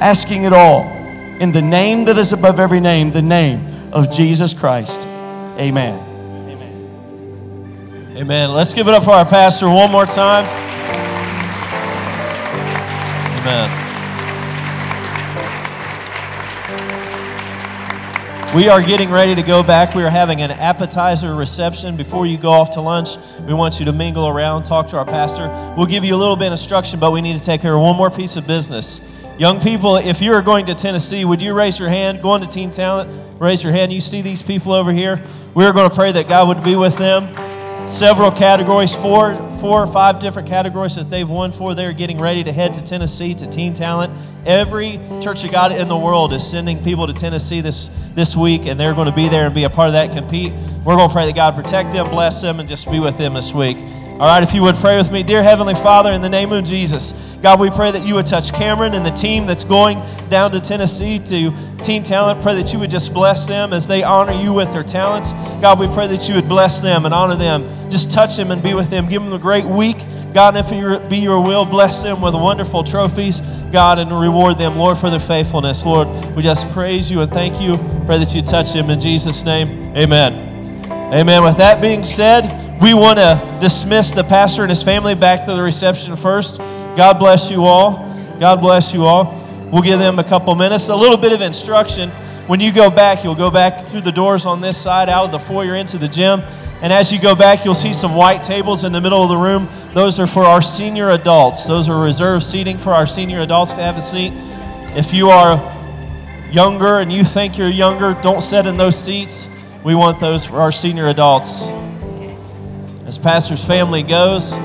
asking 0.00 0.44
it 0.44 0.52
all 0.52 0.82
in 1.40 1.50
the 1.50 1.60
name 1.60 2.04
that 2.04 2.18
is 2.18 2.32
above 2.32 2.60
every 2.60 2.78
name, 2.78 3.10
the 3.10 3.20
name 3.20 3.66
of 3.92 4.12
Jesus 4.12 4.54
Christ. 4.54 5.08
Amen. 5.58 5.98
Amen. 8.16 8.52
Let's 8.52 8.72
give 8.72 8.86
it 8.86 8.94
up 8.94 9.02
for 9.02 9.10
our 9.10 9.26
pastor 9.26 9.68
one 9.68 9.90
more 9.90 10.06
time. 10.06 10.44
Amen. 13.40 13.81
We 18.54 18.68
are 18.68 18.82
getting 18.82 19.10
ready 19.10 19.34
to 19.34 19.42
go 19.42 19.62
back. 19.62 19.94
We 19.94 20.02
are 20.02 20.10
having 20.10 20.42
an 20.42 20.50
appetizer 20.50 21.34
reception 21.34 21.96
before 21.96 22.26
you 22.26 22.36
go 22.36 22.50
off 22.50 22.68
to 22.72 22.82
lunch. 22.82 23.16
We 23.46 23.54
want 23.54 23.78
you 23.78 23.86
to 23.86 23.92
mingle 23.92 24.28
around, 24.28 24.64
talk 24.64 24.88
to 24.88 24.98
our 24.98 25.06
pastor. 25.06 25.48
We'll 25.74 25.86
give 25.86 26.04
you 26.04 26.14
a 26.14 26.18
little 26.18 26.36
bit 26.36 26.48
of 26.48 26.52
instruction, 26.52 27.00
but 27.00 27.12
we 27.12 27.22
need 27.22 27.38
to 27.38 27.42
take 27.42 27.62
care 27.62 27.74
of 27.74 27.80
one 27.80 27.96
more 27.96 28.10
piece 28.10 28.36
of 28.36 28.46
business. 28.46 29.00
Young 29.38 29.58
people, 29.58 29.96
if 29.96 30.20
you 30.20 30.34
are 30.34 30.42
going 30.42 30.66
to 30.66 30.74
Tennessee, 30.74 31.24
would 31.24 31.40
you 31.40 31.54
raise 31.54 31.78
your 31.78 31.88
hand? 31.88 32.20
Going 32.20 32.42
to 32.42 32.46
Teen 32.46 32.70
Talent, 32.70 33.10
raise 33.40 33.64
your 33.64 33.72
hand. 33.72 33.90
You 33.90 34.02
see 34.02 34.20
these 34.20 34.42
people 34.42 34.72
over 34.72 34.92
here? 34.92 35.22
We 35.54 35.64
are 35.64 35.72
going 35.72 35.88
to 35.88 35.96
pray 35.96 36.12
that 36.12 36.28
God 36.28 36.48
would 36.48 36.62
be 36.62 36.76
with 36.76 36.98
them. 36.98 37.34
Several 37.88 38.30
categories. 38.30 38.94
Four, 38.94 39.34
four 39.62 39.82
or 39.82 39.86
five 39.86 40.20
different 40.20 40.46
categories 40.46 40.94
that 40.96 41.08
they've 41.08 41.28
won 41.28 41.52
for. 41.52 41.74
They're 41.74 41.92
getting 41.92 42.20
ready 42.20 42.44
to 42.44 42.52
head 42.52 42.74
to 42.74 42.82
Tennessee 42.82 43.34
to 43.34 43.46
Teen 43.48 43.72
Talent. 43.72 44.12
Every 44.44 44.98
Church 45.20 45.44
of 45.44 45.52
God 45.52 45.70
in 45.70 45.86
the 45.86 45.96
world 45.96 46.32
is 46.32 46.44
sending 46.44 46.82
people 46.82 47.06
to 47.06 47.12
Tennessee 47.12 47.60
this, 47.60 47.88
this 48.14 48.34
week, 48.34 48.66
and 48.66 48.78
they're 48.78 48.94
going 48.94 49.08
to 49.08 49.14
be 49.14 49.28
there 49.28 49.46
and 49.46 49.54
be 49.54 49.64
a 49.64 49.70
part 49.70 49.86
of 49.86 49.92
that, 49.92 50.12
compete. 50.12 50.52
We're 50.84 50.96
going 50.96 51.08
to 51.08 51.14
pray 51.14 51.26
that 51.26 51.36
God 51.36 51.54
protect 51.54 51.92
them, 51.92 52.10
bless 52.10 52.42
them, 52.42 52.58
and 52.58 52.68
just 52.68 52.90
be 52.90 52.98
with 52.98 53.16
them 53.18 53.34
this 53.34 53.54
week. 53.54 53.76
All 54.22 54.28
right, 54.28 54.42
if 54.42 54.52
you 54.54 54.62
would 54.62 54.76
pray 54.76 54.96
with 54.96 55.10
me. 55.10 55.22
Dear 55.22 55.42
Heavenly 55.42 55.74
Father, 55.74 56.12
in 56.12 56.22
the 56.22 56.28
name 56.28 56.52
of 56.52 56.64
Jesus, 56.64 57.36
God, 57.42 57.58
we 57.58 57.70
pray 57.70 57.90
that 57.90 58.06
you 58.06 58.14
would 58.14 58.26
touch 58.26 58.52
Cameron 58.52 58.94
and 58.94 59.04
the 59.04 59.10
team 59.10 59.46
that's 59.46 59.64
going 59.64 60.00
down 60.28 60.52
to 60.52 60.60
Tennessee 60.60 61.18
to 61.18 61.52
Teen 61.82 62.02
Talent. 62.02 62.40
Pray 62.42 62.54
that 62.54 62.72
you 62.72 62.78
would 62.78 62.90
just 62.90 63.12
bless 63.14 63.48
them 63.48 63.72
as 63.72 63.88
they 63.88 64.04
honor 64.04 64.32
you 64.32 64.52
with 64.52 64.70
their 64.70 64.84
talents. 64.84 65.32
God, 65.60 65.80
we 65.80 65.88
pray 65.88 66.06
that 66.08 66.28
you 66.28 66.36
would 66.36 66.48
bless 66.48 66.82
them 66.82 67.04
and 67.04 67.12
honor 67.12 67.34
them. 67.34 67.68
Just 67.90 68.10
touch 68.12 68.36
them 68.36 68.50
and 68.50 68.62
be 68.62 68.74
with 68.74 68.90
them. 68.90 69.08
Give 69.08 69.24
them 69.24 69.32
a 69.32 69.38
great 69.38 69.64
week. 69.64 69.98
God, 70.32 70.56
and 70.56 70.64
if 70.64 70.72
it 70.72 71.10
be 71.10 71.18
your 71.18 71.40
will, 71.40 71.64
bless 71.64 72.02
them 72.02 72.22
with 72.22 72.34
wonderful 72.34 72.84
trophies, 72.84 73.40
God, 73.72 73.98
and 73.98 74.10
reward 74.32 74.56
them, 74.56 74.78
Lord, 74.78 74.96
for 74.96 75.10
their 75.10 75.20
faithfulness. 75.20 75.84
Lord, 75.84 76.08
we 76.34 76.42
just 76.42 76.70
praise 76.70 77.10
you 77.10 77.20
and 77.20 77.30
thank 77.30 77.60
you. 77.60 77.76
Pray 78.06 78.18
that 78.18 78.34
you 78.34 78.40
touch 78.40 78.72
them 78.72 78.88
in 78.88 78.98
Jesus' 78.98 79.44
name. 79.44 79.94
Amen. 79.94 80.48
Amen. 81.12 81.42
With 81.42 81.58
that 81.58 81.82
being 81.82 82.02
said, 82.02 82.80
we 82.80 82.94
want 82.94 83.18
to 83.18 83.58
dismiss 83.60 84.12
the 84.12 84.24
pastor 84.24 84.62
and 84.62 84.70
his 84.70 84.82
family 84.82 85.14
back 85.14 85.44
to 85.44 85.52
the 85.52 85.62
reception 85.62 86.16
first. 86.16 86.58
God 86.96 87.18
bless 87.18 87.50
you 87.50 87.66
all. 87.66 88.08
God 88.40 88.62
bless 88.62 88.94
you 88.94 89.04
all. 89.04 89.38
We'll 89.70 89.82
give 89.82 89.98
them 89.98 90.18
a 90.18 90.24
couple 90.24 90.54
minutes. 90.54 90.88
A 90.88 90.96
little 90.96 91.18
bit 91.18 91.32
of 91.32 91.42
instruction. 91.42 92.10
When 92.52 92.60
you 92.60 92.70
go 92.70 92.90
back, 92.90 93.24
you'll 93.24 93.34
go 93.34 93.50
back 93.50 93.80
through 93.80 94.02
the 94.02 94.12
doors 94.12 94.44
on 94.44 94.60
this 94.60 94.76
side, 94.76 95.08
out 95.08 95.24
of 95.24 95.32
the 95.32 95.38
foyer 95.38 95.74
into 95.74 95.96
the 95.96 96.06
gym. 96.06 96.42
And 96.82 96.92
as 96.92 97.10
you 97.10 97.18
go 97.18 97.34
back, 97.34 97.64
you'll 97.64 97.72
see 97.72 97.94
some 97.94 98.14
white 98.14 98.42
tables 98.42 98.84
in 98.84 98.92
the 98.92 99.00
middle 99.00 99.22
of 99.22 99.30
the 99.30 99.38
room. 99.38 99.70
Those 99.94 100.20
are 100.20 100.26
for 100.26 100.44
our 100.44 100.60
senior 100.60 101.08
adults. 101.08 101.66
Those 101.66 101.88
are 101.88 101.98
reserved 101.98 102.44
seating 102.44 102.76
for 102.76 102.92
our 102.92 103.06
senior 103.06 103.40
adults 103.40 103.72
to 103.76 103.80
have 103.80 103.96
a 103.96 104.02
seat. 104.02 104.34
If 104.94 105.14
you 105.14 105.30
are 105.30 105.56
younger 106.50 106.98
and 106.98 107.10
you 107.10 107.24
think 107.24 107.56
you're 107.56 107.70
younger, 107.70 108.12
don't 108.20 108.42
sit 108.42 108.66
in 108.66 108.76
those 108.76 109.02
seats. 109.02 109.48
We 109.82 109.94
want 109.94 110.20
those 110.20 110.44
for 110.44 110.56
our 110.56 110.72
senior 110.72 111.08
adults. 111.08 111.68
As 113.06 113.18
Pastor's 113.18 113.64
family 113.64 114.02
goes, 114.02 114.58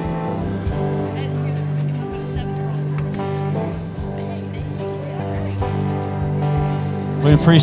we 7.27 7.33
appreciate 7.33 7.55